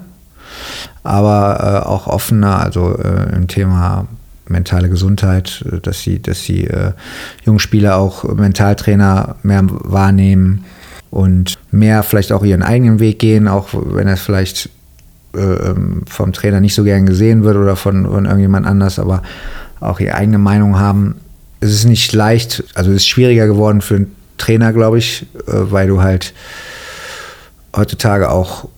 aber 1.02 1.82
äh, 1.84 1.88
auch 1.88 2.06
offener, 2.06 2.60
also 2.60 2.96
äh, 2.96 3.34
im 3.34 3.48
Thema 3.48 4.06
mentale 4.48 4.88
Gesundheit, 4.88 5.64
äh, 5.70 5.80
dass 5.80 6.02
sie, 6.02 6.20
dass 6.20 6.42
die 6.42 6.66
äh, 6.66 6.92
jungen 7.44 7.58
Spieler 7.58 7.96
auch 7.96 8.24
Mentaltrainer 8.24 9.36
mehr 9.42 9.62
wahrnehmen 9.64 10.64
und 11.10 11.58
mehr 11.70 12.02
vielleicht 12.02 12.32
auch 12.32 12.44
ihren 12.44 12.62
eigenen 12.62 13.00
Weg 13.00 13.18
gehen, 13.18 13.48
auch 13.48 13.68
wenn 13.72 14.08
es 14.08 14.20
vielleicht 14.20 14.68
äh, 15.34 15.38
ähm, 15.38 16.02
vom 16.06 16.32
Trainer 16.32 16.60
nicht 16.60 16.74
so 16.74 16.84
gern 16.84 17.06
gesehen 17.06 17.44
wird 17.44 17.56
oder 17.56 17.76
von, 17.76 18.04
von 18.06 18.24
irgendjemand 18.24 18.66
anders, 18.66 18.98
aber 18.98 19.22
auch 19.80 20.00
ihre 20.00 20.14
eigene 20.14 20.38
Meinung 20.38 20.78
haben. 20.78 21.16
Es 21.60 21.70
ist 21.70 21.84
nicht 21.84 22.12
leicht, 22.12 22.64
also 22.74 22.90
es 22.90 22.98
ist 22.98 23.08
schwieriger 23.08 23.46
geworden 23.46 23.80
für 23.80 23.96
einen 23.96 24.16
Trainer, 24.38 24.72
glaube 24.72 24.98
ich, 24.98 25.26
äh, 25.46 25.52
weil 25.52 25.88
du 25.88 26.02
halt 26.02 26.34
heutzutage 27.76 28.30
auch 28.30 28.68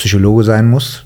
Psychologe 0.00 0.44
sein 0.44 0.68
musst 0.68 1.04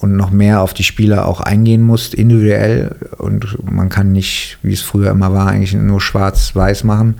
und 0.00 0.16
noch 0.16 0.30
mehr 0.30 0.60
auf 0.60 0.72
die 0.72 0.84
Spieler 0.84 1.26
auch 1.26 1.40
eingehen 1.40 1.82
musst, 1.82 2.14
individuell. 2.14 2.94
Und 3.18 3.58
man 3.68 3.88
kann 3.88 4.12
nicht, 4.12 4.58
wie 4.62 4.72
es 4.72 4.82
früher 4.82 5.10
immer 5.10 5.32
war, 5.32 5.48
eigentlich 5.48 5.74
nur 5.74 6.00
schwarz-weiß 6.00 6.84
machen 6.84 7.16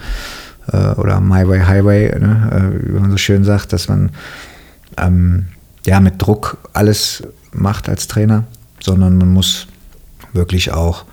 äh, 0.72 0.92
oder 0.92 1.20
My 1.20 1.48
Way, 1.48 1.62
Highway, 1.62 2.18
ne? 2.18 2.80
äh, 2.80 2.88
wie 2.88 3.00
man 3.00 3.10
so 3.10 3.16
schön 3.16 3.42
sagt, 3.42 3.72
dass 3.72 3.88
man 3.88 4.10
ähm, 4.98 5.46
ja 5.84 5.98
mit 5.98 6.22
Druck 6.22 6.58
alles 6.72 7.24
macht 7.52 7.88
als 7.88 8.06
Trainer, 8.06 8.44
sondern 8.78 9.18
man 9.18 9.32
muss 9.32 9.66
wirklich 10.32 10.72
auch 10.72 11.06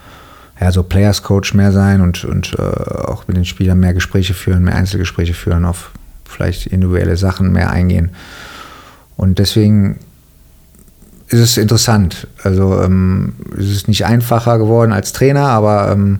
ja, 0.61 0.71
so 0.71 0.83
Players 0.83 1.23
Coach 1.23 1.55
mehr 1.55 1.71
sein 1.71 2.01
und, 2.01 2.23
und 2.23 2.53
äh, 2.59 2.61
auch 2.61 3.27
mit 3.27 3.35
den 3.35 3.45
Spielern 3.45 3.79
mehr 3.79 3.95
Gespräche 3.95 4.35
führen, 4.35 4.63
mehr 4.63 4.75
Einzelgespräche 4.75 5.33
führen, 5.33 5.65
auf 5.65 5.89
vielleicht 6.25 6.67
individuelle 6.67 7.17
Sachen 7.17 7.51
mehr 7.51 7.71
eingehen. 7.71 8.11
Und 9.15 9.39
deswegen 9.39 9.99
ist 11.27 11.39
es 11.39 11.57
interessant. 11.57 12.27
Also 12.43 12.81
ähm, 12.81 13.33
es 13.57 13.69
ist 13.69 13.87
nicht 13.87 14.05
einfacher 14.05 14.57
geworden 14.57 14.91
als 14.91 15.13
Trainer, 15.13 15.47
aber 15.47 15.91
ähm, 15.91 16.19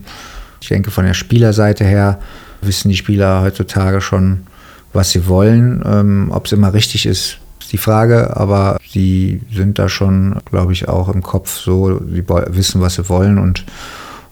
ich 0.60 0.68
denke 0.68 0.90
von 0.90 1.04
der 1.04 1.14
Spielerseite 1.14 1.84
her 1.84 2.18
wissen 2.62 2.88
die 2.88 2.96
Spieler 2.96 3.42
heutzutage 3.42 4.00
schon, 4.00 4.46
was 4.92 5.10
sie 5.10 5.28
wollen. 5.28 5.82
Ähm, 5.84 6.30
Ob 6.32 6.46
es 6.46 6.52
immer 6.52 6.72
richtig 6.72 7.06
ist, 7.06 7.38
ist 7.60 7.72
die 7.72 7.78
Frage, 7.78 8.36
aber 8.36 8.78
sie 8.88 9.40
sind 9.52 9.78
da 9.78 9.88
schon, 9.88 10.40
glaube 10.50 10.72
ich, 10.72 10.88
auch 10.88 11.08
im 11.08 11.22
Kopf 11.22 11.58
so, 11.58 12.00
sie 12.10 12.24
wissen, 12.48 12.80
was 12.80 12.94
sie 12.94 13.08
wollen 13.08 13.38
und, 13.38 13.64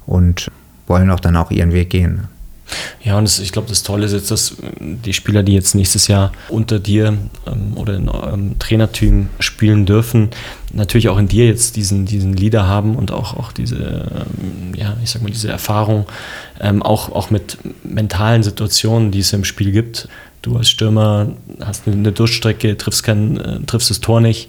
und 0.07 0.51
wollen 0.87 1.11
auch 1.11 1.21
dann 1.21 1.37
auch 1.37 1.51
ihren 1.51 1.73
Weg 1.73 1.91
gehen. 1.91 2.29
Ja, 3.05 3.19
und 3.19 3.25
das, 3.25 3.39
ich 3.39 3.53
glaube, 3.53 3.69
das 3.69 3.83
Tolle 3.83 4.07
ist 4.07 4.13
jetzt, 4.13 4.31
dass 4.31 4.57
die 4.81 5.13
Spieler, 5.13 5.43
die 5.43 5.55
jetzt 5.55 5.75
nächstes 5.75 6.07
Jahr 6.07 6.33
unter 6.49 6.79
dir 6.79 7.17
ähm, 7.47 7.77
oder 7.77 7.95
in 7.95 8.09
eurem 8.09 8.59
Trainerteam 8.59 9.29
spielen 9.41 9.87
dürfen, 9.87 10.31
natürlich 10.73 11.09
auch 11.09 11.19
in 11.19 11.29
dir 11.29 11.47
jetzt 11.47 11.77
diesen, 11.77 12.07
diesen 12.07 12.35
Leader 12.35 12.67
haben 12.67 12.97
und 12.97 13.11
auch, 13.11 13.37
auch 13.37 13.53
diese, 13.53 13.77
ähm, 13.77 14.75
ja, 14.77 14.97
ich 15.03 15.11
sag 15.11 15.23
mal, 15.23 15.31
diese 15.31 15.49
Erfahrung, 15.49 16.07
ähm, 16.61 16.83
auch, 16.83 17.11
auch 17.13 17.31
mit 17.31 17.59
mentalen 17.85 18.43
Situationen, 18.43 19.11
die 19.11 19.21
es 19.21 19.33
im 19.33 19.45
Spiel 19.45 19.73
gibt. 19.73 20.09
Du 20.43 20.57
als 20.57 20.71
Stürmer 20.71 21.29
hast 21.65 21.87
eine 21.87 22.11
Durchstrecke, 22.11 22.77
triffst, 22.77 23.05
kein, 23.05 23.37
äh, 23.39 23.61
triffst 23.61 23.91
das 23.91 24.01
Tor 24.01 24.21
nicht. 24.21 24.49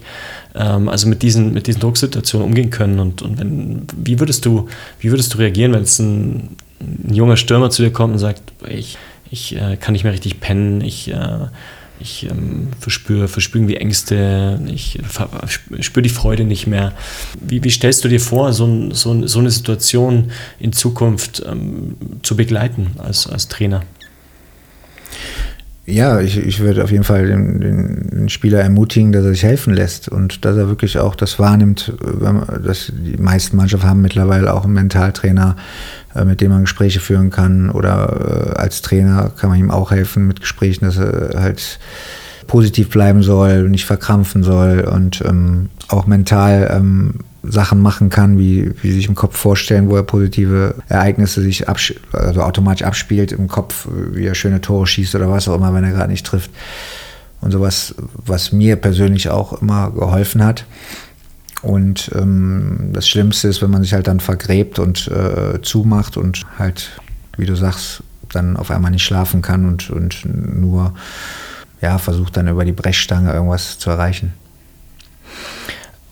Ähm, 0.54 0.88
also 0.88 1.08
mit 1.08 1.22
diesen, 1.22 1.52
mit 1.52 1.68
diesen 1.68 1.80
Drucksituationen 1.80 2.48
umgehen 2.48 2.70
können. 2.70 2.98
Und, 2.98 3.22
und 3.22 3.38
wenn, 3.38 3.86
wie, 3.96 4.18
würdest 4.18 4.44
du, 4.44 4.68
wie 4.98 5.10
würdest 5.10 5.34
du 5.34 5.38
reagieren, 5.38 5.72
wenn 5.72 5.82
es 5.82 5.98
ein 6.00 6.56
ein 6.80 7.14
junger 7.14 7.36
Stürmer 7.36 7.70
zu 7.70 7.82
dir 7.82 7.92
kommt 7.92 8.14
und 8.14 8.18
sagt, 8.18 8.42
ich, 8.68 8.98
ich 9.30 9.56
äh, 9.56 9.76
kann 9.76 9.92
nicht 9.92 10.04
mehr 10.04 10.12
richtig 10.12 10.40
pennen, 10.40 10.80
ich, 10.80 11.10
äh, 11.10 11.46
ich 12.00 12.28
ähm, 12.28 12.68
verspüre, 12.78 13.28
verspüre 13.28 13.62
irgendwie 13.62 13.76
Ängste, 13.76 14.60
ich 14.72 14.98
spüre 15.80 16.02
die 16.02 16.08
Freude 16.08 16.44
nicht 16.44 16.66
mehr. 16.66 16.92
Wie, 17.40 17.62
wie 17.62 17.70
stellst 17.70 18.04
du 18.04 18.08
dir 18.08 18.20
vor, 18.20 18.52
so, 18.52 18.90
so, 18.92 19.26
so 19.26 19.38
eine 19.38 19.50
Situation 19.50 20.30
in 20.58 20.72
Zukunft 20.72 21.42
ähm, 21.46 21.96
zu 22.22 22.36
begleiten 22.36 22.92
als, 22.98 23.26
als 23.26 23.48
Trainer? 23.48 23.82
Ja, 25.86 26.20
ich, 26.20 26.38
ich 26.38 26.60
würde 26.60 26.82
auf 26.82 26.90
jeden 26.90 27.04
Fall 27.04 27.26
den, 27.26 27.60
den, 27.60 28.08
den, 28.10 28.28
Spieler 28.30 28.60
ermutigen, 28.60 29.12
dass 29.12 29.24
er 29.24 29.32
sich 29.32 29.42
helfen 29.42 29.74
lässt 29.74 30.08
und 30.08 30.46
dass 30.46 30.56
er 30.56 30.68
wirklich 30.68 30.98
auch 30.98 31.14
das 31.14 31.38
wahrnimmt, 31.38 31.92
dass 32.64 32.90
die 32.90 33.18
meisten 33.18 33.58
Mannschaften 33.58 33.86
haben 33.86 34.00
mittlerweile 34.00 34.54
auch 34.54 34.64
einen 34.64 34.72
Mentaltrainer, 34.72 35.56
äh, 36.14 36.24
mit 36.24 36.40
dem 36.40 36.52
man 36.52 36.62
Gespräche 36.62 37.00
führen 37.00 37.28
kann 37.28 37.68
oder 37.70 38.54
äh, 38.56 38.58
als 38.58 38.80
Trainer 38.80 39.30
kann 39.36 39.50
man 39.50 39.58
ihm 39.58 39.70
auch 39.70 39.90
helfen 39.90 40.26
mit 40.26 40.40
Gesprächen, 40.40 40.86
dass 40.86 40.96
er 40.96 41.38
halt 41.38 41.78
positiv 42.46 42.88
bleiben 42.88 43.22
soll, 43.22 43.68
nicht 43.68 43.84
verkrampfen 43.84 44.42
soll 44.42 44.88
und 44.90 45.22
ähm, 45.26 45.68
auch 45.88 46.06
mental 46.06 46.70
ähm, 46.74 47.16
Sachen 47.46 47.80
machen 47.80 48.10
kann, 48.10 48.38
wie, 48.38 48.72
wie 48.82 48.92
sich 48.92 49.08
im 49.08 49.14
Kopf 49.14 49.36
vorstellen, 49.36 49.88
wo 49.88 49.96
er 49.96 50.02
positive 50.02 50.76
Ereignisse 50.88 51.42
sich 51.42 51.68
also 51.68 52.42
automatisch 52.42 52.86
abspielt 52.86 53.32
im 53.32 53.48
Kopf, 53.48 53.88
wie 54.12 54.26
er 54.26 54.34
schöne 54.34 54.60
Tore 54.60 54.86
schießt 54.86 55.14
oder 55.14 55.30
was 55.30 55.48
auch 55.48 55.56
immer, 55.56 55.74
wenn 55.74 55.84
er 55.84 55.92
gerade 55.92 56.10
nicht 56.10 56.26
trifft. 56.26 56.50
Und 57.40 57.50
sowas, 57.50 57.94
was 57.98 58.52
mir 58.52 58.76
persönlich 58.76 59.28
auch 59.28 59.60
immer 59.60 59.90
geholfen 59.90 60.42
hat. 60.44 60.64
Und 61.62 62.10
ähm, 62.14 62.90
das 62.92 63.08
Schlimmste 63.08 63.48
ist, 63.48 63.62
wenn 63.62 63.70
man 63.70 63.82
sich 63.82 63.94
halt 63.94 64.06
dann 64.06 64.20
vergräbt 64.20 64.78
und 64.78 65.08
äh, 65.08 65.60
zumacht 65.62 66.16
und 66.16 66.44
halt, 66.58 66.90
wie 67.36 67.46
du 67.46 67.54
sagst, 67.54 68.02
dann 68.32 68.56
auf 68.56 68.70
einmal 68.70 68.90
nicht 68.90 69.04
schlafen 69.04 69.42
kann 69.42 69.66
und, 69.66 69.90
und 69.90 70.24
nur 70.24 70.94
ja, 71.80 71.98
versucht 71.98 72.36
dann 72.36 72.48
über 72.48 72.64
die 72.64 72.72
Brechstange 72.72 73.32
irgendwas 73.32 73.78
zu 73.78 73.90
erreichen. 73.90 74.32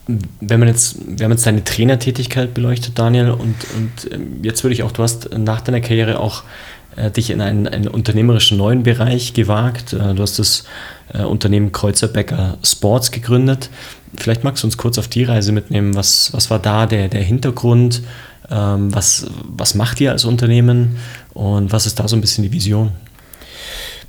Wenn 0.07 0.59
man 0.59 0.67
jetzt, 0.67 0.97
wir 1.07 1.23
haben 1.23 1.31
jetzt 1.31 1.45
deine 1.45 1.63
Trainertätigkeit 1.63 2.53
beleuchtet, 2.53 2.99
Daniel, 2.99 3.31
und, 3.31 3.55
und 3.75 4.11
ähm, 4.11 4.43
jetzt 4.43 4.63
würde 4.63 4.73
ich 4.73 4.83
auch, 4.83 4.91
du 4.91 5.03
hast 5.03 5.29
nach 5.37 5.61
deiner 5.61 5.79
Karriere 5.79 6.19
auch 6.19 6.43
äh, 6.95 7.09
dich 7.09 7.29
in 7.29 7.41
einen, 7.41 7.67
einen, 7.67 7.87
unternehmerischen 7.87 8.57
neuen 8.57 8.83
Bereich 8.83 9.33
gewagt. 9.33 9.93
Äh, 9.93 10.13
du 10.13 10.21
hast 10.21 10.39
das 10.39 10.65
äh, 11.13 11.23
Unternehmen 11.23 11.71
Kreuzerbecker 11.71 12.57
Sports 12.63 13.11
gegründet. 13.11 13.69
Vielleicht 14.15 14.43
magst 14.43 14.63
du 14.63 14.67
uns 14.67 14.77
kurz 14.77 14.97
auf 14.97 15.07
die 15.07 15.23
Reise 15.23 15.51
mitnehmen. 15.51 15.95
Was, 15.95 16.33
was 16.33 16.49
war 16.49 16.59
da 16.59 16.85
der, 16.85 17.07
der 17.07 17.23
Hintergrund? 17.23 18.03
Ähm, 18.49 18.93
was, 18.93 19.27
was 19.43 19.73
macht 19.75 20.01
ihr 20.01 20.11
als 20.11 20.25
Unternehmen 20.25 20.97
und 21.33 21.71
was 21.71 21.85
ist 21.85 21.99
da 21.99 22.07
so 22.07 22.15
ein 22.15 22.21
bisschen 22.21 22.43
die 22.43 22.51
Vision? 22.51 22.91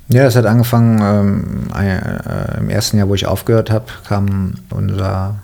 Ja, 0.07 0.25
es 0.25 0.35
hat 0.35 0.45
angefangen 0.45 0.99
ähm, 1.01 1.67
äh, 1.75 2.59
im 2.59 2.69
ersten 2.69 2.97
Jahr, 2.97 3.09
wo 3.09 3.15
ich 3.15 3.25
aufgehört 3.25 3.71
habe, 3.71 3.85
kam 4.07 4.55
unser 4.69 5.39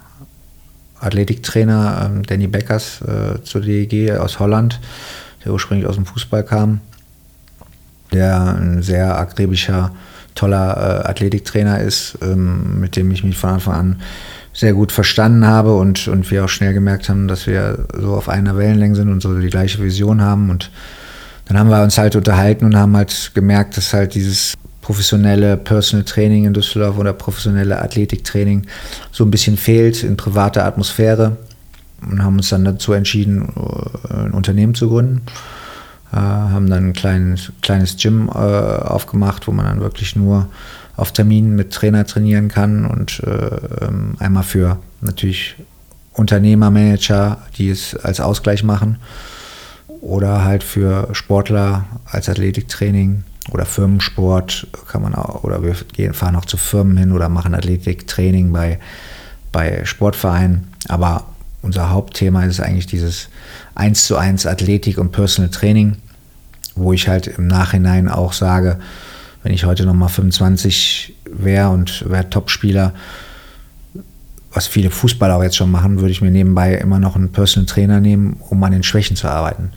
Athletiktrainer 1.02 2.12
ähm, 2.12 2.24
Danny 2.24 2.48
Beckers 2.48 3.02
äh, 3.02 3.42
zur 3.44 3.62
DEG 3.62 4.12
aus 4.18 4.40
Holland, 4.40 4.80
der 5.44 5.54
ursprünglich 5.54 5.88
aus 5.88 5.96
dem 5.96 6.06
Fußball 6.06 6.44
kam, 6.44 6.80
der 8.14 8.56
ein 8.56 8.82
sehr 8.82 9.18
akribischer, 9.18 9.92
toller 10.36 11.04
äh, 11.06 11.10
Athletiktrainer 11.10 11.80
ist, 11.80 12.18
ähm, 12.22 12.80
mit 12.80 12.96
dem 12.96 13.12
ich 13.12 13.24
mich 13.24 13.38
von 13.38 13.52
Anfang 13.52 13.74
an 13.74 14.02
sehr 14.54 14.74
gut 14.74 14.92
verstanden 14.92 15.48
habe 15.48 15.76
und, 15.76 16.08
und 16.08 16.30
wir 16.30 16.46
auch 16.46 16.50
schnell 16.50 16.74
gemerkt 16.74 17.10
haben, 17.10 17.28
dass 17.28 17.48
wir 17.48 17.86
so 17.98 18.14
auf 18.16 18.28
einer 18.28 18.58
Wellenlänge 18.58 18.96
sind 18.96 19.10
und 19.10 19.22
so 19.22 19.40
die 19.40 19.50
gleiche 19.50 19.82
Vision 19.82 20.22
haben. 20.22 20.50
Und 20.50 20.72
dann 21.46 21.58
haben 21.58 21.70
wir 21.70 21.82
uns 21.82 21.98
halt 21.98 22.16
unterhalten 22.16 22.66
und 22.66 22.76
haben 22.76 22.96
halt 22.96 23.32
gemerkt, 23.34 23.78
dass 23.78 23.94
halt 23.94 24.14
dieses 24.14 24.56
professionelle 24.92 25.56
Personal 25.56 26.04
Training 26.04 26.44
in 26.44 26.54
Düsseldorf 26.54 26.98
oder 26.98 27.14
professionelle 27.14 27.82
Athletiktraining 27.82 28.68
so 29.14 29.24
ein 29.24 29.32
bisschen 29.32 29.56
fehlt 29.56 30.04
in 30.04 30.18
privater 30.18 30.66
Atmosphäre 30.66 31.38
und 32.02 32.22
haben 32.22 32.36
uns 32.36 32.50
dann 32.50 32.66
dazu 32.66 32.92
entschieden, 32.92 33.54
äh, 33.56 34.14
ein 34.14 34.32
Unternehmen 34.32 34.76
zu 34.76 34.90
gründen. 34.90 35.22
Äh, 36.12 36.18
haben 36.18 36.70
dann 36.70 36.90
ein 36.90 36.94
kleines, 36.94 37.54
kleines 37.62 37.96
Gym 37.96 38.28
äh, 38.28 38.32
aufgemacht, 38.32 39.48
wo 39.48 39.54
man 39.54 39.66
dann 39.66 39.80
wirklich 39.80 40.18
nur 40.18 40.50
auf 40.98 41.14
Termin 41.14 41.56
mit 41.56 41.72
Trainer 41.72 42.06
trainieren 42.06 42.50
kann 42.50 42.86
und 42.86 43.22
äh, 43.22 43.86
ähm, 43.86 44.16
einmal 44.20 44.44
für 44.44 44.78
natürlich 45.00 45.56
Unternehmer, 46.12 46.70
Manager, 46.70 47.38
die 47.58 47.70
es 47.70 47.96
als 47.96 48.20
Ausgleich 48.20 48.66
machen 48.66 48.98
oder 50.02 50.44
halt 50.44 50.66
für 50.66 51.08
Sportler 51.14 51.86
als 52.08 52.28
Athletiktraining 52.28 53.24
oder 53.50 53.66
Firmensport 53.66 54.68
kann 54.88 55.02
man 55.02 55.16
auch, 55.16 55.44
oder 55.44 55.64
wir 55.64 55.76
gehen, 55.94 56.14
fahren 56.14 56.36
auch 56.36 56.46
zu 56.46 56.58
Firmen 56.58 56.98
hin 56.98 57.12
oder 57.12 57.28
machen 57.30 57.56
Athletiktraining 57.56 58.52
bei, 58.52 58.80
bei 59.52 59.84
Sportvereinen. 59.84 60.68
Aber 60.88 61.26
unser 61.62 61.90
Hauptthema 61.90 62.44
ist 62.44 62.60
eigentlich 62.60 62.88
dieses 62.88 63.30
1 63.76 64.06
zu 64.06 64.18
1 64.18 64.46
Athletik 64.46 64.98
und 64.98 65.12
Personal 65.12 65.50
Training, 65.50 65.98
wo 66.76 66.94
ich 66.94 67.08
halt 67.08 67.28
im 67.28 67.48
Nachhinein 67.48 68.10
auch 68.10 68.34
sage, 68.34 68.80
wenn 69.44 69.54
ich 69.54 69.66
heute 69.66 69.86
nochmal 69.86 70.10
25 70.10 71.16
wäre 71.26 71.70
und 71.70 72.10
wäre 72.10 72.30
Topspieler, 72.30 72.94
was 74.54 74.68
viele 74.68 74.90
Fußballer 74.90 75.38
auch 75.38 75.44
jetzt 75.44 75.56
schon 75.56 75.72
machen, 75.72 76.00
würde 76.00 76.12
ich 76.12 76.22
mir 76.22 76.32
nebenbei 76.32 76.76
immer 76.76 77.00
noch 77.00 77.16
einen 77.16 77.32
Personal 77.32 77.66
Trainer 77.66 78.00
nehmen, 78.02 78.38
um 78.50 78.64
an 78.64 78.74
den 78.74 78.84
Schwächen 78.84 79.16
zu 79.16 79.28
arbeiten. 79.28 79.72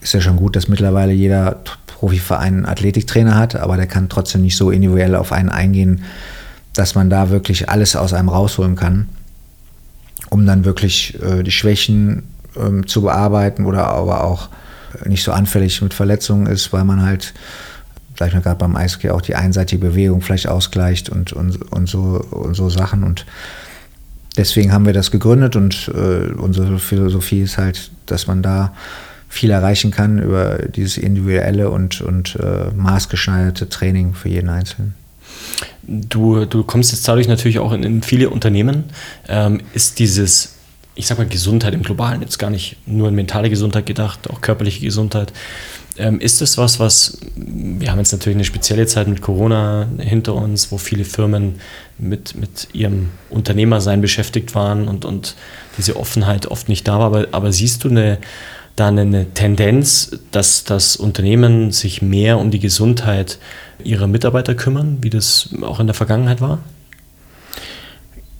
Ist 0.00 0.14
ja 0.14 0.20
schon 0.20 0.36
gut, 0.36 0.56
dass 0.56 0.68
mittlerweile 0.68 1.12
jeder 1.12 1.62
Profiverein 2.00 2.54
einen 2.54 2.66
Athletiktrainer 2.66 3.34
hat, 3.36 3.56
aber 3.56 3.76
der 3.76 3.86
kann 3.86 4.08
trotzdem 4.08 4.40
nicht 4.40 4.56
so 4.56 4.70
individuell 4.70 5.14
auf 5.14 5.32
einen 5.32 5.50
eingehen, 5.50 6.02
dass 6.72 6.94
man 6.94 7.10
da 7.10 7.28
wirklich 7.28 7.68
alles 7.68 7.94
aus 7.94 8.14
einem 8.14 8.30
rausholen 8.30 8.74
kann, 8.74 9.10
um 10.30 10.46
dann 10.46 10.64
wirklich 10.64 11.22
äh, 11.22 11.42
die 11.42 11.50
Schwächen 11.50 12.22
ähm, 12.56 12.86
zu 12.86 13.02
bearbeiten 13.02 13.66
oder 13.66 13.88
aber 13.88 14.24
auch 14.24 14.48
nicht 15.04 15.22
so 15.22 15.32
anfällig 15.32 15.82
mit 15.82 15.92
Verletzungen 15.92 16.46
ist, 16.46 16.72
weil 16.72 16.84
man 16.84 17.02
halt, 17.02 17.34
ich 18.14 18.32
mal 18.32 18.40
gerade 18.40 18.56
beim 18.56 18.76
Eishockey, 18.76 19.10
auch 19.10 19.20
die 19.20 19.34
einseitige 19.34 19.88
Bewegung 19.88 20.22
vielleicht 20.22 20.48
ausgleicht 20.48 21.10
und, 21.10 21.34
und, 21.34 21.70
und, 21.70 21.86
so, 21.86 22.24
und 22.30 22.54
so 22.54 22.70
Sachen. 22.70 23.04
Und 23.04 23.26
deswegen 24.38 24.72
haben 24.72 24.86
wir 24.86 24.94
das 24.94 25.10
gegründet 25.10 25.54
und 25.54 25.92
äh, 25.94 26.32
unsere 26.32 26.78
Philosophie 26.78 27.42
ist 27.42 27.58
halt, 27.58 27.90
dass 28.06 28.26
man 28.26 28.42
da 28.42 28.72
viel 29.30 29.50
erreichen 29.50 29.92
kann 29.92 30.18
über 30.18 30.58
dieses 30.58 30.98
individuelle 30.98 31.70
und, 31.70 32.00
und 32.02 32.36
äh, 32.36 32.74
maßgeschneiderte 32.74 33.68
Training 33.68 34.12
für 34.12 34.28
jeden 34.28 34.50
Einzelnen. 34.50 34.94
Du, 35.86 36.44
du 36.44 36.64
kommst 36.64 36.90
jetzt 36.90 37.06
dadurch 37.06 37.28
natürlich 37.28 37.60
auch 37.60 37.72
in, 37.72 37.84
in 37.84 38.02
viele 38.02 38.28
Unternehmen. 38.28 38.84
Ähm, 39.28 39.60
ist 39.72 40.00
dieses, 40.00 40.56
ich 40.96 41.06
sag 41.06 41.16
mal, 41.16 41.28
Gesundheit 41.28 41.74
im 41.74 41.82
Globalen 41.82 42.20
jetzt 42.22 42.38
gar 42.38 42.50
nicht 42.50 42.76
nur 42.86 43.08
in 43.08 43.14
mentale 43.14 43.48
Gesundheit 43.50 43.86
gedacht, 43.86 44.28
auch 44.28 44.40
körperliche 44.40 44.80
Gesundheit. 44.80 45.32
Ähm, 45.96 46.18
ist 46.18 46.40
das 46.40 46.58
was, 46.58 46.80
was, 46.80 47.18
wir 47.36 47.90
haben 47.92 47.98
jetzt 47.98 48.12
natürlich 48.12 48.36
eine 48.36 48.44
spezielle 48.44 48.86
Zeit 48.86 49.06
mit 49.06 49.22
Corona 49.22 49.86
hinter 49.98 50.34
uns, 50.34 50.72
wo 50.72 50.78
viele 50.78 51.04
Firmen 51.04 51.60
mit, 51.98 52.34
mit 52.34 52.68
ihrem 52.72 53.10
Unternehmersein 53.28 54.00
beschäftigt 54.00 54.56
waren 54.56 54.88
und, 54.88 55.04
und 55.04 55.36
diese 55.78 55.96
Offenheit 55.96 56.46
oft 56.46 56.68
nicht 56.68 56.88
da 56.88 56.98
war, 56.98 57.06
aber, 57.06 57.28
aber 57.30 57.52
siehst 57.52 57.84
du 57.84 57.90
eine, 57.90 58.18
da 58.76 58.88
eine 58.88 59.32
Tendenz, 59.34 60.18
dass 60.30 60.64
das 60.64 60.96
Unternehmen 60.96 61.70
sich 61.70 62.02
mehr 62.02 62.38
um 62.38 62.50
die 62.50 62.60
Gesundheit 62.60 63.38
ihrer 63.82 64.06
Mitarbeiter 64.06 64.54
kümmern, 64.54 64.98
wie 65.00 65.10
das 65.10 65.50
auch 65.62 65.80
in 65.80 65.86
der 65.86 65.94
Vergangenheit 65.94 66.40
war? 66.40 66.58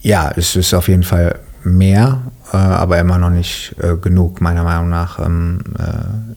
Ja, 0.03 0.33
es 0.35 0.57
ist 0.57 0.73
auf 0.73 0.89
jeden 0.89 1.03
Fall 1.03 1.41
mehr, 1.63 2.23
äh, 2.53 2.57
aber 2.57 2.99
immer 2.99 3.19
noch 3.19 3.31
nicht 3.31 3.75
äh, 3.81 3.97
genug, 3.97 4.41
meiner 4.41 4.65
Meinung 4.65 4.89
nach. 4.89 5.19
Ähm, 5.19 5.61
äh, 5.79 6.35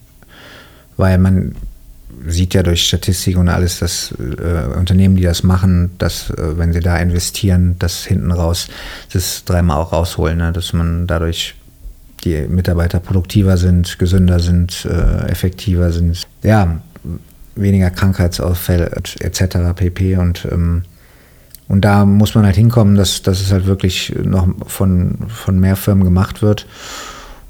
weil 0.98 1.18
man 1.18 1.56
sieht 2.28 2.54
ja 2.54 2.64
durch 2.64 2.86
Statistik 2.86 3.38
und 3.38 3.50
alles, 3.50 3.80
dass 3.80 4.14
Unternehmen, 4.14 5.18
die 5.18 5.24
das 5.24 5.44
machen, 5.44 5.92
dass 5.98 6.32
wenn 6.38 6.72
sie 6.72 6.80
da 6.80 6.96
investieren, 6.98 7.76
das 7.80 8.06
hinten 8.06 8.32
raus 8.32 8.70
das 9.12 9.44
dreimal 9.44 9.78
auch 9.78 9.92
rausholen, 9.92 10.38
ne? 10.38 10.54
dass 10.54 10.72
man 10.72 11.06
dadurch 11.06 11.56
die 12.24 12.48
Mitarbeiter 12.48 13.00
produktiver 13.00 13.58
sind, 13.58 14.00
gesünder 14.00 14.40
sind, 14.40 14.86
äh, 14.86 15.28
effektiver 15.28 15.92
sind, 15.92 16.28
ja, 16.44 16.82
weniger 17.56 17.90
Krankheitsausfälle 17.90 18.92
etc. 19.20 19.58
pp. 19.76 20.18
Und, 20.18 20.48
ähm, 20.52 20.84
und 21.68 21.82
da 21.82 22.06
muss 22.06 22.36
man 22.36 22.46
halt 22.46 22.56
hinkommen, 22.56 22.96
dass, 22.96 23.22
dass 23.22 23.42
es 23.42 23.52
halt 23.52 23.66
wirklich 23.66 24.14
noch 24.24 24.48
von, 24.68 25.18
von 25.28 25.60
mehr 25.60 25.76
Firmen 25.76 26.04
gemacht 26.04 26.42
wird 26.42 26.66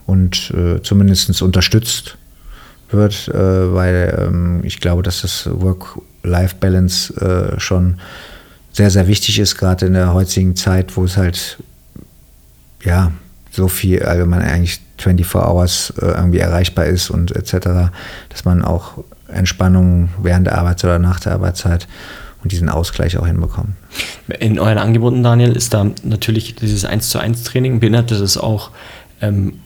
und 0.05 0.51
äh, 0.51 0.81
zumindest 0.81 1.41
unterstützt 1.41 2.17
wird, 2.89 3.27
äh, 3.29 3.73
weil 3.73 4.27
ähm, 4.27 4.61
ich 4.63 4.79
glaube, 4.79 5.03
dass 5.03 5.21
das 5.21 5.49
Work-Life-Balance 5.51 7.53
äh, 7.55 7.59
schon 7.59 7.99
sehr, 8.71 8.89
sehr 8.89 9.07
wichtig 9.07 9.39
ist, 9.39 9.57
gerade 9.57 9.85
in 9.85 9.93
der 9.93 10.13
heutigen 10.13 10.55
Zeit, 10.55 10.97
wo 10.97 11.05
es 11.05 11.17
halt 11.17 11.59
ja 12.83 13.11
so 13.53 13.67
viel 13.67 14.03
also 14.03 14.29
eigentlich 14.31 14.81
24 14.97 15.35
Hours 15.35 15.93
äh, 16.01 16.05
irgendwie 16.05 16.39
erreichbar 16.39 16.85
ist 16.85 17.09
und 17.09 17.35
etc., 17.35 17.91
dass 18.29 18.45
man 18.45 18.63
auch 18.63 19.03
Entspannung 19.27 20.09
während 20.21 20.47
der 20.47 20.57
Arbeits- 20.57 20.83
oder 20.83 20.99
nach 20.99 21.19
der 21.19 21.33
Arbeitszeit 21.33 21.87
und 22.43 22.51
diesen 22.51 22.69
Ausgleich 22.69 23.17
auch 23.17 23.27
hinbekommt. 23.27 23.69
In 24.39 24.59
euren 24.59 24.77
Angeboten, 24.77 25.23
Daniel, 25.23 25.55
ist 25.55 25.73
da 25.73 25.87
natürlich 26.03 26.55
dieses 26.55 26.83
1 26.83 27.09
zu 27.09 27.19
1 27.19 27.43
Training, 27.43 27.79
beinhaltet 27.79 28.19
es 28.19 28.37
auch 28.37 28.71
ähm, 29.21 29.59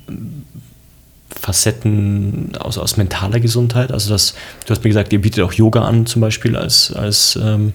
Facetten 1.29 2.55
aus, 2.59 2.77
aus 2.77 2.97
mentaler 2.97 3.39
Gesundheit? 3.39 3.91
Also 3.91 4.11
das, 4.11 4.35
du 4.65 4.71
hast 4.71 4.83
mir 4.83 4.89
gesagt, 4.89 5.13
ihr 5.13 5.21
bietet 5.21 5.43
auch 5.43 5.53
Yoga 5.53 5.81
an 5.81 6.05
zum 6.05 6.21
Beispiel 6.21 6.55
als, 6.55 6.93
als 6.93 7.39
ähm, 7.41 7.73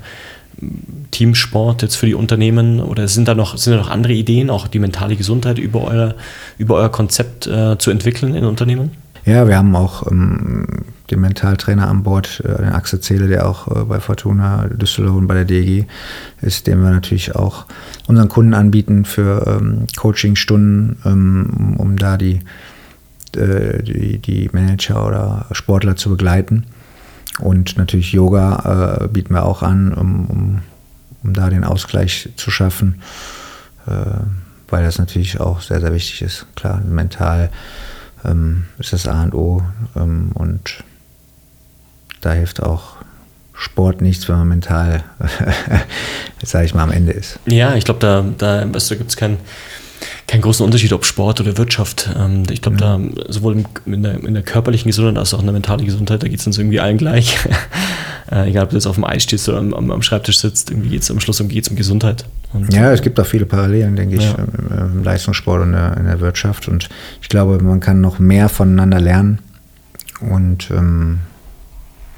Teamsport 1.10 1.82
jetzt 1.82 1.96
für 1.96 2.06
die 2.06 2.14
Unternehmen 2.14 2.80
oder 2.80 3.08
sind 3.08 3.28
da 3.28 3.34
noch, 3.34 3.56
sind 3.56 3.72
da 3.72 3.78
noch 3.78 3.90
andere 3.90 4.12
Ideen, 4.12 4.50
auch 4.50 4.66
die 4.66 4.78
mentale 4.78 5.16
Gesundheit 5.16 5.58
über 5.58 5.84
euer, 5.84 6.14
über 6.58 6.76
euer 6.76 6.90
Konzept 6.90 7.46
äh, 7.46 7.76
zu 7.78 7.90
entwickeln 7.90 8.34
in 8.34 8.44
Unternehmen? 8.44 8.90
Ja, 9.24 9.46
wir 9.46 9.56
haben 9.56 9.76
auch 9.76 10.10
ähm, 10.10 10.66
den 11.10 11.20
Mentaltrainer 11.20 11.88
an 11.88 12.02
Bord, 12.02 12.42
äh, 12.44 12.56
den 12.56 12.72
Axel 12.72 13.00
Zähle, 13.00 13.28
der 13.28 13.48
auch 13.48 13.68
äh, 13.68 13.84
bei 13.84 14.00
Fortuna 14.00 14.66
Düsseldorf 14.68 15.16
und 15.16 15.28
bei 15.28 15.34
der 15.34 15.44
DG 15.44 15.84
ist, 16.40 16.66
den 16.66 16.82
wir 16.82 16.90
natürlich 16.90 17.36
auch 17.36 17.66
unseren 18.08 18.28
Kunden 18.28 18.54
anbieten 18.54 19.04
für 19.04 19.46
ähm, 19.46 19.86
Coachingstunden, 19.96 20.96
ähm, 21.04 21.50
um, 21.56 21.76
um, 21.76 21.96
da 21.96 22.16
die, 22.16 22.40
äh, 23.36 23.82
die, 23.82 24.18
die, 24.18 24.50
Manager 24.52 25.06
oder 25.06 25.46
Sportler 25.52 25.94
zu 25.94 26.10
begleiten. 26.10 26.64
Und 27.38 27.78
natürlich 27.78 28.12
Yoga 28.12 29.00
äh, 29.04 29.08
bieten 29.08 29.34
wir 29.34 29.44
auch 29.44 29.62
an, 29.62 29.92
um, 29.94 30.26
um, 30.26 30.62
um, 31.22 31.34
da 31.34 31.48
den 31.48 31.64
Ausgleich 31.64 32.28
zu 32.36 32.50
schaffen, 32.50 33.00
äh, 33.86 33.90
weil 34.68 34.84
das 34.84 34.98
natürlich 34.98 35.40
auch 35.40 35.60
sehr, 35.60 35.80
sehr 35.80 35.94
wichtig 35.94 36.22
ist. 36.22 36.46
Klar, 36.56 36.80
mental 36.80 37.50
ähm, 38.24 38.64
ist 38.78 38.92
das 38.92 39.08
A 39.08 39.22
und 39.22 39.34
O 39.34 39.62
ähm, 39.96 40.32
und 40.34 40.84
da 42.20 42.32
hilft 42.32 42.62
auch 42.62 42.96
Sport 43.54 44.00
nichts, 44.00 44.28
wenn 44.28 44.36
man 44.36 44.48
mental, 44.48 45.04
sage 46.42 46.64
ich 46.64 46.74
mal, 46.74 46.82
am 46.82 46.90
Ende 46.90 47.12
ist. 47.12 47.38
Ja, 47.46 47.74
ich 47.74 47.84
glaube, 47.84 48.00
da, 48.00 48.24
da, 48.36 48.64
da 48.64 48.94
gibt 48.94 49.10
es 49.10 49.16
keinen 49.16 49.38
keinen 50.32 50.40
großen 50.40 50.64
Unterschied, 50.64 50.94
ob 50.94 51.04
Sport 51.04 51.42
oder 51.42 51.58
Wirtschaft. 51.58 52.08
Ähm, 52.18 52.44
ich 52.50 52.62
glaube, 52.62 52.78
ja. 52.80 52.96
da 52.96 53.30
sowohl 53.30 53.64
in 53.84 54.02
der, 54.02 54.14
in 54.24 54.32
der, 54.32 54.42
körperlichen 54.42 54.88
Gesundheit 54.88 55.18
als 55.18 55.34
auch 55.34 55.40
in 55.40 55.44
der 55.44 55.52
mentalen 55.52 55.84
Gesundheit, 55.84 56.22
da 56.22 56.28
geht 56.28 56.40
es 56.40 56.46
uns 56.46 56.56
irgendwie 56.56 56.80
allen 56.80 56.96
gleich. 56.96 57.36
äh, 58.32 58.48
egal, 58.48 58.64
ob 58.64 58.70
du 58.70 58.76
jetzt 58.76 58.86
auf 58.86 58.94
dem 58.94 59.04
Eis 59.04 59.24
stehst 59.24 59.46
oder 59.50 59.58
am, 59.58 59.90
am 59.90 60.00
Schreibtisch 60.00 60.38
sitzt, 60.38 60.70
irgendwie 60.70 60.88
geht 60.88 61.02
es 61.02 61.10
am 61.10 61.20
Schluss 61.20 61.38
um, 61.42 61.48
geht's 61.48 61.68
um 61.68 61.76
Gesundheit. 61.76 62.24
Und 62.54 62.72
ja, 62.72 62.90
es 62.92 63.02
gibt 63.02 63.20
auch 63.20 63.26
viele 63.26 63.44
Parallelen, 63.44 63.94
denke 63.94 64.16
ich, 64.16 64.22
ja. 64.22 64.36
im, 64.36 64.78
im, 64.78 65.04
Leistungssport 65.04 65.60
und 65.60 65.74
in 65.74 66.06
der 66.06 66.20
Wirtschaft. 66.20 66.66
Und 66.66 66.88
ich 67.20 67.28
glaube, 67.28 67.62
man 67.62 67.80
kann 67.80 68.00
noch 68.00 68.18
mehr 68.18 68.48
voneinander 68.48 69.00
lernen. 69.00 69.38
Und 70.20 70.70
ähm, 70.70 71.18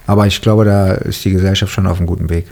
aber 0.07 0.29
ich 0.29 0.41
glaube, 0.41 0.65
da 0.65 0.93
ist 0.93 1.25
die 1.25 1.31
Gesellschaft 1.31 1.73
schon 1.73 1.89
auf 1.89 1.99
einem 1.99 2.07
guten 2.07 2.31
Weg. 2.31 2.47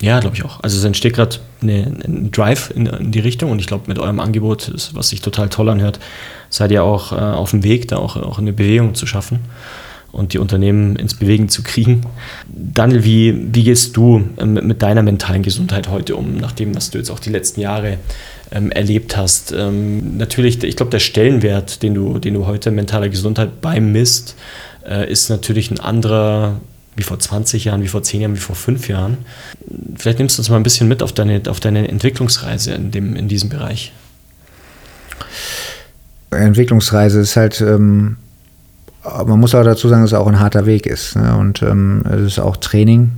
Ja, 0.00 0.18
glaube 0.20 0.36
ich 0.36 0.44
auch. 0.44 0.60
Also 0.62 0.78
es 0.78 0.84
entsteht 0.84 1.14
gerade 1.14 1.36
ein 1.62 2.30
Drive 2.30 2.72
in, 2.74 2.86
in, 2.86 3.12
die 3.12 3.20
Richtung 3.20 3.50
und 3.50 3.60
ich 3.60 3.66
glaube, 3.66 3.84
mit 3.86 3.98
eurem 3.98 4.18
Angebot, 4.18 4.72
was 4.94 5.08
sich 5.10 5.20
total 5.20 5.50
toll 5.50 5.68
anhört, 5.68 6.00
seid 6.48 6.70
ihr 6.70 6.82
auch 6.82 7.12
äh, 7.12 7.16
auf 7.16 7.50
dem 7.50 7.62
Weg, 7.62 7.88
da 7.88 7.98
auch, 7.98 8.16
auch 8.16 8.38
eine 8.38 8.52
Bewegung 8.52 8.94
zu 8.94 9.06
schaffen 9.06 9.40
und 10.12 10.32
die 10.32 10.38
Unternehmen 10.38 10.96
ins 10.96 11.14
Bewegen 11.14 11.48
zu 11.48 11.62
kriegen. 11.62 12.02
Daniel, 12.48 13.04
wie, 13.04 13.54
wie 13.54 13.64
gehst 13.64 13.96
du 13.96 14.24
ähm, 14.38 14.54
mit 14.54 14.82
deiner 14.82 15.02
mentalen 15.02 15.42
Gesundheit 15.42 15.88
heute 15.88 16.16
um, 16.16 16.36
nachdem 16.36 16.74
was 16.74 16.90
du 16.90 16.98
jetzt 16.98 17.10
auch 17.10 17.20
die 17.20 17.30
letzten 17.30 17.60
Jahre 17.60 17.98
ähm, 18.50 18.72
erlebt 18.72 19.16
hast? 19.18 19.52
Ähm, 19.52 20.16
natürlich, 20.16 20.62
ich 20.64 20.76
glaube, 20.76 20.90
der 20.90 20.98
Stellenwert, 20.98 21.82
den 21.82 21.94
du, 21.94 22.18
den 22.18 22.34
du 22.34 22.46
heute 22.46 22.70
mentaler 22.70 23.10
Gesundheit 23.10 23.60
beimisst, 23.60 24.34
äh, 24.88 25.10
ist 25.10 25.28
natürlich 25.28 25.70
ein 25.70 25.78
anderer 25.78 26.60
wie 27.00 27.04
vor 27.04 27.18
20 27.18 27.64
Jahren, 27.64 27.82
wie 27.82 27.88
vor 27.88 28.02
10 28.02 28.20
Jahren, 28.20 28.34
wie 28.34 28.40
vor 28.40 28.54
5 28.54 28.88
Jahren. 28.88 29.18
Vielleicht 29.96 30.18
nimmst 30.18 30.36
du 30.36 30.42
uns 30.42 30.50
mal 30.50 30.56
ein 30.56 30.62
bisschen 30.62 30.86
mit 30.86 31.02
auf 31.02 31.12
deine, 31.12 31.42
auf 31.48 31.58
deine 31.58 31.88
Entwicklungsreise 31.88 32.72
in, 32.74 32.90
dem, 32.90 33.16
in 33.16 33.26
diesem 33.26 33.48
Bereich. 33.48 33.92
Entwicklungsreise 36.30 37.20
ist 37.20 37.36
halt, 37.36 37.60
ähm, 37.60 38.16
man 39.02 39.40
muss 39.40 39.54
auch 39.54 39.64
dazu 39.64 39.88
sagen, 39.88 40.02
dass 40.02 40.12
es 40.12 40.18
auch 40.18 40.26
ein 40.26 40.38
harter 40.38 40.66
Weg 40.66 40.86
ist. 40.86 41.16
Ne? 41.16 41.34
Und 41.36 41.62
ähm, 41.62 42.04
es 42.10 42.20
ist 42.20 42.38
auch 42.38 42.58
Training, 42.58 43.10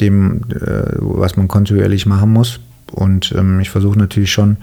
dem, 0.00 0.42
äh, 0.50 0.94
was 0.98 1.36
man 1.36 1.48
kontinuierlich 1.48 2.06
machen 2.06 2.32
muss. 2.32 2.60
Und 2.92 3.32
ähm, 3.36 3.60
ich 3.60 3.70
versuche 3.70 3.98
natürlich 3.98 4.32
schon, 4.32 4.56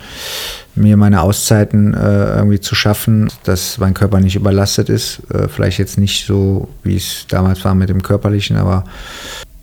mir 0.75 0.97
meine 0.97 1.21
Auszeiten 1.21 1.93
äh, 1.93 2.35
irgendwie 2.35 2.59
zu 2.59 2.75
schaffen, 2.75 3.29
dass 3.43 3.77
mein 3.77 3.93
Körper 3.93 4.19
nicht 4.19 4.35
überlastet 4.35 4.89
ist. 4.89 5.21
Äh, 5.31 5.47
vielleicht 5.47 5.79
jetzt 5.79 5.97
nicht 5.97 6.25
so, 6.25 6.67
wie 6.83 6.97
es 6.97 7.25
damals 7.27 7.63
war 7.63 7.75
mit 7.75 7.89
dem 7.89 8.01
Körperlichen, 8.01 8.57
aber 8.57 8.83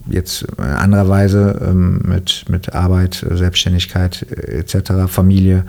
jetzt 0.07 0.43
in 0.57 0.63
anderer 0.63 1.07
Weise 1.07 1.59
ähm, 1.63 2.01
mit, 2.03 2.45
mit 2.49 2.73
Arbeit, 2.73 3.25
Selbstständigkeit 3.29 4.25
äh, 4.31 4.59
etc., 4.59 5.07
Familie. 5.07 5.65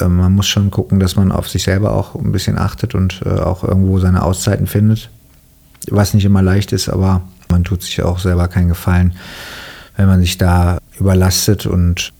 Äh, 0.00 0.08
man 0.08 0.34
muss 0.34 0.48
schon 0.48 0.70
gucken, 0.70 0.98
dass 0.98 1.16
man 1.16 1.32
auf 1.32 1.48
sich 1.48 1.64
selber 1.64 1.92
auch 1.92 2.14
ein 2.14 2.32
bisschen 2.32 2.58
achtet 2.58 2.94
und 2.94 3.22
äh, 3.24 3.30
auch 3.30 3.64
irgendwo 3.64 3.98
seine 3.98 4.22
Auszeiten 4.22 4.66
findet. 4.66 5.10
Was 5.88 6.14
nicht 6.14 6.24
immer 6.24 6.42
leicht 6.42 6.72
ist, 6.72 6.88
aber 6.88 7.22
man 7.48 7.64
tut 7.64 7.82
sich 7.82 8.02
auch 8.02 8.18
selber 8.18 8.48
keinen 8.48 8.68
Gefallen, 8.68 9.14
wenn 9.96 10.06
man 10.06 10.20
sich 10.20 10.36
da 10.36 10.78
überlastet 10.98 11.66
und 11.66 12.12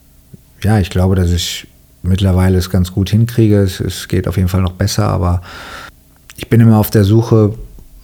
ja, 0.62 0.78
ich 0.78 0.90
glaube, 0.90 1.14
dass 1.14 1.30
ich 1.30 1.66
mittlerweile 2.02 2.58
es 2.58 2.70
ganz 2.70 2.92
gut 2.92 3.10
hinkriege. 3.10 3.60
Es, 3.60 3.80
es, 3.80 4.08
geht 4.08 4.28
auf 4.28 4.36
jeden 4.36 4.48
Fall 4.48 4.62
noch 4.62 4.72
besser, 4.72 5.08
aber 5.08 5.42
ich 6.36 6.48
bin 6.48 6.60
immer 6.60 6.78
auf 6.78 6.90
der 6.90 7.04
Suche, 7.04 7.54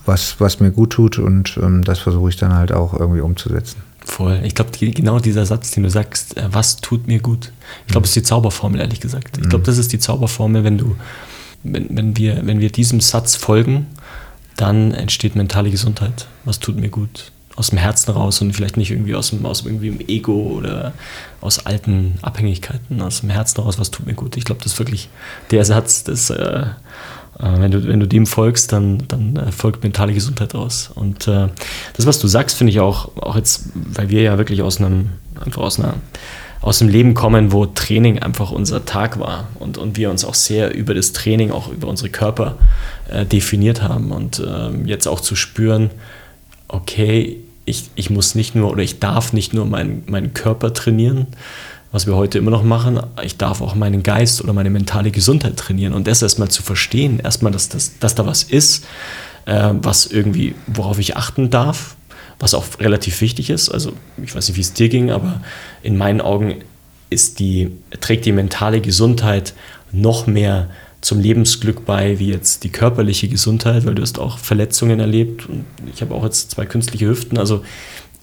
was, 0.04 0.40
was 0.40 0.60
mir 0.60 0.70
gut 0.70 0.90
tut 0.90 1.18
und 1.18 1.58
ähm, 1.62 1.84
das 1.84 2.00
versuche 2.00 2.30
ich 2.30 2.36
dann 2.36 2.54
halt 2.54 2.72
auch 2.72 2.98
irgendwie 2.98 3.20
umzusetzen. 3.20 3.82
Voll. 4.04 4.40
Ich 4.42 4.54
glaube, 4.54 4.70
genau 4.78 5.20
dieser 5.20 5.46
Satz, 5.46 5.70
den 5.70 5.84
du 5.84 5.90
sagst, 5.90 6.36
äh, 6.36 6.48
was 6.50 6.78
tut 6.78 7.06
mir 7.06 7.20
gut? 7.20 7.52
Ich 7.86 7.92
glaube, 7.92 8.04
es 8.04 8.10
ist 8.10 8.16
die 8.16 8.22
Zauberformel, 8.22 8.80
ehrlich 8.80 9.00
gesagt. 9.00 9.38
Ich 9.38 9.48
glaube, 9.48 9.62
mhm. 9.62 9.66
das 9.66 9.78
ist 9.78 9.92
die 9.92 9.98
Zauberformel, 9.98 10.64
wenn 10.64 10.78
du, 10.78 10.96
wenn, 11.62 11.86
wenn, 11.96 12.16
wir, 12.16 12.44
wenn 12.44 12.58
wir 12.58 12.70
diesem 12.70 13.00
Satz 13.00 13.36
folgen, 13.36 13.86
dann 14.56 14.92
entsteht 14.92 15.36
mentale 15.36 15.70
Gesundheit. 15.70 16.26
Was 16.44 16.58
tut 16.58 16.76
mir 16.76 16.88
gut? 16.88 17.31
Aus 17.56 17.70
dem 17.70 17.78
Herzen 17.78 18.10
raus 18.12 18.40
und 18.40 18.52
vielleicht 18.52 18.76
nicht 18.76 18.90
irgendwie 18.90 19.14
aus 19.14 19.30
dem, 19.30 19.44
aus 19.44 19.64
irgendwie 19.64 19.90
dem 19.90 20.00
Ego 20.08 20.54
oder 20.56 20.92
aus 21.40 21.66
alten 21.66 22.18
Abhängigkeiten, 22.22 23.00
aus 23.02 23.20
dem 23.20 23.30
Herzen 23.30 23.60
raus, 23.60 23.78
was 23.78 23.90
tut 23.90 24.06
mir 24.06 24.14
gut. 24.14 24.36
Ich 24.36 24.44
glaube, 24.44 24.62
das 24.62 24.72
ist 24.72 24.78
wirklich 24.78 25.08
der 25.50 25.64
Satz, 25.64 26.04
das, 26.04 26.30
äh, 26.30 26.64
äh, 26.64 26.64
wenn, 27.38 27.70
du, 27.70 27.86
wenn 27.86 28.00
du 28.00 28.08
dem 28.08 28.26
folgst, 28.26 28.72
dann, 28.72 29.02
dann 29.08 29.36
äh, 29.36 29.52
folgt 29.52 29.82
mentale 29.82 30.14
Gesundheit 30.14 30.54
aus. 30.54 30.90
Und 30.94 31.28
äh, 31.28 31.48
das, 31.96 32.06
was 32.06 32.18
du 32.18 32.28
sagst, 32.28 32.56
finde 32.56 32.72
ich 32.72 32.80
auch, 32.80 33.16
auch 33.16 33.36
jetzt, 33.36 33.68
weil 33.74 34.08
wir 34.08 34.22
ja 34.22 34.38
wirklich 34.38 34.62
aus 34.62 34.78
einem, 34.78 35.10
einfach 35.44 35.62
aus 35.62 35.78
einer 35.78 35.94
aus 36.62 36.78
dem 36.78 36.88
Leben 36.88 37.14
kommen, 37.14 37.50
wo 37.50 37.66
Training 37.66 38.20
einfach 38.20 38.52
unser 38.52 38.84
Tag 38.84 39.18
war 39.18 39.48
und, 39.58 39.78
und 39.78 39.96
wir 39.96 40.10
uns 40.10 40.24
auch 40.24 40.34
sehr 40.34 40.72
über 40.72 40.94
das 40.94 41.12
Training, 41.12 41.50
auch 41.50 41.68
über 41.68 41.88
unsere 41.88 42.08
Körper 42.08 42.56
äh, 43.10 43.26
definiert 43.26 43.82
haben 43.82 44.12
und 44.12 44.40
ähm, 44.46 44.86
jetzt 44.86 45.08
auch 45.08 45.20
zu 45.20 45.34
spüren, 45.34 45.90
okay, 46.72 47.38
ich, 47.64 47.90
ich 47.94 48.10
muss 48.10 48.34
nicht 48.34 48.54
nur 48.56 48.70
oder 48.70 48.82
ich 48.82 48.98
darf 48.98 49.32
nicht 49.32 49.54
nur 49.54 49.66
meinen, 49.66 50.02
meinen 50.06 50.34
Körper 50.34 50.74
trainieren, 50.74 51.28
was 51.92 52.06
wir 52.06 52.16
heute 52.16 52.38
immer 52.38 52.50
noch 52.50 52.64
machen, 52.64 53.00
ich 53.22 53.36
darf 53.36 53.60
auch 53.60 53.74
meinen 53.74 54.02
Geist 54.02 54.42
oder 54.42 54.52
meine 54.52 54.70
mentale 54.70 55.10
Gesundheit 55.10 55.56
trainieren 55.56 55.92
und 55.92 56.06
das 56.08 56.22
erstmal 56.22 56.48
zu 56.48 56.62
verstehen, 56.62 57.20
erstmal, 57.20 57.52
dass, 57.52 57.68
dass, 57.68 57.98
dass 57.98 58.14
da 58.14 58.26
was 58.26 58.42
ist, 58.42 58.86
äh, 59.44 59.70
was 59.74 60.06
irgendwie, 60.06 60.54
worauf 60.66 60.98
ich 60.98 61.16
achten 61.16 61.50
darf, 61.50 61.94
was 62.40 62.54
auch 62.54 62.64
relativ 62.80 63.20
wichtig 63.20 63.50
ist. 63.50 63.68
Also 63.68 63.92
ich 64.22 64.34
weiß 64.34 64.48
nicht, 64.48 64.56
wie 64.56 64.62
es 64.62 64.72
dir 64.72 64.88
ging, 64.88 65.10
aber 65.10 65.42
in 65.82 65.96
meinen 65.96 66.22
Augen 66.22 66.56
ist 67.10 67.38
die, 67.38 67.70
trägt 68.00 68.24
die 68.24 68.32
mentale 68.32 68.80
Gesundheit 68.80 69.52
noch 69.92 70.26
mehr 70.26 70.70
zum 71.02 71.20
Lebensglück 71.20 71.84
bei, 71.84 72.18
wie 72.18 72.30
jetzt 72.30 72.64
die 72.64 72.70
körperliche 72.70 73.28
Gesundheit, 73.28 73.84
weil 73.84 73.94
du 73.94 74.02
hast 74.02 74.18
auch 74.18 74.38
Verletzungen 74.38 75.00
erlebt 75.00 75.48
und 75.48 75.64
ich 75.92 76.00
habe 76.00 76.14
auch 76.14 76.24
jetzt 76.24 76.52
zwei 76.52 76.64
künstliche 76.64 77.08
Hüften, 77.08 77.38
also 77.38 77.62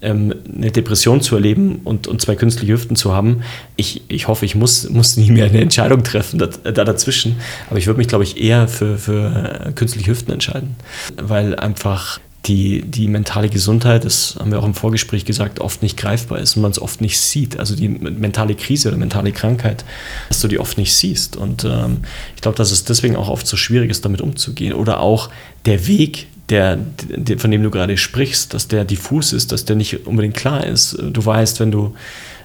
ähm, 0.02 0.34
eine 0.56 0.72
Depression 0.72 1.20
zu 1.22 1.36
erleben 1.36 1.82
und, 1.84 2.08
und 2.08 2.22
zwei 2.22 2.36
künstliche 2.36 2.74
Hüften 2.74 2.96
zu 2.96 3.14
haben, 3.14 3.42
ich, 3.76 4.04
ich 4.08 4.30
hoffe, 4.30 4.46
ich 4.46 4.56
muss, 4.56 4.90
muss 4.90 5.18
nie 5.18 5.30
mehr 5.30 5.46
eine 5.46 5.60
Entscheidung 5.60 6.04
treffen 6.06 6.40
da, 6.40 6.48
da 6.48 6.86
dazwischen, 6.86 7.36
aber 7.70 7.80
ich 7.80 7.88
würde 7.88 7.98
mich, 7.98 8.08
glaube 8.08 8.24
ich, 8.24 8.42
eher 8.42 8.70
für, 8.70 8.98
für 8.98 9.74
künstliche 9.76 10.12
Hüften 10.12 10.32
entscheiden, 10.32 10.78
weil 11.22 11.56
einfach 11.56 12.20
die, 12.46 12.82
die 12.82 13.08
mentale 13.08 13.50
Gesundheit, 13.50 14.06
das 14.06 14.38
haben 14.40 14.52
wir 14.52 14.60
auch 14.60 14.66
im 14.66 14.74
Vorgespräch 14.74 15.26
gesagt, 15.26 15.60
oft 15.60 15.84
nicht 15.84 15.98
greifbar 15.98 16.40
ist 16.40 16.56
und 16.56 16.62
man 16.62 16.72
es 16.72 16.82
oft 16.82 17.02
nicht 17.02 17.20
sieht. 17.20 17.60
Also 17.60 17.76
die 17.76 17.90
mentale 17.90 18.56
Krise 18.56 18.88
oder 18.88 18.98
mentale 18.98 19.32
Krankheit, 19.32 19.84
dass 20.30 20.40
du 20.40 20.48
die 20.48 20.60
oft 20.60 20.78
nicht 20.78 20.94
siehst. 20.94 21.36
Und 21.36 21.66
ähm, 21.66 22.00
ich 22.36 22.42
glaube, 22.42 22.58
dass 22.58 22.72
es 22.72 22.86
deswegen 22.86 23.16
auch 23.16 23.30
oft 23.30 23.46
so 23.46 23.58
schwierig 23.58 23.92
ist, 23.92 24.06
damit 24.06 24.22
umzugehen. 24.22 24.74
Oder 24.74 25.02
auch 25.02 25.30
der 25.66 25.86
Weg, 25.88 26.28
der, 26.48 26.78
der, 26.78 27.38
von 27.40 27.52
dem 27.52 27.62
du 27.62 27.70
gerade 27.70 27.98
sprichst, 27.98 28.54
dass 28.54 28.68
der 28.68 28.86
diffus 28.86 29.34
ist, 29.34 29.52
dass 29.52 29.66
der 29.66 29.76
nicht 29.76 30.08
unbedingt 30.08 30.36
klar 30.36 30.66
ist. 30.66 30.98
Du 30.98 31.24
weißt, 31.24 31.60
wenn 31.60 31.72
du 31.72 31.94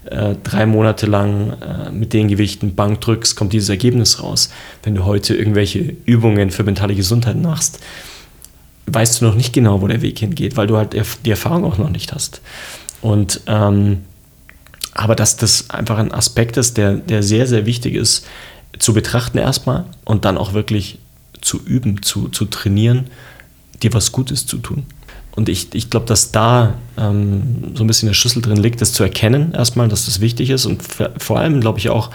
äh, 0.07 0.34
drei 0.42 0.66
Monate 0.66 1.07
lang 1.07 1.57
äh, 1.61 1.90
mit 1.90 2.12
den 2.12 2.28
Gewichten 2.28 2.74
Bank 2.74 3.01
drückst, 3.01 3.36
kommt 3.36 3.53
dieses 3.53 3.68
Ergebnis 3.68 4.22
raus. 4.22 4.51
Wenn 4.82 4.95
du 4.97 5.05
heute 5.05 5.34
irgendwelche 5.34 5.97
Übungen 6.05 6.51
für 6.51 6.64
mentale 6.64 6.95
Gesundheit 6.95 7.40
machst, 7.40 7.78
weißt 8.87 9.20
du 9.20 9.24
noch 9.26 9.35
nicht 9.35 9.53
genau, 9.53 9.80
wo 9.80 9.87
der 9.87 10.03
Weg 10.03 10.18
hingeht, 10.18 10.57
weil 10.57 10.66
du 10.66 10.76
halt 10.76 10.95
die 11.24 11.30
Erfahrung 11.30 11.64
auch 11.64 11.78
noch 11.78 11.91
nicht 11.91 12.12
hast. 12.12 12.41
Und 13.01 13.41
ähm, 13.47 14.05
aber 14.95 15.16
dass 15.16 15.37
das 15.37 15.70
einfach 15.70 15.99
ein 15.99 16.12
Aspekt 16.12 16.57
ist, 16.57 16.76
der, 16.76 16.95
der 16.95 17.22
sehr, 17.22 17.47
sehr 17.47 17.66
wichtig 17.66 17.95
ist, 17.95 18.26
zu 18.78 18.95
betrachten 18.95 19.39
erstmal 19.39 19.85
und 20.05 20.24
dann 20.24 20.39
auch 20.39 20.53
wirklich 20.53 20.99
zu 21.41 21.61
üben, 21.64 22.03
zu, 22.03 22.28
zu 22.28 22.45
trainieren, 22.47 23.09
dir 23.82 23.93
was 23.93 24.12
Gutes 24.12 24.47
zu 24.47 24.59
tun. 24.59 24.87
Und 25.37 25.49
ich, 25.49 25.74
ich 25.74 25.91
glaube, 25.91 26.07
dass 26.07 26.30
da 26.30 26.74
ähm, 26.97 27.72
so 27.74 27.82
ein 27.82 27.89
bisschen 27.89 28.09
der 28.09 28.14
Schlüssel 28.14 28.41
drin 28.41 28.57
liegt, 28.57 28.80
das 28.80 28.93
zu 28.93 29.03
erkennen 29.03 29.53
erstmal, 29.53 29.89
dass 29.89 30.07
das 30.07 30.20
wichtig 30.20 30.51
ist 30.51 30.64
und 30.64 30.80
vor 31.18 31.39
allem, 31.39 31.61
glaube 31.61 31.80
ich, 31.80 31.91
auch 31.91 32.11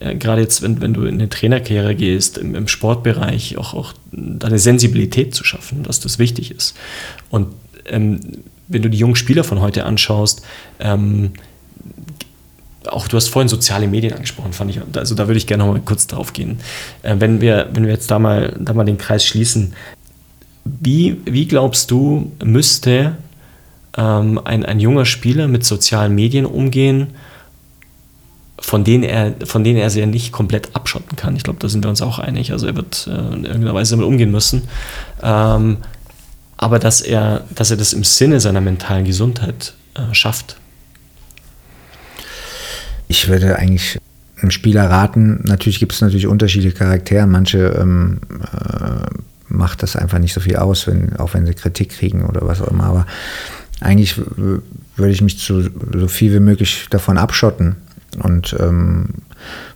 äh, 0.00 0.14
gerade 0.14 0.42
jetzt, 0.42 0.62
wenn, 0.62 0.80
wenn 0.80 0.94
du 0.94 1.04
in 1.04 1.14
eine 1.14 1.28
Trainerkarriere 1.28 1.94
gehst, 1.94 2.38
im, 2.38 2.54
im, 2.54 2.68
Sportbereich, 2.68 3.58
auch, 3.58 3.74
auch 3.74 3.92
deine 4.12 4.58
Sensibilität 4.58 5.34
zu 5.34 5.44
schaffen, 5.44 5.82
dass 5.82 6.00
das 6.00 6.18
wichtig 6.18 6.50
ist. 6.50 6.76
Und 7.30 7.48
ähm, 7.86 8.20
wenn 8.68 8.82
du 8.82 8.90
die 8.90 8.98
jungen 8.98 9.16
Spieler 9.16 9.44
von 9.44 9.60
heute 9.60 9.84
anschaust, 9.84 10.42
ähm, 10.78 11.32
auch 12.86 13.08
du 13.08 13.16
hast 13.16 13.28
vorhin 13.28 13.48
soziale 13.48 13.88
Medien 13.88 14.14
angesprochen, 14.14 14.52
fand 14.52 14.70
ich, 14.70 14.80
also 14.96 15.14
da 15.14 15.26
würde 15.26 15.38
ich 15.38 15.46
gerne 15.46 15.64
noch 15.64 15.72
mal 15.72 15.80
kurz 15.80 16.06
drauf 16.06 16.32
gehen. 16.32 16.60
Äh, 17.02 17.16
wenn, 17.18 17.40
wir, 17.40 17.68
wenn 17.72 17.84
wir 17.84 17.92
jetzt 17.92 18.10
da 18.10 18.18
mal, 18.18 18.56
da 18.58 18.72
mal 18.72 18.84
den 18.84 18.98
Kreis 18.98 19.24
schließen, 19.24 19.74
wie, 20.64 21.20
wie 21.24 21.46
glaubst 21.46 21.90
du, 21.90 22.30
müsste 22.44 23.16
ähm, 23.96 24.40
ein, 24.44 24.64
ein 24.64 24.80
junger 24.80 25.06
Spieler 25.06 25.48
mit 25.48 25.64
sozialen 25.64 26.14
Medien 26.14 26.46
umgehen, 26.46 27.08
von 28.60 28.84
denen 28.84 29.04
er, 29.04 29.34
von 29.44 29.64
denen 29.64 29.78
er 29.78 29.90
sich 29.90 30.04
nicht 30.06 30.32
komplett 30.32 30.74
abschotten 30.74 31.16
kann? 31.16 31.36
Ich 31.36 31.42
glaube, 31.42 31.58
da 31.60 31.68
sind 31.68 31.84
wir 31.84 31.90
uns 31.90 32.02
auch 32.02 32.18
einig. 32.18 32.52
Also 32.52 32.66
er 32.66 32.76
wird 32.76 33.06
äh, 33.06 33.34
in 33.34 33.44
irgendeiner 33.44 33.74
Weise 33.74 33.92
damit 33.92 34.06
umgehen 34.06 34.30
müssen. 34.30 34.68
Ähm, 35.22 35.78
aber 36.56 36.78
dass 36.78 37.00
er, 37.00 37.44
dass 37.54 37.70
er 37.70 37.76
das 37.76 37.92
im 37.92 38.04
Sinne 38.04 38.40
seiner 38.40 38.60
mentalen 38.60 39.04
Gesundheit 39.04 39.74
äh, 39.94 40.12
schafft. 40.12 40.56
Ich 43.06 43.28
würde 43.28 43.56
eigentlich 43.56 43.98
einem 44.40 44.50
Spieler 44.50 44.88
raten, 44.90 45.40
natürlich 45.44 45.78
gibt 45.78 45.92
es 45.92 46.00
natürlich 46.00 46.26
unterschiedliche 46.26 46.76
Charaktere. 46.76 47.26
Manche 47.26 47.76
ähm, 47.80 48.20
äh, 48.42 49.06
macht 49.48 49.82
das 49.82 49.96
einfach 49.96 50.18
nicht 50.18 50.34
so 50.34 50.40
viel 50.40 50.56
aus, 50.56 50.86
wenn, 50.86 51.16
auch 51.16 51.34
wenn 51.34 51.46
sie 51.46 51.54
Kritik 51.54 51.90
kriegen 51.90 52.24
oder 52.24 52.46
was 52.46 52.60
auch 52.60 52.68
immer. 52.68 52.84
Aber 52.84 53.06
eigentlich 53.80 54.16
würde 54.18 55.12
ich 55.12 55.22
mich 55.22 55.38
zu, 55.38 55.62
so 55.62 56.08
viel 56.08 56.32
wie 56.34 56.40
möglich 56.40 56.86
davon 56.90 57.18
abschotten. 57.18 57.76
Und 58.22 58.56
ähm, 58.58 59.08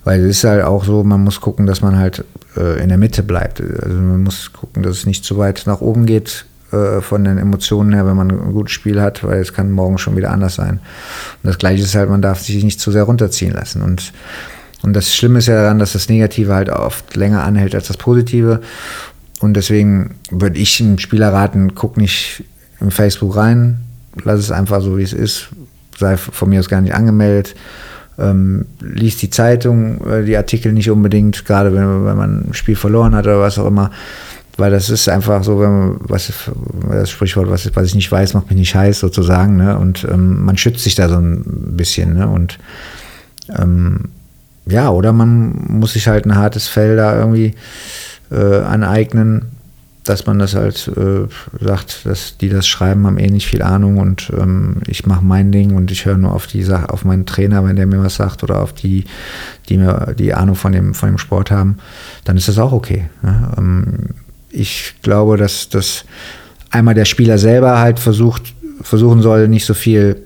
weil 0.03 0.21
es 0.21 0.37
ist 0.37 0.43
halt 0.43 0.63
auch 0.63 0.83
so, 0.83 1.03
man 1.03 1.23
muss 1.23 1.39
gucken, 1.39 1.65
dass 1.65 1.81
man 1.81 1.97
halt 1.97 2.25
äh, 2.57 2.81
in 2.81 2.89
der 2.89 2.97
Mitte 2.97 3.23
bleibt. 3.23 3.61
Also 3.61 3.95
man 3.95 4.23
muss 4.23 4.51
gucken, 4.53 4.83
dass 4.83 4.97
es 4.97 5.05
nicht 5.05 5.23
zu 5.23 5.37
weit 5.37 5.63
nach 5.65 5.81
oben 5.81 6.05
geht 6.05 6.45
äh, 6.71 7.01
von 7.01 7.23
den 7.23 7.37
Emotionen 7.37 7.93
her, 7.93 8.05
wenn 8.05 8.17
man 8.17 8.31
ein 8.31 8.53
gutes 8.53 8.73
Spiel 8.73 9.01
hat, 9.01 9.23
weil 9.23 9.39
es 9.39 9.53
kann 9.53 9.71
morgen 9.71 9.97
schon 9.97 10.17
wieder 10.17 10.31
anders 10.31 10.55
sein. 10.55 10.79
Und 11.43 11.47
das 11.47 11.57
Gleiche 11.57 11.83
ist 11.83 11.95
halt, 11.95 12.09
man 12.09 12.21
darf 12.21 12.41
sich 12.41 12.63
nicht 12.63 12.79
zu 12.79 12.91
sehr 12.91 13.03
runterziehen 13.03 13.53
lassen. 13.53 13.81
Und, 13.81 14.11
und 14.81 14.93
das 14.93 15.13
Schlimme 15.15 15.39
ist 15.39 15.47
ja 15.47 15.61
daran, 15.61 15.79
dass 15.79 15.93
das 15.93 16.09
Negative 16.09 16.53
halt 16.53 16.69
oft 16.69 17.15
länger 17.15 17.43
anhält 17.43 17.75
als 17.75 17.87
das 17.87 17.97
Positive. 17.97 18.61
Und 19.39 19.53
deswegen 19.55 20.15
würde 20.31 20.57
ich 20.57 20.77
dem 20.77 20.97
Spieler 20.99 21.31
raten, 21.31 21.75
guck 21.75 21.97
nicht 21.97 22.43
in 22.79 22.91
Facebook 22.91 23.35
rein, 23.35 23.81
lass 24.23 24.39
es 24.39 24.51
einfach 24.51 24.81
so, 24.81 24.97
wie 24.97 25.03
es 25.03 25.13
ist, 25.13 25.49
sei 25.97 26.17
von 26.17 26.49
mir 26.49 26.59
aus 26.59 26.69
gar 26.69 26.81
nicht 26.81 26.95
angemeldet, 26.95 27.55
ähm, 28.17 28.65
liest 28.79 29.21
die 29.21 29.29
Zeitung, 29.29 30.05
äh, 30.05 30.23
die 30.23 30.37
Artikel 30.37 30.71
nicht 30.73 30.89
unbedingt, 30.89 31.45
gerade 31.45 31.73
wenn, 31.73 32.05
wenn 32.05 32.17
man 32.17 32.49
ein 32.49 32.53
Spiel 32.53 32.75
verloren 32.75 33.15
hat 33.15 33.25
oder 33.25 33.39
was 33.39 33.57
auch 33.57 33.67
immer, 33.67 33.91
weil 34.57 34.71
das 34.71 34.89
ist 34.89 35.09
einfach 35.09 35.43
so, 35.43 35.59
wenn 35.59 35.71
man, 35.71 35.97
was, 36.01 36.31
das 36.89 37.09
Sprichwort, 37.09 37.49
was, 37.49 37.69
was 37.75 37.87
ich 37.87 37.95
nicht 37.95 38.11
weiß, 38.11 38.33
macht 38.33 38.49
mich 38.49 38.59
nicht 38.59 38.75
heiß 38.75 38.99
sozusagen, 38.99 39.57
ne? 39.57 39.77
und 39.77 40.07
ähm, 40.09 40.43
man 40.45 40.57
schützt 40.57 40.83
sich 40.83 40.95
da 40.95 41.09
so 41.09 41.15
ein 41.15 41.43
bisschen, 41.75 42.13
ne? 42.13 42.27
und 42.27 42.59
ähm, 43.57 44.09
ja, 44.65 44.89
oder 44.89 45.11
man 45.11 45.65
muss 45.67 45.93
sich 45.93 46.07
halt 46.07 46.25
ein 46.25 46.35
hartes 46.35 46.67
Fell 46.67 46.95
da 46.95 47.17
irgendwie 47.17 47.55
äh, 48.31 48.61
aneignen, 48.61 49.47
dass 50.03 50.25
man 50.25 50.37
das 50.37 50.55
halt 50.55 50.91
äh, 50.95 51.27
sagt, 51.63 52.05
dass 52.05 52.37
die 52.37 52.49
das 52.49 52.67
schreiben, 52.67 53.07
haben 53.07 53.17
eh 53.17 53.29
nicht 53.29 53.47
viel 53.47 53.61
Ahnung 53.61 53.97
und 53.97 54.31
ähm, 54.37 54.77
ich 54.87 55.05
mache 55.05 55.23
mein 55.23 55.51
Ding 55.51 55.75
und 55.75 55.91
ich 55.91 56.05
höre 56.05 56.17
nur 56.17 56.33
auf 56.33 56.47
die 56.47 56.63
Sache, 56.63 56.89
auf 56.89 57.05
meinen 57.05 57.25
Trainer, 57.25 57.65
wenn 57.65 57.75
der 57.75 57.87
mir 57.87 58.03
was 58.03 58.15
sagt 58.15 58.43
oder 58.43 58.61
auf 58.61 58.73
die, 58.73 59.05
die 59.69 59.77
mir 59.77 60.13
die 60.17 60.33
Ahnung 60.33 60.55
von 60.55 60.73
dem, 60.73 60.93
von 60.93 61.09
dem 61.09 61.17
Sport 61.17 61.51
haben, 61.51 61.77
dann 62.25 62.37
ist 62.37 62.47
das 62.47 62.59
auch 62.59 62.73
okay. 62.73 63.05
Ne? 63.21 63.51
Ähm, 63.57 63.93
ich 64.49 64.95
glaube, 65.01 65.37
dass 65.37 65.69
das 65.69 66.05
einmal 66.69 66.93
der 66.93 67.05
Spieler 67.05 67.37
selber 67.37 67.79
halt 67.79 67.99
versucht, 67.99 68.53
versuchen 68.81 69.21
soll, 69.21 69.47
nicht 69.47 69.65
so 69.65 69.73
viel 69.73 70.17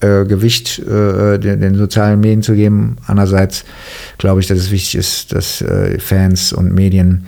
äh, 0.00 0.24
Gewicht 0.24 0.78
äh, 0.80 1.38
den, 1.38 1.60
den, 1.60 1.74
sozialen 1.74 2.20
Medien 2.20 2.42
zu 2.42 2.54
geben. 2.54 2.96
Andererseits 3.06 3.64
glaube 4.18 4.40
ich, 4.40 4.46
dass 4.46 4.58
es 4.58 4.70
wichtig 4.70 4.96
ist, 4.96 5.32
dass 5.32 5.62
äh, 5.62 5.98
Fans 5.98 6.52
und 6.52 6.74
Medien 6.74 7.24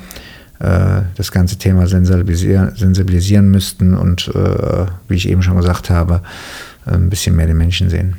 das 1.16 1.32
ganze 1.32 1.56
Thema 1.56 1.86
sensibilisieren, 1.86 2.74
sensibilisieren 2.76 3.50
müssten 3.50 3.94
und, 3.94 4.28
äh, 4.28 4.86
wie 5.08 5.14
ich 5.14 5.28
eben 5.28 5.42
schon 5.42 5.56
gesagt 5.56 5.90
habe, 5.90 6.22
ein 6.86 7.10
bisschen 7.10 7.36
mehr 7.36 7.46
den 7.46 7.56
Menschen 7.56 7.90
sehen. 7.90 8.16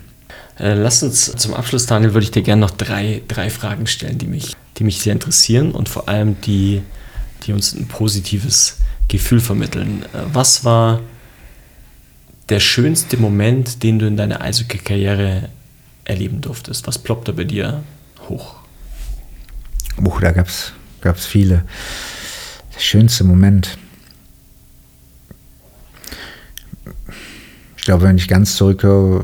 Äh, 0.60 0.74
lass 0.74 1.04
uns 1.04 1.36
zum 1.36 1.54
Abschluss, 1.54 1.86
Daniel, 1.86 2.14
würde 2.14 2.26
ich 2.26 2.32
dir 2.32 2.42
gerne 2.42 2.62
noch 2.62 2.72
drei, 2.72 3.22
drei 3.28 3.50
Fragen 3.50 3.88
stellen, 3.88 4.18
die 4.18 4.28
mich, 4.28 4.56
die 4.78 4.84
mich 4.84 5.02
sehr 5.02 5.14
interessieren 5.14 5.72
und 5.72 5.90
vor 5.90 6.08
allem 6.08 6.40
die, 6.42 6.82
die 7.44 7.54
uns 7.54 7.74
ein 7.74 7.88
positives 7.88 8.78
Gefühl 9.08 9.42
vermitteln. 9.42 10.06
Was 10.34 10.64
war 10.64 11.02
der 12.50 12.60
schönste 12.60 13.18
Moment, 13.18 13.84
den 13.84 14.00
du 14.00 14.08
in 14.08 14.18
deiner 14.18 14.42
Eishockey-Karriere 14.42 15.50
erleben 16.06 16.42
durftest? 16.42 16.88
Was 16.88 17.00
ploppt 17.00 17.28
da 17.28 17.32
bei 17.34 17.44
dir 17.44 17.84
hoch? 18.30 18.56
Buch, 19.98 20.22
da 20.22 20.32
gab 20.32 20.48
es 20.48 21.26
viele. 21.26 21.64
Der 22.76 22.82
schönste 22.82 23.24
Moment. 23.24 23.78
Ich 27.78 27.84
glaube, 27.84 28.04
wenn 28.04 28.18
ich 28.18 28.28
ganz 28.28 28.56
zurückhöre, 28.56 29.24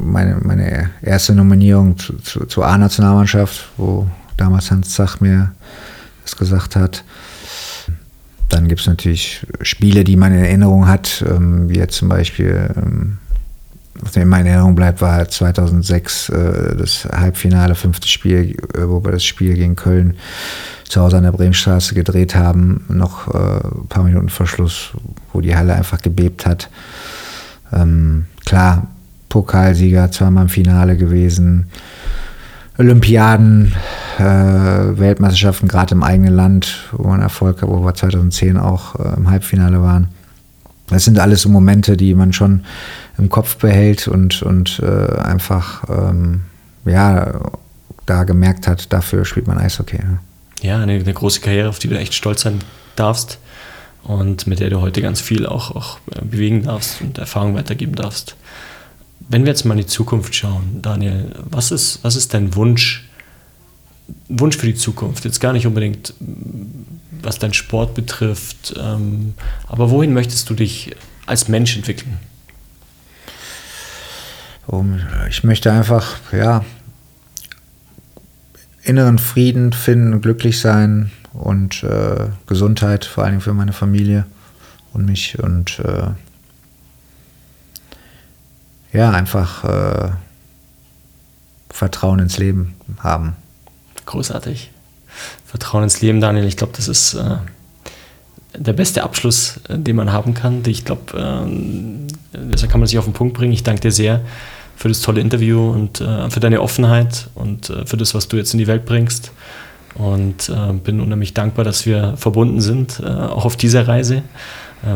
meine, 0.00 0.36
meine 0.36 0.90
erste 1.02 1.34
Nominierung 1.34 1.98
zu, 1.98 2.16
zu, 2.18 2.46
zur 2.46 2.66
A-Nationalmannschaft, 2.66 3.68
wo 3.76 4.06
damals 4.36 4.70
Hans 4.70 4.94
Zach 4.94 5.20
mir 5.20 5.52
das 6.22 6.36
gesagt 6.36 6.76
hat. 6.76 7.04
Dann 8.48 8.68
gibt 8.68 8.80
es 8.80 8.86
natürlich 8.86 9.46
Spiele, 9.60 10.04
die 10.04 10.16
man 10.16 10.32
in 10.32 10.44
Erinnerung 10.44 10.86
hat, 10.86 11.22
ähm, 11.28 11.68
wie 11.68 11.76
jetzt 11.76 11.96
zum 11.96 12.08
Beispiel, 12.08 12.70
ähm, 12.76 13.18
was 14.00 14.14
mir 14.14 14.22
in 14.22 14.28
meiner 14.28 14.50
Erinnerung 14.50 14.74
bleibt, 14.74 15.00
war 15.00 15.28
2006 15.28 16.28
äh, 16.28 16.76
das 16.76 17.04
Halbfinale, 17.04 17.74
fünfte 17.74 18.08
Spiel, 18.08 18.56
äh, 18.74 18.88
wo 18.88 19.04
wir 19.04 19.12
das 19.12 19.24
Spiel 19.24 19.54
gegen 19.54 19.76
Köln 19.76 20.14
zu 20.84 21.00
Hause 21.00 21.18
an 21.18 21.24
der 21.24 21.32
Bremenstraße 21.32 21.94
gedreht 21.94 22.34
haben, 22.34 22.84
noch 22.88 23.28
äh, 23.28 23.60
paar 23.88 24.04
Minuten 24.04 24.28
vor 24.28 24.46
Schluss, 24.46 24.92
wo 25.32 25.40
die 25.40 25.54
Halle 25.54 25.74
einfach 25.74 26.00
gebebt 26.00 26.46
hat. 26.46 26.70
Ähm, 27.72 28.26
klar, 28.46 28.86
Pokalsieger, 29.28 30.10
zweimal 30.10 30.44
im 30.44 30.48
Finale 30.48 30.96
gewesen, 30.96 31.68
Olympiaden, 32.78 33.74
äh, 34.18 34.22
Weltmeisterschaften 34.22 35.68
gerade 35.68 35.94
im 35.94 36.02
eigenen 36.02 36.34
Land, 36.34 36.88
wo 36.92 37.08
man 37.08 37.20
Erfolg 37.20 37.60
hat, 37.60 37.68
wo 37.68 37.84
wir 37.84 37.94
2010 37.94 38.56
auch 38.56 38.94
äh, 38.94 39.16
im 39.16 39.28
Halbfinale 39.28 39.82
waren. 39.82 40.08
Das 40.90 41.04
sind 41.04 41.18
alles 41.18 41.42
so 41.42 41.48
Momente, 41.48 41.96
die 41.96 42.14
man 42.14 42.32
schon 42.32 42.64
im 43.18 43.28
Kopf 43.28 43.56
behält 43.56 44.08
und, 44.08 44.42
und 44.42 44.80
äh, 44.82 45.18
einfach 45.18 45.84
ähm, 45.88 46.42
ja, 46.84 47.40
da 48.06 48.24
gemerkt 48.24 48.66
hat, 48.66 48.92
dafür 48.92 49.24
spielt 49.24 49.46
man 49.46 49.58
Eishockey. 49.58 49.98
Ne? 49.98 50.18
ja, 50.62 50.80
eine, 50.80 50.94
eine, 50.94 51.14
große 51.14 51.40
Karriere, 51.40 51.68
auf 51.68 51.78
die 51.78 51.88
du 51.88 51.98
echt 51.98 52.14
stolz 52.14 52.42
sein 52.42 52.60
darfst 52.96 53.38
und 54.02 54.46
mit 54.46 54.60
der 54.60 54.70
du 54.70 54.80
heute 54.80 55.02
ganz 55.02 55.20
viel 55.20 55.46
auch, 55.46 55.74
auch 55.74 55.98
äh, 56.14 56.24
bewegen 56.24 56.64
darfst 56.64 57.00
und 57.00 57.18
Erfahrung 57.18 57.54
weitergeben 57.54 57.94
darfst. 57.94 58.36
Wenn 59.28 59.44
wir 59.44 59.50
jetzt 59.50 59.64
mal 59.64 59.74
in 59.74 59.80
die 59.80 59.86
Zukunft 59.86 60.34
schauen, 60.34 60.80
Daniel, 60.82 61.34
was 61.50 61.70
ist, 61.70 62.02
was 62.02 62.16
ist 62.16 62.32
dein 62.34 62.54
Wunsch, 62.54 63.08
Wunsch 64.28 64.56
für 64.56 64.66
die 64.66 64.74
Zukunft? 64.74 65.24
Jetzt 65.24 65.40
gar 65.40 65.52
nicht 65.52 65.66
unbedingt, 65.66 66.14
was 67.22 67.38
dein 67.38 67.54
Sport 67.54 67.94
betrifft, 67.94 68.74
ähm, 68.78 69.34
aber 69.66 69.90
wohin 69.90 70.12
möchtest 70.12 70.48
du 70.50 70.54
dich 70.54 70.94
als 71.26 71.48
Mensch 71.48 71.76
entwickeln? 71.76 72.18
Ich 75.30 75.44
möchte 75.44 75.72
einfach, 75.72 76.16
ja, 76.32 76.64
inneren 78.82 79.18
Frieden 79.18 79.72
finden, 79.72 80.20
glücklich 80.20 80.60
sein 80.60 81.10
und 81.32 81.82
äh, 81.84 82.28
Gesundheit, 82.46 83.04
vor 83.04 83.24
allem 83.24 83.40
für 83.40 83.54
meine 83.54 83.72
Familie 83.72 84.26
und 84.92 85.06
mich 85.06 85.38
und 85.38 85.78
äh, 85.80 86.10
ja, 88.92 89.10
einfach 89.10 89.64
äh, 89.64 90.10
Vertrauen 91.70 92.18
ins 92.18 92.38
Leben 92.38 92.74
haben. 92.98 93.36
Großartig. 94.06 94.70
Vertrauen 95.46 95.84
ins 95.84 96.00
Leben, 96.00 96.20
Daniel. 96.20 96.46
Ich 96.46 96.56
glaube, 96.56 96.72
das 96.76 96.88
ist 96.88 97.14
äh, 97.14 97.36
der 98.56 98.72
beste 98.72 99.02
Abschluss, 99.02 99.60
äh, 99.68 99.78
den 99.78 99.96
man 99.96 100.12
haben 100.12 100.34
kann. 100.34 100.62
Ich 100.66 100.84
glaube, 100.84 101.16
äh, 101.16 102.38
deshalb 102.50 102.70
kann 102.70 102.80
man 102.80 102.86
sich 102.86 102.98
auf 102.98 103.04
den 103.04 103.14
Punkt 103.14 103.36
bringen. 103.36 103.52
Ich 103.52 103.62
danke 103.62 103.80
dir 103.80 103.92
sehr 103.92 104.20
für 104.76 104.88
das 104.88 105.00
tolle 105.00 105.20
Interview 105.20 105.70
und 105.70 106.00
äh, 106.00 106.30
für 106.30 106.38
deine 106.38 106.60
Offenheit 106.60 107.28
und 107.34 107.68
äh, 107.68 107.84
für 107.84 107.96
das, 107.96 108.14
was 108.14 108.28
du 108.28 108.36
jetzt 108.36 108.52
in 108.52 108.58
die 108.58 108.66
Welt 108.66 108.86
bringst. 108.86 109.32
Und 109.94 110.48
äh, 110.48 110.72
bin 110.72 111.00
unheimlich 111.00 111.34
dankbar, 111.34 111.64
dass 111.64 111.84
wir 111.84 112.16
verbunden 112.16 112.60
sind, 112.60 113.02
auch 113.04 113.44
auf 113.44 113.56
dieser 113.56 113.88
Reise. 113.88 114.22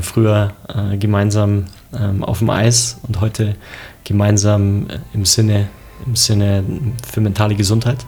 Früher 0.01 0.53
gemeinsam 1.01 1.65
ähm, 1.93 2.23
auf 2.23 2.39
dem 2.39 2.51
Eis 2.51 3.01
und 3.03 3.21
heute 3.21 3.57
gemeinsam 4.05 4.87
im 5.13 5.25
Sinne, 5.25 5.69
im 6.07 6.15
Sinne 6.15 6.63
für 7.11 7.21
mentale 7.21 7.57
Gesundheit. 7.57 7.99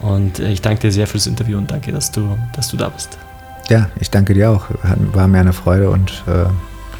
Und 0.00 0.38
äh, 0.38 0.50
ich 0.50 0.62
danke 0.62 0.80
dir 0.80 0.92
sehr 0.92 1.06
für 1.06 1.18
das 1.18 1.26
Interview 1.26 1.58
und 1.58 1.70
danke, 1.70 1.92
dass 1.92 2.10
du, 2.10 2.38
dass 2.54 2.68
du 2.68 2.76
da 2.76 2.88
bist. 2.88 3.18
Ja, 3.68 3.90
ich 4.00 4.10
danke 4.10 4.34
dir 4.34 4.50
auch. 4.50 4.66
War 5.12 5.28
mir 5.28 5.40
eine 5.40 5.52
Freude 5.52 5.90
und 5.90 6.24
äh, 6.26 6.46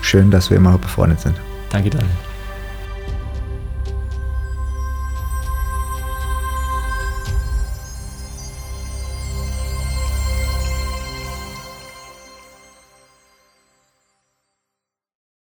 schön, 0.03 0.31
dass 0.31 0.51
wir 0.51 0.57
immer 0.57 0.73
noch 0.73 0.81
befreundet 0.81 1.21
sind. 1.21 1.37
Danke, 1.71 1.91
Daniel. 1.91 2.28